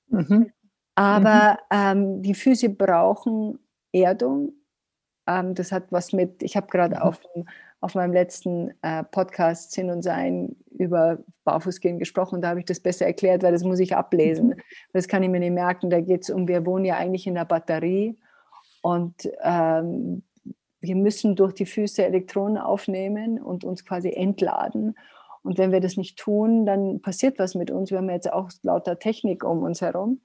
Mhm. 0.07 0.53
Aber 0.95 1.59
mhm. 1.71 1.77
ähm, 1.77 2.23
die 2.23 2.35
Füße 2.35 2.69
brauchen 2.69 3.59
Erdung. 3.93 4.53
Ähm, 5.27 5.55
das 5.55 5.73
hat 5.73 5.85
was 5.91 6.13
mit, 6.13 6.43
ich 6.43 6.57
habe 6.57 6.67
gerade 6.67 6.97
mhm. 6.97 7.03
auf, 7.03 7.21
auf 7.81 7.95
meinem 7.95 8.13
letzten 8.13 8.73
äh, 8.83 9.05
Podcast 9.05 9.73
Sinn 9.73 9.91
und 9.91 10.03
Sein 10.03 10.57
über 10.71 11.19
Barfußgehen 11.45 11.99
gesprochen. 11.99 12.43
Da 12.43 12.49
habe 12.49 12.61
ich 12.61 12.67
das 12.67 12.81
besser 12.81 13.07
erklärt, 13.07 13.43
weil 13.43 13.53
das 13.53 13.65
muss 13.65 13.81
ich 13.81 13.97
ablesen. 13.97 14.49
Mhm. 14.49 14.57
Das 14.93 15.09
kann 15.09 15.23
ich 15.23 15.31
mir 15.31 15.41
nicht 15.41 15.53
merken. 15.53 15.91
Da 15.91 16.01
geht 16.01 16.23
es 16.23 16.31
um, 16.31 16.49
wir 16.49 16.67
wohnen 16.67 16.85
ja 16.85 16.97
eigentlich 16.97 17.27
in 17.27 17.35
der 17.35 17.45
Batterie 17.45 18.19
und 18.83 19.31
ähm, 19.43 20.23
wir 20.81 20.97
müssen 20.97 21.37
durch 21.37 21.55
die 21.55 21.67
Füße 21.67 22.05
Elektronen 22.05 22.59
aufnehmen 22.59 23.41
und 23.41 23.65
uns 23.65 23.85
quasi 23.85 24.11
entladen. 24.11 24.97
Und 25.45 25.59
wenn 25.59 25.73
wir 25.73 25.81
das 25.81 25.97
nicht 25.97 26.19
tun, 26.19 26.67
dann 26.67 27.01
passiert 27.01 27.39
was 27.39 27.55
mit 27.55 27.71
uns. 27.71 27.91
Wir 27.91 27.99
haben 27.99 28.11
jetzt 28.11 28.33
auch 28.33 28.51
lauter 28.63 28.99
Technik 28.99 29.45
um 29.45 29.63
uns 29.63 29.81
herum. 29.81 30.21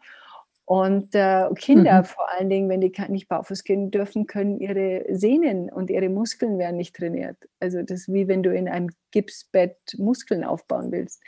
Und 0.67 1.15
äh, 1.15 1.47
Kinder, 1.55 1.99
mhm. 1.99 2.03
vor 2.03 2.29
allen 2.29 2.49
Dingen, 2.49 2.67
wenn 2.67 2.81
die 2.81 2.91
nicht 3.07 3.29
barfuß 3.29 3.63
gehen 3.63 3.89
dürfen, 3.89 4.27
können 4.27 4.59
ihre 4.59 5.05
Sehnen 5.15 5.71
und 5.71 5.89
ihre 5.89 6.09
Muskeln 6.09 6.59
werden 6.59 6.75
nicht 6.75 6.93
trainiert. 6.93 7.37
Also 7.61 7.83
das 7.83 8.01
ist 8.01 8.13
wie 8.13 8.27
wenn 8.27 8.43
du 8.43 8.53
in 8.53 8.67
einem 8.67 8.89
Gipsbett 9.11 9.77
Muskeln 9.97 10.43
aufbauen 10.43 10.91
willst. 10.91 11.23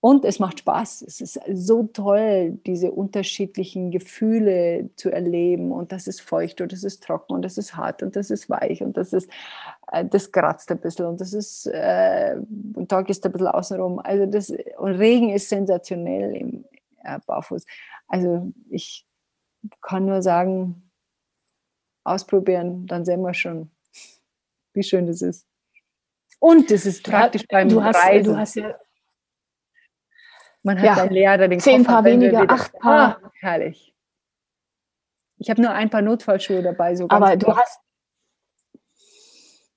Und 0.00 0.26
es 0.26 0.38
macht 0.38 0.58
Spaß. 0.58 1.00
Es 1.00 1.22
ist 1.22 1.40
so 1.50 1.84
toll, 1.84 2.58
diese 2.66 2.90
unterschiedlichen 2.90 3.90
Gefühle 3.90 4.90
zu 4.96 5.10
erleben. 5.10 5.72
Und 5.72 5.90
das 5.90 6.06
ist 6.06 6.20
feucht 6.20 6.60
und 6.60 6.72
das 6.72 6.84
ist 6.84 7.02
trocken 7.02 7.32
und 7.32 7.42
das 7.42 7.56
ist 7.56 7.74
hart 7.74 8.02
und 8.02 8.16
das 8.16 8.28
ist 8.28 8.50
weich 8.50 8.82
und 8.82 8.98
das 8.98 9.14
ist, 9.14 9.30
äh, 9.92 10.04
das 10.04 10.30
kratzt 10.30 10.70
ein 10.70 10.80
bisschen 10.80 11.06
und 11.06 11.22
das 11.22 11.32
ist, 11.32 11.66
äh, 11.68 12.36
und 12.74 12.90
Tag 12.90 13.08
ist 13.08 13.24
ein 13.24 13.32
bisschen 13.32 13.46
außenrum. 13.46 13.98
Also 13.98 14.26
das, 14.26 14.52
und 14.76 14.92
Regen 14.96 15.30
ist 15.30 15.48
sensationell 15.48 16.36
im 16.36 16.64
äh, 17.02 17.18
Barfuß. 17.26 17.64
Also 18.10 18.52
ich 18.68 19.06
kann 19.80 20.04
nur 20.06 20.20
sagen, 20.20 20.90
ausprobieren, 22.04 22.86
dann 22.86 23.04
sehen 23.04 23.22
wir 23.22 23.34
schon, 23.34 23.70
wie 24.74 24.82
schön 24.82 25.06
das 25.06 25.22
ist. 25.22 25.46
Und 26.40 26.70
es 26.70 26.86
ist 26.86 27.04
praktisch 27.04 27.46
beim 27.48 27.68
du 27.68 27.82
hast, 27.84 27.96
Reisen. 27.96 28.32
Du 28.32 28.38
hast 28.38 28.54
ja 28.56 28.78
man 30.62 30.78
hat 30.78 30.84
Ja. 30.84 30.94
dann 30.96 31.10
leerer 31.10 31.48
den 31.48 31.60
Zehn 31.60 31.78
Koffer, 31.84 31.92
Paar 31.96 32.04
weniger, 32.04 32.42
wieder- 32.42 32.52
acht 32.52 32.72
Paar. 32.80 33.20
Ah, 33.22 33.30
herrlich. 33.40 33.94
Ich 35.38 35.48
habe 35.48 35.62
nur 35.62 35.70
ein 35.70 35.88
paar 35.88 36.02
Notfallschuhe 36.02 36.62
dabei. 36.62 36.94
So 36.96 37.08
Aber 37.08 37.36
du 37.36 37.56
hast. 37.56 37.80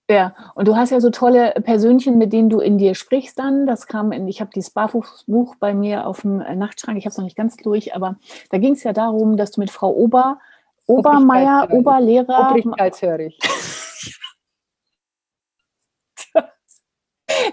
Ja, 0.10 0.36
und 0.56 0.68
du 0.68 0.76
hast 0.76 0.90
ja 0.90 1.00
so 1.00 1.10
tolle 1.12 1.54
Persönchen, 1.64 2.18
mit 2.18 2.34
denen 2.34 2.50
du 2.50 2.60
in 2.60 2.78
dir 2.78 2.94
sprichst 2.94 3.40
dann. 3.40 3.66
Das 3.66 3.88
kam 3.88 4.12
in, 4.12 4.28
ich 4.28 4.42
habe 4.42 4.52
dieses 4.54 4.72
Barfußbuch 4.72 5.56
bei 5.56 5.74
mir 5.74 6.06
auf 6.08 6.22
dem 6.22 6.42
äh, 6.42 6.56
Nachtschrank, 6.56 6.98
ich 6.98 7.06
habe 7.06 7.12
es 7.12 7.18
noch 7.18 7.24
nicht 7.24 7.38
ganz 7.38 7.56
durch, 7.56 7.96
aber 7.96 8.18
da 8.50 8.58
ging 8.58 8.74
es 8.74 8.84
ja 8.84 8.92
darum, 8.92 9.38
dass 9.38 9.52
du 9.52 9.62
mit 9.62 9.72
Frau 9.72 9.92
Ober, 9.92 10.40
Obermeier, 10.88 11.64
Obrigkeitshörig. 11.64 11.80
Oberlehrer, 11.80 12.50
Obrigkeitshörig. 12.50 13.40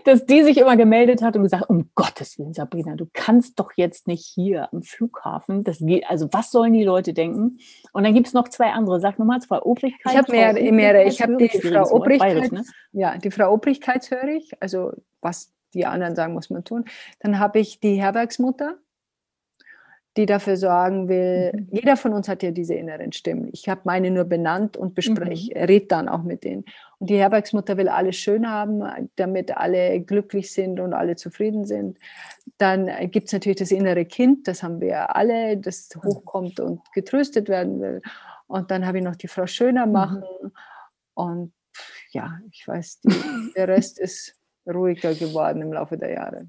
dass 0.04 0.26
die 0.26 0.42
sich 0.42 0.58
immer 0.58 0.76
gemeldet 0.76 1.22
hat 1.22 1.36
und 1.36 1.42
gesagt, 1.42 1.68
um 1.68 1.90
Gottes 1.94 2.38
Willen, 2.38 2.54
Sabrina, 2.54 2.94
du 2.96 3.06
kannst 3.12 3.58
doch 3.58 3.72
jetzt 3.76 4.06
nicht 4.06 4.24
hier 4.24 4.72
am 4.72 4.82
Flughafen, 4.82 5.64
das 5.64 5.78
geht, 5.78 6.08
also 6.08 6.28
was 6.32 6.50
sollen 6.50 6.72
die 6.72 6.84
Leute 6.84 7.12
denken? 7.12 7.58
Und 7.92 8.04
dann 8.04 8.14
gibt 8.14 8.26
es 8.26 8.32
noch 8.32 8.48
zwei 8.48 8.70
andere, 8.72 9.00
sag 9.00 9.18
nochmal, 9.18 9.40
Frau 9.40 9.62
Obrigkeit. 9.62 10.12
Ich 10.12 10.18
habe 10.18 10.32
mehrere, 10.32 10.72
mehrere. 10.72 11.04
Ich 11.04 11.22
habe 11.22 11.36
die 11.36 11.48
Frau 11.48 11.90
Obrigkeit, 11.90 12.52
ne? 12.52 12.64
ja, 12.92 13.18
die 13.18 13.30
Frau 13.30 13.52
Obrigkeitshörig, 13.52 14.52
also 14.60 14.92
was 15.20 15.52
die 15.74 15.86
anderen 15.86 16.16
sagen, 16.16 16.34
muss 16.34 16.50
man 16.50 16.64
tun. 16.64 16.84
Dann 17.20 17.38
habe 17.38 17.60
ich 17.60 17.80
die 17.80 18.00
Herbergsmutter, 18.00 18.78
die 20.16 20.26
dafür 20.26 20.56
sorgen 20.56 21.08
will, 21.08 21.52
Mhm. 21.54 21.68
jeder 21.70 21.96
von 21.96 22.12
uns 22.12 22.28
hat 22.28 22.42
ja 22.42 22.50
diese 22.50 22.74
inneren 22.74 23.12
Stimmen. 23.12 23.48
Ich 23.52 23.68
habe 23.68 23.82
meine 23.84 24.10
nur 24.10 24.24
benannt 24.24 24.76
und 24.76 24.94
bespreche, 24.94 25.52
Mhm. 25.56 25.64
rede 25.64 25.86
dann 25.86 26.08
auch 26.08 26.22
mit 26.24 26.42
denen. 26.44 26.64
Und 26.98 27.10
die 27.10 27.16
Herbergsmutter 27.16 27.76
will 27.76 27.88
alles 27.88 28.16
schön 28.16 28.50
haben, 28.50 28.82
damit 29.16 29.56
alle 29.56 30.00
glücklich 30.00 30.52
sind 30.52 30.80
und 30.80 30.92
alle 30.94 31.16
zufrieden 31.16 31.64
sind. 31.64 31.98
Dann 32.58 32.90
gibt 33.10 33.28
es 33.28 33.32
natürlich 33.32 33.58
das 33.58 33.70
innere 33.70 34.04
Kind, 34.04 34.48
das 34.48 34.62
haben 34.62 34.80
wir 34.80 35.14
alle, 35.16 35.56
das 35.56 35.88
Mhm. 35.94 36.02
hochkommt 36.08 36.60
und 36.60 36.80
getröstet 36.92 37.48
werden 37.48 37.80
will. 37.80 38.02
Und 38.48 38.70
dann 38.72 38.84
habe 38.86 38.98
ich 38.98 39.04
noch 39.04 39.16
die 39.16 39.28
Frau 39.28 39.46
Schöner 39.46 39.86
Mhm. 39.86 39.92
machen. 39.92 40.24
Und 41.14 41.52
pff, 41.76 42.12
ja, 42.12 42.40
ich 42.50 42.66
weiß, 42.66 43.00
die, 43.02 43.52
der 43.56 43.68
Rest 43.68 43.98
ist 44.00 44.36
ruhiger 44.66 45.14
geworden 45.14 45.62
im 45.62 45.72
Laufe 45.72 45.96
der 45.96 46.10
Jahre. 46.12 46.48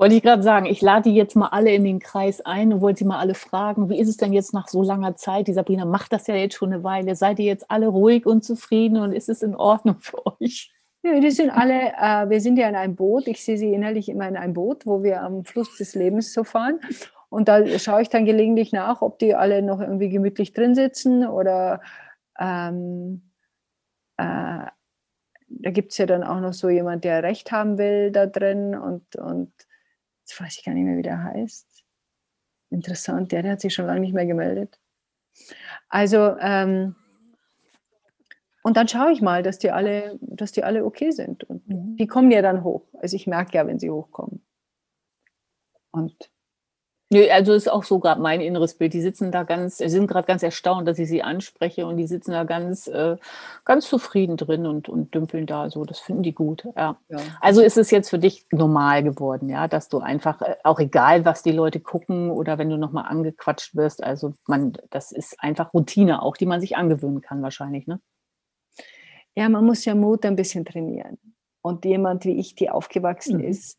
Wollte 0.00 0.14
ich 0.14 0.22
gerade 0.22 0.42
sagen, 0.42 0.64
ich 0.64 0.80
lade 0.80 1.10
die 1.10 1.14
jetzt 1.14 1.36
mal 1.36 1.48
alle 1.48 1.74
in 1.74 1.84
den 1.84 1.98
Kreis 1.98 2.40
ein 2.40 2.72
und 2.72 2.80
wollte 2.80 3.00
sie 3.00 3.04
mal 3.04 3.18
alle 3.18 3.34
fragen, 3.34 3.90
wie 3.90 3.98
ist 4.00 4.08
es 4.08 4.16
denn 4.16 4.32
jetzt 4.32 4.54
nach 4.54 4.66
so 4.66 4.82
langer 4.82 5.14
Zeit? 5.16 5.46
Die 5.46 5.52
Sabrina 5.52 5.84
macht 5.84 6.14
das 6.14 6.26
ja 6.26 6.34
jetzt 6.34 6.54
schon 6.54 6.72
eine 6.72 6.82
Weile. 6.82 7.14
Seid 7.14 7.38
ihr 7.38 7.44
jetzt 7.44 7.70
alle 7.70 7.86
ruhig 7.86 8.24
und 8.24 8.42
zufrieden 8.42 8.96
und 8.96 9.12
ist 9.12 9.28
es 9.28 9.42
in 9.42 9.54
Ordnung 9.54 9.98
für 10.00 10.24
euch? 10.40 10.72
Ja, 11.02 11.20
die 11.20 11.30
sind 11.30 11.50
alle, 11.50 11.92
äh, 11.98 12.30
wir 12.30 12.40
sind 12.40 12.56
ja 12.56 12.70
in 12.70 12.76
einem 12.76 12.96
Boot. 12.96 13.28
Ich 13.28 13.44
sehe 13.44 13.58
sie 13.58 13.74
innerlich 13.74 14.08
immer 14.08 14.26
in 14.26 14.38
einem 14.38 14.54
Boot, 14.54 14.86
wo 14.86 15.02
wir 15.02 15.20
am 15.20 15.44
Fluss 15.44 15.76
des 15.76 15.94
Lebens 15.94 16.32
so 16.32 16.44
fahren. 16.44 16.80
Und 17.28 17.48
da 17.48 17.78
schaue 17.78 18.00
ich 18.00 18.08
dann 18.08 18.24
gelegentlich 18.24 18.72
nach, 18.72 19.02
ob 19.02 19.18
die 19.18 19.34
alle 19.34 19.60
noch 19.60 19.80
irgendwie 19.80 20.08
gemütlich 20.08 20.54
drin 20.54 20.74
sitzen 20.74 21.26
oder 21.26 21.82
ähm, 22.38 23.30
äh, 24.16 24.64
da 25.52 25.70
gibt 25.70 25.92
es 25.92 25.98
ja 25.98 26.06
dann 26.06 26.24
auch 26.24 26.40
noch 26.40 26.54
so 26.54 26.70
jemand, 26.70 27.04
der 27.04 27.22
Recht 27.22 27.52
haben 27.52 27.76
will 27.76 28.10
da 28.10 28.24
drin 28.24 28.74
und, 28.74 29.16
und 29.16 29.52
jetzt 30.30 30.40
weiß 30.40 30.58
ich 30.58 30.64
gar 30.64 30.74
nicht 30.74 30.84
mehr, 30.84 30.96
wie 30.96 31.02
der 31.02 31.22
heißt. 31.22 31.84
Interessant, 32.70 33.32
der, 33.32 33.42
der 33.42 33.52
hat 33.52 33.60
sich 33.60 33.74
schon 33.74 33.86
lange 33.86 34.00
nicht 34.00 34.14
mehr 34.14 34.26
gemeldet. 34.26 34.78
Also, 35.88 36.36
ähm, 36.38 36.94
und 38.62 38.76
dann 38.76 38.88
schaue 38.88 39.12
ich 39.12 39.22
mal, 39.22 39.42
dass 39.42 39.58
die 39.58 39.70
alle, 39.70 40.18
dass 40.20 40.52
die 40.52 40.62
alle 40.62 40.84
okay 40.84 41.10
sind. 41.10 41.44
Und 41.44 41.62
die 41.66 42.06
kommen 42.06 42.30
ja 42.30 42.42
dann 42.42 42.62
hoch. 42.62 42.86
Also 43.00 43.16
ich 43.16 43.26
merke 43.26 43.56
ja, 43.56 43.66
wenn 43.66 43.78
sie 43.78 43.90
hochkommen. 43.90 44.44
Und 45.90 46.30
Nö, 47.12 47.28
also 47.30 47.52
ist 47.54 47.68
auch 47.68 47.82
so 47.82 47.98
gerade 47.98 48.20
mein 48.20 48.40
inneres 48.40 48.74
Bild. 48.74 48.92
Die 48.92 49.00
sitzen 49.00 49.32
da 49.32 49.42
ganz, 49.42 49.78
sind 49.78 50.06
gerade 50.06 50.26
ganz 50.28 50.44
erstaunt, 50.44 50.86
dass 50.86 50.98
ich 51.00 51.08
sie 51.08 51.22
anspreche 51.22 51.84
und 51.86 51.96
die 51.96 52.06
sitzen 52.06 52.30
da 52.30 52.44
ganz, 52.44 52.86
äh, 52.86 53.16
ganz 53.64 53.88
zufrieden 53.88 54.36
drin 54.36 54.64
und, 54.64 54.88
und 54.88 55.12
dümpeln 55.12 55.46
da 55.46 55.70
so. 55.70 55.84
Das 55.84 55.98
finden 55.98 56.22
die 56.22 56.32
gut. 56.34 56.64
Ja. 56.76 56.98
ja. 57.08 57.18
Also 57.40 57.62
ist 57.62 57.76
es 57.78 57.90
jetzt 57.90 58.10
für 58.10 58.20
dich 58.20 58.46
normal 58.52 59.02
geworden, 59.02 59.48
ja, 59.48 59.66
dass 59.66 59.88
du 59.88 59.98
einfach, 59.98 60.40
äh, 60.42 60.54
auch 60.62 60.78
egal, 60.78 61.24
was 61.24 61.42
die 61.42 61.50
Leute 61.52 61.80
gucken 61.80 62.30
oder 62.30 62.58
wenn 62.58 62.70
du 62.70 62.76
nochmal 62.76 63.06
angequatscht 63.08 63.74
wirst, 63.74 64.04
also 64.04 64.32
man, 64.46 64.74
das 64.90 65.10
ist 65.10 65.34
einfach 65.40 65.74
Routine 65.74 66.22
auch, 66.22 66.36
die 66.36 66.46
man 66.46 66.60
sich 66.60 66.76
angewöhnen 66.76 67.20
kann 67.22 67.42
wahrscheinlich, 67.42 67.88
ne? 67.88 68.00
ja, 69.34 69.48
man 69.48 69.64
muss 69.64 69.84
ja 69.84 69.94
Mut 69.94 70.24
ein 70.24 70.36
bisschen 70.36 70.64
trainieren. 70.64 71.18
Und 71.62 71.84
jemand 71.84 72.24
wie 72.24 72.38
ich, 72.38 72.54
die 72.54 72.70
aufgewachsen 72.70 73.38
Mhm. 73.38 73.44
ist, 73.44 73.78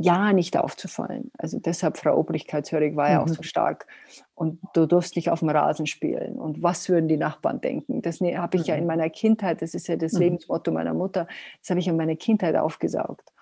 ja 0.00 0.32
nicht 0.32 0.56
aufzufallen. 0.56 1.30
Also 1.38 1.58
deshalb, 1.58 1.96
Frau 1.98 2.16
Obrigkeitshörig 2.18 2.96
war 2.96 3.10
ja 3.10 3.22
auch 3.22 3.26
Mhm. 3.26 3.34
so 3.34 3.42
stark. 3.42 3.86
Und 4.34 4.58
du 4.74 4.86
durfst 4.86 5.16
nicht 5.16 5.30
auf 5.30 5.40
dem 5.40 5.48
Rasen 5.48 5.86
spielen. 5.86 6.34
Und 6.36 6.62
was 6.62 6.88
würden 6.88 7.08
die 7.08 7.16
Nachbarn 7.16 7.60
denken? 7.60 8.02
Das 8.02 8.20
ne, 8.20 8.38
habe 8.38 8.56
ich 8.56 8.66
ja 8.66 8.74
in 8.74 8.82
Mhm. 8.82 8.86
meiner 8.88 9.10
Kindheit, 9.10 9.62
das 9.62 9.74
ist 9.74 9.86
ja 9.88 9.96
das 9.96 10.12
Mhm. 10.14 10.20
Lebensmotto 10.20 10.72
meiner 10.72 10.94
Mutter, 10.94 11.26
das 11.60 11.70
habe 11.70 11.80
ich 11.80 11.88
in 11.88 11.96
meiner 11.96 12.16
Kindheit 12.16 12.56
aufgesaugt. 12.56 13.32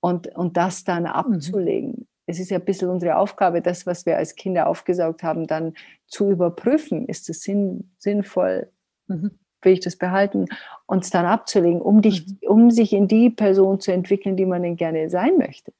Und, 0.00 0.28
und 0.36 0.56
das 0.56 0.84
dann 0.84 1.06
abzulegen, 1.06 2.06
es 2.26 2.38
ist 2.38 2.50
ja 2.50 2.58
ein 2.58 2.64
bisschen 2.64 2.90
unsere 2.90 3.16
Aufgabe, 3.16 3.60
das, 3.62 3.86
was 3.86 4.06
wir 4.06 4.16
als 4.16 4.34
Kinder 4.34 4.66
aufgesaugt 4.66 5.22
haben, 5.22 5.46
dann 5.46 5.74
zu 6.06 6.30
überprüfen. 6.30 7.06
Ist 7.06 7.28
es 7.30 7.42
sinn, 7.42 7.90
sinnvoll? 7.98 8.70
Mhm. 9.06 9.32
will 9.62 9.72
ich 9.72 9.80
das 9.80 9.96
behalten, 9.96 10.44
uns 10.86 11.08
dann 11.08 11.24
abzulegen, 11.24 11.80
um, 11.80 12.02
dich, 12.02 12.26
um 12.46 12.70
sich 12.70 12.92
in 12.92 13.08
die 13.08 13.30
Person 13.30 13.80
zu 13.80 13.92
entwickeln, 13.92 14.36
die 14.36 14.44
man 14.44 14.62
denn 14.62 14.76
gerne 14.76 15.08
sein 15.08 15.38
möchte. 15.38 15.72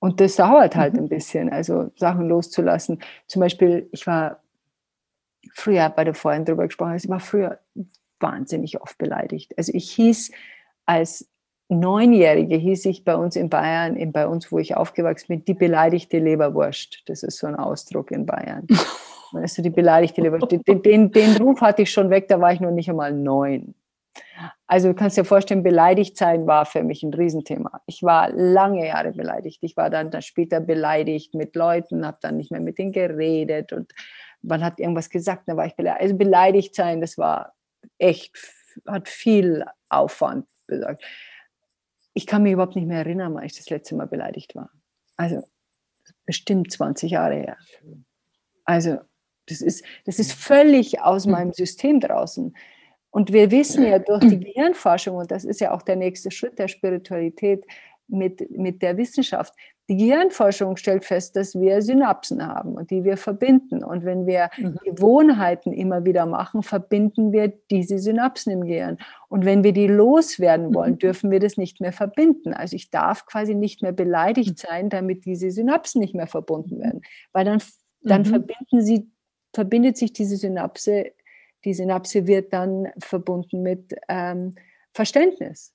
Und 0.00 0.20
das 0.20 0.36
dauert 0.36 0.74
halt 0.76 0.94
Mhm. 0.94 1.00
ein 1.00 1.08
bisschen, 1.08 1.50
also 1.50 1.90
Sachen 1.96 2.28
loszulassen. 2.28 3.00
Zum 3.26 3.40
Beispiel, 3.40 3.88
ich 3.92 4.06
war 4.06 4.40
früher, 5.54 5.88
bei 5.90 6.04
der 6.04 6.14
vorhin 6.14 6.44
drüber 6.44 6.66
gesprochen, 6.66 6.96
ich 6.96 7.08
war 7.08 7.20
früher 7.20 7.58
wahnsinnig 8.18 8.80
oft 8.80 8.98
beleidigt. 8.98 9.56
Also 9.56 9.72
ich 9.74 9.90
hieß 9.92 10.32
als 10.86 11.28
Neunjährige, 11.68 12.56
hieß 12.56 12.86
ich 12.86 13.04
bei 13.04 13.14
uns 13.14 13.36
in 13.36 13.48
Bayern, 13.48 13.94
in, 13.94 14.10
bei 14.10 14.26
uns, 14.26 14.50
wo 14.50 14.58
ich 14.58 14.76
aufgewachsen 14.76 15.28
bin, 15.28 15.44
die 15.44 15.54
beleidigte 15.54 16.18
Leberwurst. 16.18 17.02
Das 17.06 17.22
ist 17.22 17.38
so 17.38 17.46
ein 17.46 17.54
Ausdruck 17.54 18.10
in 18.10 18.26
Bayern. 18.26 18.66
Du, 19.32 19.62
die 19.62 19.70
beleidigte 19.70 20.22
Leberwurst. 20.22 20.50
Den, 20.66 20.82
den, 20.82 21.12
den 21.12 21.36
Ruf 21.36 21.60
hatte 21.60 21.82
ich 21.82 21.92
schon 21.92 22.10
weg, 22.10 22.26
da 22.26 22.40
war 22.40 22.52
ich 22.52 22.58
noch 22.58 22.72
nicht 22.72 22.90
einmal 22.90 23.12
neun. 23.12 23.76
Also 24.70 24.86
du 24.86 24.94
kannst 24.94 25.16
dir 25.16 25.24
vorstellen, 25.24 25.64
beleidigt 25.64 26.16
sein 26.16 26.46
war 26.46 26.64
für 26.64 26.84
mich 26.84 27.02
ein 27.02 27.12
Riesenthema. 27.12 27.82
Ich 27.86 28.04
war 28.04 28.30
lange 28.30 28.86
Jahre 28.86 29.10
beleidigt. 29.10 29.58
Ich 29.62 29.76
war 29.76 29.90
dann, 29.90 30.12
dann 30.12 30.22
später 30.22 30.60
beleidigt 30.60 31.34
mit 31.34 31.56
Leuten, 31.56 32.06
habe 32.06 32.18
dann 32.20 32.36
nicht 32.36 32.52
mehr 32.52 32.60
mit 32.60 32.78
denen 32.78 32.92
geredet 32.92 33.72
und 33.72 33.92
man 34.42 34.62
hat 34.62 34.78
irgendwas 34.78 35.10
gesagt, 35.10 35.48
dann 35.48 35.56
war 35.56 35.66
ich 35.66 35.74
beleidigt. 35.74 36.02
Also 36.02 36.16
beleidigt 36.16 36.76
sein, 36.76 37.00
das 37.00 37.18
war 37.18 37.52
echt, 37.98 38.32
hat 38.86 39.08
viel 39.08 39.64
Aufwand 39.88 40.46
besagt. 40.68 41.02
Ich 42.14 42.28
kann 42.28 42.44
mich 42.44 42.52
überhaupt 42.52 42.76
nicht 42.76 42.86
mehr 42.86 42.98
erinnern, 42.98 43.34
wann 43.34 43.44
ich 43.44 43.56
das 43.56 43.70
letzte 43.70 43.96
Mal 43.96 44.06
beleidigt 44.06 44.54
war. 44.54 44.70
Also 45.16 45.42
bestimmt 46.26 46.70
20 46.70 47.10
Jahre 47.10 47.34
her. 47.34 47.56
Also 48.64 48.98
das 49.48 49.62
ist, 49.62 49.84
das 50.04 50.20
ist 50.20 50.32
völlig 50.32 51.00
aus 51.00 51.26
meinem 51.26 51.52
System 51.52 51.98
draußen. 51.98 52.54
Und 53.10 53.32
wir 53.32 53.50
wissen 53.50 53.84
ja 53.84 53.98
durch 53.98 54.20
die 54.28 54.38
Gehirnforschung, 54.40 55.16
und 55.16 55.30
das 55.30 55.44
ist 55.44 55.60
ja 55.60 55.72
auch 55.72 55.82
der 55.82 55.96
nächste 55.96 56.30
Schritt 56.30 56.58
der 56.58 56.68
Spiritualität 56.68 57.64
mit, 58.08 58.50
mit 58.50 58.82
der 58.82 58.96
Wissenschaft, 58.96 59.54
die 59.88 59.96
Gehirnforschung 59.96 60.76
stellt 60.76 61.04
fest, 61.04 61.34
dass 61.34 61.58
wir 61.58 61.82
Synapsen 61.82 62.46
haben 62.46 62.74
und 62.74 62.90
die 62.92 63.02
wir 63.02 63.16
verbinden. 63.16 63.82
Und 63.82 64.04
wenn 64.04 64.24
wir 64.26 64.48
Mhm. 64.56 64.78
Gewohnheiten 64.84 65.72
immer 65.72 66.04
wieder 66.04 66.26
machen, 66.26 66.62
verbinden 66.62 67.32
wir 67.32 67.52
diese 67.72 67.98
Synapsen 67.98 68.52
im 68.52 68.64
Gehirn. 68.64 68.98
Und 69.28 69.44
wenn 69.44 69.64
wir 69.64 69.72
die 69.72 69.88
loswerden 69.88 70.72
wollen, 70.74 70.92
Mhm. 70.92 70.98
dürfen 70.98 71.30
wir 71.32 71.40
das 71.40 71.56
nicht 71.56 71.80
mehr 71.80 71.92
verbinden. 71.92 72.52
Also 72.54 72.76
ich 72.76 72.90
darf 72.90 73.26
quasi 73.26 73.54
nicht 73.56 73.82
mehr 73.82 73.92
beleidigt 73.92 74.58
sein, 74.58 74.90
damit 74.90 75.24
diese 75.24 75.50
Synapsen 75.50 76.00
nicht 76.00 76.14
mehr 76.14 76.28
verbunden 76.28 76.78
werden. 76.78 77.02
Weil 77.32 77.44
dann, 77.44 77.60
dann 78.02 78.22
Mhm. 78.22 78.26
verbinden 78.26 78.82
sie, 78.82 79.10
verbindet 79.52 79.96
sich 79.96 80.12
diese 80.12 80.36
Synapse, 80.36 81.10
die 81.64 81.74
Synapse 81.74 82.26
wird 82.26 82.52
dann 82.52 82.88
verbunden 82.98 83.62
mit 83.62 83.94
ähm, 84.08 84.54
Verständnis. 84.92 85.72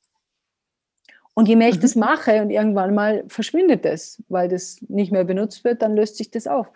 Und 1.36 1.48
je 1.48 1.58
mehr 1.58 1.70
ich 1.70 1.78
mhm. 1.78 1.82
das 1.82 1.96
mache 1.96 2.42
und 2.42 2.50
irgendwann 2.50 2.96
mal 2.96 3.26
verschwindet 3.28 3.84
das, 3.84 4.24
weil 4.30 4.48
das 4.48 4.82
nicht 4.88 5.12
mehr 5.12 5.26
benutzt 5.26 5.64
wird, 5.64 5.82
dann 5.82 5.96
löst 5.96 6.16
sich 6.16 6.32
das 6.32 6.48
auf. 6.48 6.72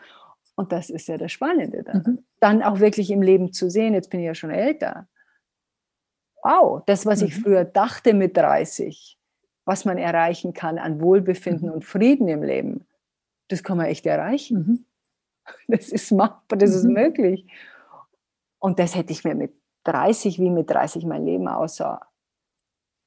Und 0.56 0.74
das 0.74 0.90
ist 0.90 1.08
ja 1.08 1.18
das 1.18 1.32
Spannende 1.32 1.84
dann. 1.84 2.04
Mhm. 2.06 2.26
Dann 2.42 2.64
auch 2.64 2.82
wirklich 2.82 3.10
im 3.12 3.22
Leben 3.22 3.54
zu 3.54 3.70
sehen, 3.70 3.94
jetzt 3.94 4.10
bin 4.10 4.20
ich 4.20 4.26
ja 4.26 4.36
schon 4.36 4.52
älter. 4.52 5.08
Wow, 6.44 6.84
das, 6.86 7.06
was 7.06 7.22
mhm. 7.22 7.28
ich 7.28 7.36
früher 7.36 7.64
dachte 7.64 8.14
mit 8.14 8.36
30, 8.36 9.18
was 9.64 9.86
man 9.86 9.98
erreichen 9.98 10.54
kann 10.54 10.78
an 10.78 11.00
Wohlbefinden 11.00 11.70
mhm. 11.70 11.76
und 11.76 11.86
Frieden 11.86 12.28
im 12.28 12.44
Leben, 12.44 12.86
das 13.48 13.64
kann 13.64 13.78
man 13.78 13.86
echt 13.86 14.06
erreichen. 14.06 14.58
Mhm. 14.58 14.86
Das 15.68 15.90
ist 15.90 16.12
machbar, 16.12 16.60
das 16.60 16.76
ist 16.76 16.84
möglich. 16.84 17.48
Und 18.60 18.80
das 18.80 18.96
hätte 18.96 19.14
ich 19.14 19.24
mir 19.24 19.36
mit 19.36 19.54
30, 19.86 20.40
wie 20.40 20.50
mit 20.50 20.70
30 20.70 21.06
mein 21.06 21.26
Leben 21.26 21.48
aussah, 21.48 22.10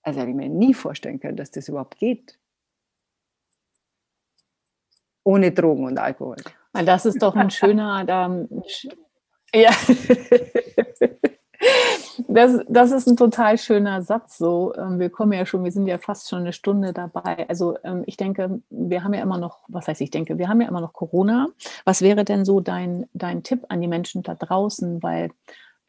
also 0.03 0.21
hätte 0.21 0.31
ich 0.31 0.37
mir 0.37 0.49
nie 0.49 0.75
vorstellen 0.75 1.21
können, 1.21 1.37
dass 1.37 1.51
das 1.51 1.69
überhaupt 1.69 1.99
geht. 1.99 2.39
Ohne 5.25 5.53
Drogen 5.53 5.85
und 5.85 5.99
Alkohol. 5.99 6.37
Das 6.73 7.07
ist 7.07 7.23
doch 7.23 7.37
ein 7.37 7.51
schöner, 7.51 8.05
da, 8.05 8.47
ja. 9.55 9.71
Das, 12.29 12.61
das 12.69 12.93
ist 12.93 13.07
ein 13.07 13.17
total 13.17 13.59
schöner 13.59 14.03
Satz. 14.03 14.39
So, 14.39 14.75
ähm, 14.77 14.99
wir 14.99 15.11
kommen 15.11 15.33
ja 15.33 15.47
schon, 15.47 15.65
wir 15.65 15.73
sind 15.73 15.87
ja 15.87 15.99
fast 15.99 16.29
schon 16.29 16.41
eine 16.41 16.53
Stunde 16.53 16.93
dabei. 16.93 17.47
Also 17.49 17.77
ähm, 17.85 18.05
ich 18.07 18.17
denke, 18.17 18.61
wir 18.71 19.05
haben 19.05 19.15
ja 19.15 19.23
immer 19.23 19.39
noch, 19.39 19.61
was 19.69 19.89
heißt 19.89 20.01
ich 20.01 20.11
denke, 20.11 20.39
wir 20.39 20.49
haben 20.49 20.61
ja 20.61 20.69
immer 20.69 20.81
noch 20.81 20.93
Corona. 20.93 21.49
Was 21.85 22.03
wäre 22.03 22.25
denn 22.25 22.45
so 22.45 22.61
dein, 22.61 23.07
dein 23.15 23.43
Tipp 23.43 23.65
an 23.69 23.81
die 23.81 23.89
Menschen 23.89 24.23
da 24.23 24.35
draußen? 24.35 25.03
Weil 25.03 25.31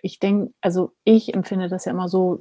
ich 0.01 0.19
denke, 0.19 0.53
also 0.61 0.91
ich 1.05 1.34
empfinde 1.34 1.69
das 1.69 1.86
ja 1.86 1.91
immer 1.91 2.09
so, 2.09 2.38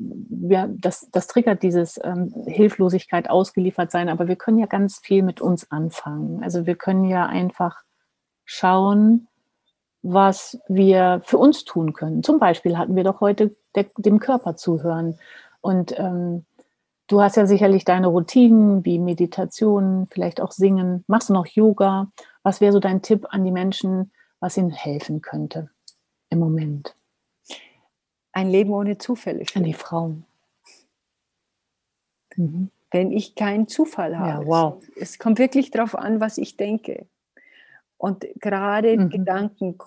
ja, 0.48 0.68
das, 0.68 1.08
das 1.12 1.28
triggert 1.28 1.62
dieses 1.62 1.98
ähm, 2.02 2.34
Hilflosigkeit, 2.46 3.30
ausgeliefert 3.30 3.92
sein, 3.92 4.08
aber 4.08 4.26
wir 4.26 4.36
können 4.36 4.58
ja 4.58 4.66
ganz 4.66 4.98
viel 4.98 5.22
mit 5.22 5.40
uns 5.40 5.70
anfangen. 5.70 6.42
Also 6.42 6.66
wir 6.66 6.74
können 6.74 7.04
ja 7.04 7.26
einfach 7.26 7.82
schauen, 8.44 9.28
was 10.02 10.60
wir 10.68 11.20
für 11.24 11.38
uns 11.38 11.64
tun 11.64 11.92
können. 11.92 12.22
Zum 12.22 12.38
Beispiel 12.38 12.76
hatten 12.76 12.96
wir 12.96 13.04
doch 13.04 13.20
heute 13.20 13.54
der, 13.74 13.86
dem 13.96 14.18
Körper 14.18 14.56
zuhören. 14.56 15.18
Und 15.60 15.98
ähm, 15.98 16.44
du 17.06 17.22
hast 17.22 17.36
ja 17.36 17.46
sicherlich 17.46 17.84
deine 17.84 18.08
Routinen 18.08 18.84
wie 18.84 18.98
Meditation, 18.98 20.08
vielleicht 20.10 20.40
auch 20.40 20.50
Singen. 20.50 21.04
Machst 21.06 21.28
du 21.28 21.32
noch 21.32 21.46
Yoga? 21.46 22.10
Was 22.42 22.60
wäre 22.60 22.72
so 22.72 22.80
dein 22.80 23.02
Tipp 23.02 23.26
an 23.30 23.44
die 23.44 23.52
Menschen, 23.52 24.10
was 24.40 24.56
ihnen 24.56 24.70
helfen 24.70 25.22
könnte 25.22 25.70
im 26.30 26.40
Moment? 26.40 26.96
Ein 28.32 28.50
Leben 28.50 28.72
ohne 28.72 28.98
Zufälle. 28.98 29.44
An 29.54 29.62
die 29.62 29.74
Frauen. 29.74 30.24
Mhm. 32.36 32.70
Wenn 32.90 33.12
ich 33.12 33.34
keinen 33.34 33.68
Zufall 33.68 34.18
habe. 34.18 34.44
Ja, 34.44 34.46
wow. 34.46 34.82
Es 34.96 35.18
kommt 35.18 35.38
wirklich 35.38 35.70
darauf 35.70 35.94
an, 35.94 36.20
was 36.20 36.38
ich 36.38 36.56
denke. 36.56 37.06
Und 38.02 38.26
gerade 38.40 38.96
mhm. 38.96 39.10
Gedanken, 39.10 39.78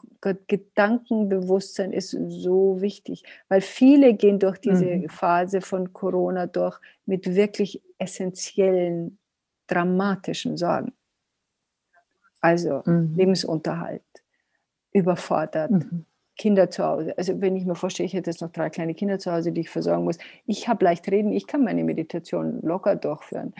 Gedankenbewusstsein 0.47 1.91
ist 1.91 2.11
so 2.11 2.79
wichtig, 2.79 3.25
weil 3.49 3.59
viele 3.59 4.13
gehen 4.13 4.39
durch 4.39 4.57
diese 4.57 4.85
mhm. 4.85 5.09
Phase 5.09 5.59
von 5.59 5.91
Corona 5.91 6.47
durch 6.47 6.79
mit 7.05 7.35
wirklich 7.35 7.81
essentiellen, 7.97 9.17
dramatischen 9.67 10.55
Sorgen. 10.55 10.93
Also 12.39 12.83
mhm. 12.85 13.15
Lebensunterhalt, 13.17 14.01
überfordert, 14.93 15.71
mhm. 15.71 16.05
Kinder 16.37 16.69
zu 16.69 16.85
Hause. 16.85 17.17
Also 17.17 17.41
wenn 17.41 17.57
ich 17.57 17.65
mir 17.65 17.75
vorstelle, 17.75 18.07
ich 18.07 18.13
hätte 18.13 18.29
jetzt 18.29 18.39
noch 18.39 18.53
drei 18.53 18.69
kleine 18.69 18.93
Kinder 18.93 19.19
zu 19.19 19.29
Hause, 19.33 19.51
die 19.51 19.59
ich 19.59 19.69
versorgen 19.69 20.05
muss. 20.05 20.19
Ich 20.45 20.69
habe 20.69 20.85
leicht 20.85 21.11
reden, 21.11 21.33
ich 21.33 21.47
kann 21.47 21.65
meine 21.65 21.83
Meditation 21.83 22.61
locker 22.61 22.95
durchführen. 22.95 23.53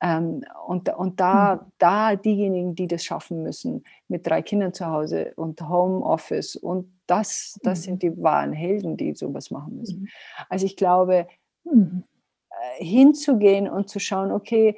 Ähm, 0.00 0.44
und, 0.66 0.88
und 0.94 1.18
da, 1.18 1.56
mhm. 1.56 1.72
da 1.78 2.16
diejenigen, 2.16 2.74
die 2.74 2.86
das 2.86 3.04
schaffen 3.04 3.42
müssen, 3.42 3.84
mit 4.06 4.26
drei 4.26 4.42
Kindern 4.42 4.72
zu 4.72 4.86
Hause 4.86 5.32
und 5.36 5.60
Homeoffice 5.68 6.54
und 6.56 6.92
das, 7.06 7.58
das 7.62 7.80
mhm. 7.80 7.82
sind 7.82 8.02
die 8.02 8.22
wahren 8.22 8.52
Helden, 8.52 8.96
die 8.96 9.14
sowas 9.14 9.50
machen 9.50 9.76
müssen. 9.76 10.02
Mhm. 10.02 10.08
Also 10.48 10.66
ich 10.66 10.76
glaube, 10.76 11.26
mhm. 11.64 12.04
äh, 12.50 12.84
hinzugehen 12.84 13.68
und 13.68 13.88
zu 13.88 13.98
schauen, 13.98 14.30
okay, 14.30 14.76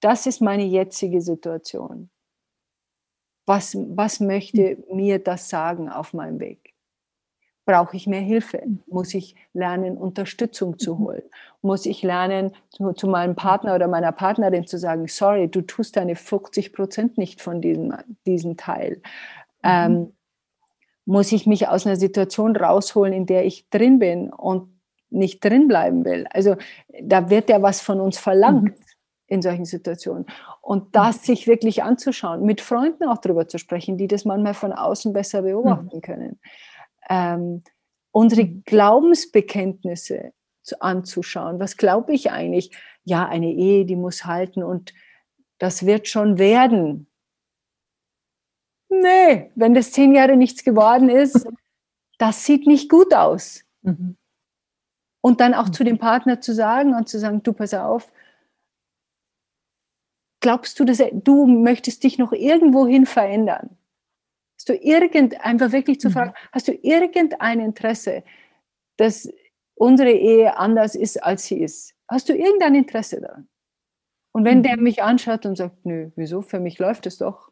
das 0.00 0.26
ist 0.26 0.40
meine 0.40 0.64
jetzige 0.64 1.20
Situation. 1.20 2.10
Was, 3.46 3.76
was 3.76 4.18
möchte 4.18 4.78
mhm. 4.88 4.96
mir 4.96 5.18
das 5.20 5.48
sagen 5.48 5.88
auf 5.88 6.12
meinem 6.12 6.40
Weg? 6.40 6.69
Brauche 7.70 7.96
ich 7.96 8.08
mehr 8.08 8.20
Hilfe? 8.20 8.62
Muss 8.88 9.14
ich 9.14 9.36
lernen, 9.52 9.96
Unterstützung 9.96 10.78
zu 10.78 10.98
holen? 10.98 11.22
Muss 11.62 11.86
ich 11.86 12.02
lernen, 12.02 12.50
zu, 12.70 12.92
zu, 12.94 13.06
meinem 13.06 13.36
Partner 13.36 13.76
oder 13.76 13.86
meiner 13.86 14.10
Partnerin 14.10 14.66
zu 14.66 14.76
sagen, 14.76 15.06
sorry, 15.06 15.48
du 15.48 15.62
tust 15.62 15.96
deine 15.96 16.16
50 16.16 16.72
Prozent 16.72 17.16
nicht 17.16 17.40
von 17.40 17.60
diesem, 17.60 17.94
diesem 18.26 18.56
Teil? 18.56 18.96
Mhm. 19.62 19.70
Ähm, 19.70 20.12
muss 21.04 21.30
ich 21.30 21.46
mich 21.46 21.68
aus 21.68 21.86
einer 21.86 21.96
Situation 21.96 22.56
rausholen, 22.56 23.12
in 23.12 23.26
der 23.26 23.44
ich 23.44 23.68
drin 23.70 24.00
bin 24.00 24.32
und 24.32 24.68
nicht 25.10 25.44
drin 25.44 25.68
bleiben 25.68 26.04
will? 26.04 26.26
Also 26.30 26.56
da 27.00 27.30
wird 27.30 27.50
ja 27.50 27.62
was 27.62 27.80
von 27.80 28.00
uns 28.00 28.18
verlangt. 28.18 28.78
Mhm. 28.78 28.84
In 29.32 29.42
solchen 29.42 29.64
Situationen. 29.64 30.26
Und 30.60 30.96
das 30.96 31.18
mhm. 31.18 31.22
sich 31.22 31.46
wirklich 31.46 31.84
anzuschauen, 31.84 32.44
mit 32.44 32.60
Freunden 32.60 33.04
auch 33.04 33.18
darüber 33.18 33.46
zu 33.46 33.58
sprechen, 33.58 33.96
die 33.96 34.08
das 34.08 34.24
manchmal 34.24 34.54
von 34.54 34.72
außen 34.72 35.12
besser 35.12 35.42
beobachten 35.42 35.98
mhm. 35.98 36.00
können 36.00 36.40
ähm, 37.10 37.62
unsere. 38.12 38.46
Glaubensbekenntnisse 38.46 40.32
zu, 40.62 40.80
anzuschauen. 40.80 41.60
Was 41.60 41.76
glaube 41.76 42.14
ich 42.14 42.30
eigentlich? 42.30 42.74
Ja, 43.04 43.28
eine 43.28 43.52
Ehe, 43.52 43.84
die 43.84 43.96
muss 43.96 44.24
halten 44.24 44.62
und 44.62 44.94
das 45.58 45.84
wird 45.84 46.08
schon 46.08 46.38
werden. 46.38 47.06
Nee, 48.88 49.52
wenn 49.54 49.74
das 49.74 49.92
zehn 49.92 50.14
Jahre 50.14 50.36
nichts 50.36 50.64
geworden 50.64 51.08
ist, 51.08 51.46
das 52.18 52.44
sieht 52.44 52.66
nicht 52.66 52.90
gut 52.90 53.14
aus. 53.14 53.64
Mhm. 53.82 54.16
Und 55.22 55.40
dann 55.40 55.54
auch 55.54 55.68
mhm. 55.68 55.72
zu 55.72 55.84
dem 55.84 55.98
Partner 55.98 56.40
zu 56.40 56.54
sagen 56.54 56.94
und 56.94 57.08
zu 57.08 57.18
sagen, 57.18 57.42
du 57.42 57.52
pass 57.52 57.74
auf, 57.74 58.10
glaubst 60.40 60.78
du, 60.80 60.84
dass 60.84 61.02
du 61.12 61.46
möchtest 61.46 62.02
dich 62.02 62.18
noch 62.18 62.32
irgendwohin 62.32 63.06
verändern? 63.06 63.76
Hast 64.60 64.68
du 64.68 64.74
irgend, 64.74 65.40
einfach 65.40 65.72
wirklich 65.72 66.00
zu 66.00 66.10
fragen, 66.10 66.32
mhm. 66.32 66.48
hast 66.52 66.68
du 66.68 66.72
irgendein 66.72 67.60
Interesse, 67.60 68.22
dass 68.98 69.26
unsere 69.74 70.12
Ehe 70.12 70.58
anders 70.58 70.94
ist, 70.94 71.24
als 71.24 71.46
sie 71.46 71.62
ist? 71.62 71.94
Hast 72.08 72.28
du 72.28 72.36
irgendein 72.36 72.74
Interesse 72.74 73.22
daran? 73.22 73.48
Und 74.32 74.44
wenn 74.44 74.58
mhm. 74.58 74.64
der 74.64 74.76
mich 74.76 75.02
anschaut 75.02 75.46
und 75.46 75.56
sagt, 75.56 75.86
nö, 75.86 76.10
wieso, 76.14 76.42
für 76.42 76.60
mich 76.60 76.78
läuft 76.78 77.06
es 77.06 77.16
doch, 77.16 77.50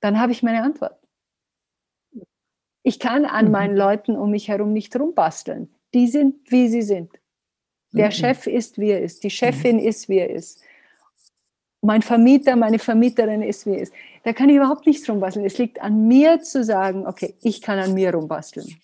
dann 0.00 0.18
habe 0.18 0.32
ich 0.32 0.42
meine 0.42 0.64
Antwort. 0.64 0.98
Ich 2.82 2.98
kann 2.98 3.26
an 3.26 3.44
mhm. 3.44 3.50
meinen 3.52 3.76
Leuten 3.76 4.16
um 4.16 4.32
mich 4.32 4.48
herum 4.48 4.72
nicht 4.72 4.98
rumbasteln. 4.98 5.72
Die 5.94 6.08
sind, 6.08 6.50
wie 6.50 6.66
sie 6.66 6.82
sind. 6.82 7.12
Der 7.92 8.06
mhm. 8.06 8.10
Chef 8.10 8.48
ist, 8.48 8.80
wie 8.80 8.90
er 8.90 9.02
ist. 9.02 9.22
Die 9.22 9.30
Chefin 9.30 9.76
mhm. 9.76 9.86
ist, 9.86 10.08
wie 10.08 10.18
er 10.18 10.30
ist 10.30 10.64
mein 11.84 12.00
Vermieter, 12.00 12.56
meine 12.56 12.78
Vermieterin 12.78 13.42
ist, 13.42 13.66
wie 13.66 13.74
es 13.74 13.90
ist. 13.90 13.92
Da 14.22 14.32
kann 14.32 14.48
ich 14.48 14.56
überhaupt 14.56 14.86
nichts 14.86 15.08
rumbasteln. 15.08 15.44
Es 15.44 15.58
liegt 15.58 15.80
an 15.80 16.08
mir 16.08 16.40
zu 16.40 16.64
sagen, 16.64 17.06
okay, 17.06 17.36
ich 17.42 17.60
kann 17.60 17.78
an 17.78 17.92
mir 17.92 18.12
rumbasteln. 18.14 18.80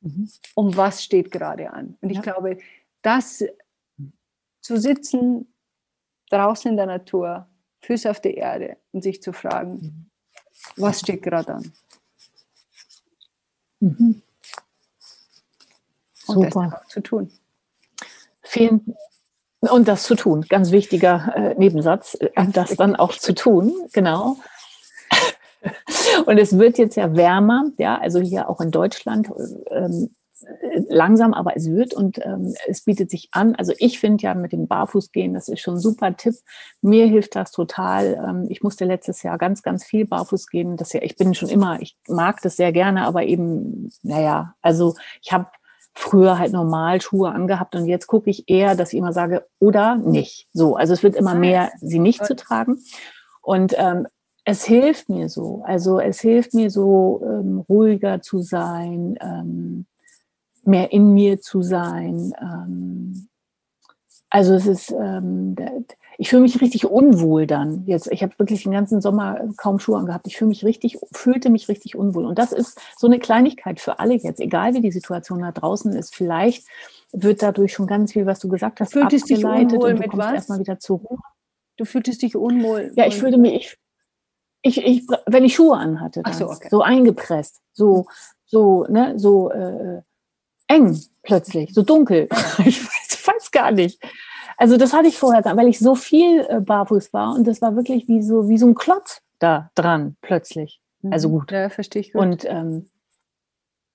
Mhm. 0.00 0.30
Um 0.54 0.76
was 0.76 1.02
steht 1.02 1.32
gerade 1.32 1.72
an? 1.72 1.98
Und 2.00 2.10
ich 2.10 2.16
ja. 2.16 2.22
glaube, 2.22 2.58
das 3.02 3.44
zu 4.60 4.76
sitzen 4.78 5.52
draußen 6.30 6.70
in 6.70 6.76
der 6.76 6.86
Natur, 6.86 7.48
Füße 7.80 8.08
auf 8.08 8.20
der 8.20 8.36
Erde 8.36 8.76
und 8.92 9.02
sich 9.02 9.20
zu 9.20 9.32
fragen, 9.32 9.72
mhm. 9.74 10.10
was 10.76 11.00
steht 11.00 11.22
gerade 11.24 11.54
an? 11.54 11.72
Mhm. 13.80 14.22
Und 16.28 16.34
Super. 16.34 16.70
das 16.70 16.88
zu 16.88 17.00
tun. 17.00 17.32
Vielen, 18.42 18.96
und 19.60 19.88
das 19.88 20.04
zu 20.04 20.14
tun, 20.14 20.44
ganz 20.48 20.70
wichtiger 20.70 21.32
äh, 21.34 21.54
Nebensatz, 21.56 22.14
äh, 22.14 22.30
das 22.52 22.76
dann 22.76 22.96
auch 22.96 23.12
zu 23.12 23.34
tun, 23.34 23.72
genau. 23.92 24.36
Und 26.26 26.38
es 26.38 26.58
wird 26.58 26.78
jetzt 26.78 26.96
ja 26.96 27.16
wärmer, 27.16 27.64
ja, 27.78 27.98
also 27.98 28.20
hier 28.20 28.48
auch 28.48 28.60
in 28.60 28.70
Deutschland, 28.70 29.28
ähm, 29.70 30.10
langsam, 30.88 31.34
aber 31.34 31.56
es 31.56 31.70
wird 31.70 31.94
und 31.94 32.24
ähm, 32.24 32.54
es 32.66 32.82
bietet 32.82 33.10
sich 33.10 33.28
an. 33.32 33.54
Also 33.56 33.72
ich 33.78 33.98
finde 33.98 34.22
ja 34.22 34.34
mit 34.34 34.52
dem 34.52 34.68
Barfußgehen, 34.68 35.34
das 35.34 35.48
ist 35.48 35.60
schon 35.60 35.74
ein 35.74 35.80
super 35.80 36.16
Tipp. 36.16 36.34
Mir 36.82 37.06
hilft 37.06 37.34
das 37.36 37.50
total. 37.50 38.14
Ähm, 38.14 38.46
ich 38.48 38.62
musste 38.62 38.84
letztes 38.84 39.22
Jahr 39.22 39.38
ganz, 39.38 39.62
ganz 39.62 39.84
viel 39.84 40.06
barfuß 40.06 40.48
gehen. 40.48 40.76
Das 40.76 40.92
ja, 40.92 41.02
ich 41.02 41.16
bin 41.16 41.34
schon 41.34 41.48
immer, 41.48 41.80
ich 41.80 41.96
mag 42.06 42.40
das 42.42 42.56
sehr 42.56 42.72
gerne, 42.72 43.06
aber 43.06 43.24
eben, 43.24 43.90
naja, 44.02 44.54
also 44.62 44.94
ich 45.22 45.32
habe 45.32 45.46
früher 45.96 46.38
halt 46.38 46.52
normal 46.52 47.00
Schuhe 47.00 47.30
angehabt 47.30 47.74
und 47.74 47.86
jetzt 47.86 48.06
gucke 48.06 48.28
ich 48.28 48.48
eher, 48.48 48.76
dass 48.76 48.92
ich 48.92 48.98
immer 48.98 49.14
sage, 49.14 49.46
oder 49.58 49.96
nicht. 49.96 50.46
So, 50.52 50.76
also 50.76 50.92
es 50.92 51.02
wird 51.02 51.16
immer 51.16 51.34
mehr, 51.34 51.72
sie 51.80 51.98
nicht 51.98 52.24
zu 52.24 52.36
tragen. 52.36 52.78
Und 53.40 53.74
ähm, 53.78 54.06
es 54.44 54.64
hilft 54.64 55.08
mir 55.08 55.30
so. 55.30 55.62
Also 55.64 55.98
es 55.98 56.20
hilft 56.20 56.52
mir 56.52 56.70
so, 56.70 57.22
ähm, 57.24 57.64
ruhiger 57.66 58.20
zu 58.20 58.42
sein, 58.42 59.16
ähm, 59.20 59.86
mehr 60.64 60.92
in 60.92 61.14
mir 61.14 61.40
zu 61.40 61.62
sein. 61.62 62.34
Ähm, 62.40 63.28
also 64.30 64.54
es 64.54 64.66
ist, 64.66 64.90
ähm, 64.90 65.54
ich 66.18 66.30
fühle 66.30 66.42
mich 66.42 66.60
richtig 66.60 66.86
unwohl 66.86 67.46
dann. 67.46 67.84
Jetzt, 67.86 68.10
ich 68.10 68.22
habe 68.22 68.38
wirklich 68.38 68.64
den 68.64 68.72
ganzen 68.72 69.00
Sommer 69.00 69.40
kaum 69.56 69.78
Schuhe 69.78 69.98
angehabt. 69.98 70.26
Ich 70.26 70.36
fühle 70.36 70.48
mich 70.48 70.64
richtig, 70.64 70.98
fühlte 71.12 71.50
mich 71.50 71.68
richtig 71.68 71.96
unwohl. 71.96 72.26
Und 72.26 72.38
das 72.38 72.52
ist 72.52 72.80
so 72.96 73.06
eine 73.06 73.18
Kleinigkeit 73.18 73.80
für 73.80 73.98
alle 73.98 74.14
jetzt, 74.14 74.40
egal 74.40 74.74
wie 74.74 74.80
die 74.80 74.90
Situation 74.90 75.40
da 75.40 75.52
draußen 75.52 75.92
ist. 75.92 76.14
Vielleicht 76.14 76.66
wird 77.12 77.42
dadurch 77.42 77.72
schon 77.72 77.86
ganz 77.86 78.12
viel, 78.12 78.26
was 78.26 78.40
du 78.40 78.48
gesagt 78.48 78.80
hast, 78.80 78.92
fühltest 78.92 79.30
dich 79.30 79.44
unwohl 79.44 79.92
und 79.92 79.96
du 79.96 80.02
mit 80.02 80.16
was? 80.16 80.34
erstmal 80.34 80.58
wieder 80.58 80.78
zur 80.80 80.98
Ruhe. 80.98 81.18
Du 81.76 81.84
fühltest 81.84 82.22
dich 82.22 82.34
unwohl. 82.34 82.92
Ja, 82.96 83.06
ich 83.06 83.16
fühlte 83.16 83.38
mich, 83.38 83.78
ich, 84.62 84.78
ich, 84.78 84.84
ich, 84.84 85.06
wenn 85.26 85.44
ich 85.44 85.54
Schuhe 85.54 85.76
anhatte, 85.76 86.22
dann, 86.22 86.32
so, 86.32 86.50
okay. 86.50 86.68
so 86.70 86.82
eingepresst, 86.82 87.60
so, 87.72 88.06
so, 88.46 88.86
ne, 88.88 89.18
so 89.18 89.50
äh, 89.50 90.02
eng 90.68 90.98
plötzlich, 91.22 91.72
so 91.72 91.82
dunkel. 91.82 92.28
ich 92.64 92.80
gar 93.56 93.72
nicht. 93.72 94.02
Also 94.56 94.76
das 94.76 94.92
hatte 94.92 95.08
ich 95.08 95.18
vorher, 95.18 95.44
weil 95.44 95.68
ich 95.68 95.78
so 95.78 95.94
viel 95.94 96.46
äh, 96.48 96.60
barfuß 96.60 97.12
war 97.12 97.34
und 97.34 97.46
das 97.46 97.60
war 97.60 97.76
wirklich 97.76 98.08
wie 98.08 98.22
so, 98.22 98.48
wie 98.48 98.58
so 98.58 98.66
ein 98.66 98.74
Klotz 98.74 99.20
da 99.38 99.70
dran 99.74 100.16
plötzlich. 100.22 100.80
Also 101.10 101.28
mhm. 101.28 101.32
gut. 101.32 101.52
Ja, 101.52 101.68
verstehe 101.68 102.00
ich 102.00 102.12
gut. 102.12 102.22
Und, 102.22 102.44
ähm, 102.46 102.88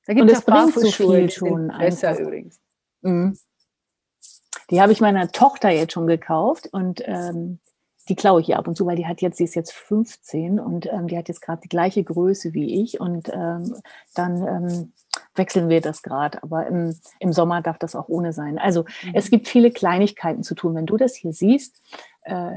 da 0.06 0.14
gibt 0.14 0.32
es 0.32 0.42
bringt 0.42 0.74
so 0.74 0.90
viel 0.90 1.30
schon. 1.30 1.68
Besser 1.78 2.20
übrigens. 2.20 2.60
Mhm. 3.02 3.38
Die 4.70 4.82
habe 4.82 4.92
ich 4.92 5.02
meiner 5.02 5.32
Tochter 5.32 5.70
jetzt 5.70 5.94
schon 5.94 6.08
gekauft 6.08 6.70
und 6.72 7.02
ähm, 7.06 7.60
die 8.12 8.16
klaue 8.16 8.42
ich 8.42 8.50
ihr 8.50 8.60
ab 8.60 8.68
und 8.68 8.76
zu, 8.76 8.86
weil 8.86 8.98
die 8.98 9.08
hat 9.08 9.22
jetzt, 9.22 9.38
sie 9.38 9.46
ist 9.46 9.56
jetzt 9.56 9.72
15 9.72 10.60
und 10.60 10.86
ähm, 10.92 11.08
die 11.08 11.18
hat 11.18 11.30
jetzt 11.30 11.40
gerade 11.40 11.62
die 11.62 11.70
gleiche 11.70 12.04
Größe 12.04 12.54
wie 12.54 12.84
ich 12.84 13.00
und 13.00 13.30
ähm, 13.34 13.74
dann 14.16 14.46
ähm, 14.46 14.94
wechseln 15.34 15.70
wir 15.70 15.80
das 15.80 16.02
gerade. 16.02 16.44
Aber 16.44 16.68
im, 16.68 16.94
im 17.20 17.32
Sommer 17.32 17.62
darf 17.62 17.78
das 17.78 17.96
auch 17.96 18.10
ohne 18.10 18.34
sein. 18.34 18.60
Also 18.60 18.84
mhm. 18.84 19.12
es 19.14 19.30
gibt 19.30 19.48
viele 19.48 19.72
Kleinigkeiten 19.72 20.44
zu 20.44 20.56
tun. 20.56 20.76
Wenn 20.76 20.88
du 20.88 20.98
das 20.98 21.16
hier 21.16 21.32
siehst, 21.32 21.82
äh, 22.24 22.52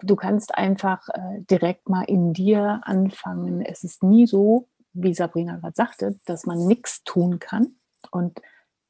du 0.00 0.16
kannst 0.16 0.56
einfach 0.56 1.08
äh, 1.10 1.42
direkt 1.48 1.88
mal 1.88 2.02
in 2.02 2.32
dir 2.32 2.80
anfangen. 2.82 3.60
Es 3.60 3.84
ist 3.84 4.02
nie 4.02 4.26
so, 4.26 4.66
wie 4.94 5.14
Sabrina 5.14 5.58
gerade 5.58 5.76
sagte, 5.76 6.18
dass 6.24 6.44
man 6.44 6.66
nichts 6.66 7.04
tun 7.04 7.38
kann. 7.38 7.76
Und 8.10 8.42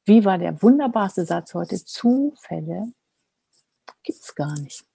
wie 0.05 0.25
war 0.25 0.39
der 0.39 0.59
wunderbarste 0.63 1.23
Satz 1.23 1.53
heute? 1.53 1.75
Zufälle 1.85 2.93
gibt 4.01 4.23
es 4.23 4.33
gar 4.33 4.59
nicht. 4.59 4.86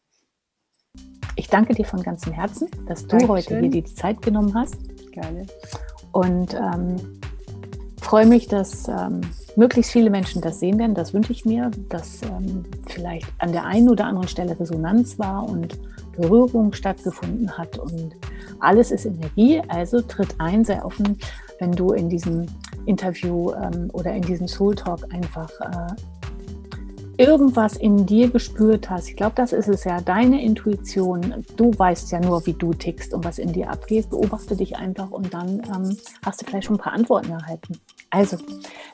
Ich 1.37 1.49
danke 1.49 1.75
dir 1.75 1.85
von 1.85 2.03
ganzem 2.03 2.33
Herzen, 2.33 2.69
dass 2.87 3.03
du 3.03 3.17
Dankeschön. 3.17 3.29
heute 3.29 3.61
hier 3.61 3.71
die 3.71 3.85
Zeit 3.85 4.21
genommen 4.23 4.55
hast. 4.55 4.77
Gerne. 5.13 5.47
Und 6.13 6.55
ähm, 6.55 6.97
freue 8.01 8.27
mich, 8.27 8.49
dass 8.49 8.87
ähm, 8.89 9.23
möglichst 9.57 9.93
viele 9.93 10.11
Menschen 10.11 10.43
das 10.43 10.61
sehen 10.61 10.79
werden. 10.79 10.95
Das 10.95 11.15
wünsche 11.15 11.33
ich 11.33 11.45
mir, 11.45 11.71
dass 11.89 12.23
ähm, 12.23 12.65
vielleicht 12.87 13.27
an 13.39 13.53
der 13.53 13.65
einen 13.65 13.89
oder 13.89 14.07
anderen 14.07 14.29
Stelle 14.29 14.59
Resonanz 14.59 15.19
war 15.19 15.49
und 15.49 15.79
Berührung 16.17 16.75
stattgefunden 16.75 17.57
hat. 17.57 17.79
Und 17.79 18.15
alles 18.61 18.91
ist 18.91 19.07
Energie, 19.07 19.63
also 19.69 20.03
tritt 20.03 20.35
ein, 20.39 20.65
sei 20.65 20.85
offen, 20.85 21.19
wenn 21.59 21.73
du 21.73 21.93
in 21.93 22.11
diesem 22.11 22.47
Interview 22.85 23.53
ähm, 23.53 23.89
oder 23.95 24.13
in 24.13 24.23
diesem 24.23 24.47
Soul 24.47 24.75
Talk 24.75 25.07
einfach 25.13 25.51
äh, 25.61 25.95
irgendwas 27.17 27.77
in 27.77 28.07
dir 28.07 28.31
gespürt 28.31 28.91
hast, 28.91 29.09
ich 29.09 29.17
glaube, 29.17 29.35
das 29.37 29.53
ist 29.53 29.69
es 29.69 29.85
ja, 29.85 30.01
deine 30.01 30.43
Intuition, 30.43 31.45
du 31.57 31.71
weißt 31.77 32.13
ja 32.13 32.21
nur, 32.21 32.45
wie 32.47 32.55
du 32.55 32.73
tickst 32.73 33.15
und 33.15 33.25
was 33.25 33.39
in 33.39 33.53
dir 33.53 33.71
abgeht, 33.71 34.11
beobachte 34.11 34.57
dich 34.57 34.77
einfach 34.77 35.11
und 35.11 35.33
dann 35.33 35.63
ähm, 35.75 35.97
hast 36.25 36.41
du 36.41 36.47
vielleicht 36.47 36.67
schon 36.67 36.77
ein 36.77 36.83
paar 36.83 36.93
Antworten 36.93 37.31
erhalten. 37.31 37.79
Also, 38.11 38.37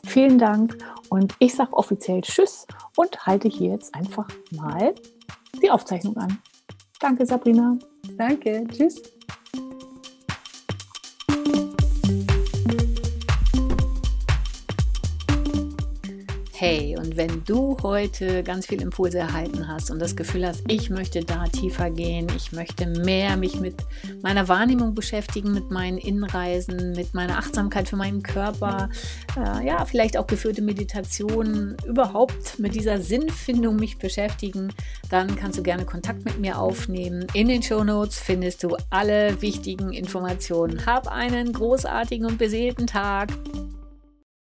vielen 0.07 0.39
Dank 0.39 0.77
und 1.09 1.35
ich 1.39 1.55
sage 1.55 1.73
offiziell 1.73 2.21
Tschüss 2.21 2.67
und 2.97 3.27
halte 3.27 3.49
hier 3.49 3.73
jetzt 3.73 3.95
einfach 3.95 4.29
mal 4.51 4.95
die 5.63 5.71
Aufzeichnung 5.71 6.17
an. 6.17 6.39
Danke, 7.01 7.27
Sabrina. 7.27 7.79
Danke, 8.17 8.65
tschüss. 8.71 9.03
Hey, 16.61 16.97
und 16.99 17.17
wenn 17.17 17.45
du 17.45 17.77
heute 17.85 18.43
ganz 18.43 18.67
viel 18.67 18.83
Impulse 18.83 19.19
erhalten 19.19 19.69
hast 19.69 19.93
und 19.93 20.01
das 20.01 20.17
Gefühl 20.17 20.45
hast, 20.45 20.65
ich 20.67 20.91
möchte 20.91 21.21
da 21.21 21.45
tiefer 21.45 21.89
gehen, 21.89 22.27
ich 22.37 22.51
möchte 22.51 22.85
mehr 22.85 23.37
mich 23.37 23.61
mit 23.61 23.77
meiner 24.23 24.49
Wahrnehmung 24.49 24.93
beschäftigen, 24.93 25.55
mit 25.55 25.71
meinen 25.71 25.99
Innenreisen, 25.99 26.95
mit 26.97 27.15
meiner 27.15 27.39
Achtsamkeit 27.39 27.89
für 27.89 27.95
meinen 27.95 28.25
Körper, 28.25 28.91
äh, 29.37 29.69
ja, 29.69 29.85
vielleicht 29.85 30.17
auch 30.17 30.27
geführte 30.27 30.61
Meditationen, 30.61 31.77
überhaupt 31.87 32.59
mit 32.59 32.75
dieser 32.75 33.01
Sinnfindung 33.01 33.77
mich 33.77 33.99
beschäftigen, 33.99 34.73
dann 35.11 35.37
kannst 35.37 35.59
du 35.59 35.63
gerne 35.63 35.85
Kontakt 35.85 36.25
mit 36.25 36.41
mir 36.41 36.59
aufnehmen. 36.59 37.25
In 37.35 37.47
den 37.47 37.63
Show 37.63 37.85
Notes 37.85 38.19
findest 38.19 38.65
du 38.65 38.77
alle 38.91 39.41
wichtigen 39.41 39.93
Informationen. 39.93 40.87
Hab 40.87 41.07
einen 41.07 41.53
großartigen 41.53 42.27
und 42.27 42.37
beseelten 42.37 42.89
Tag. 42.89 43.29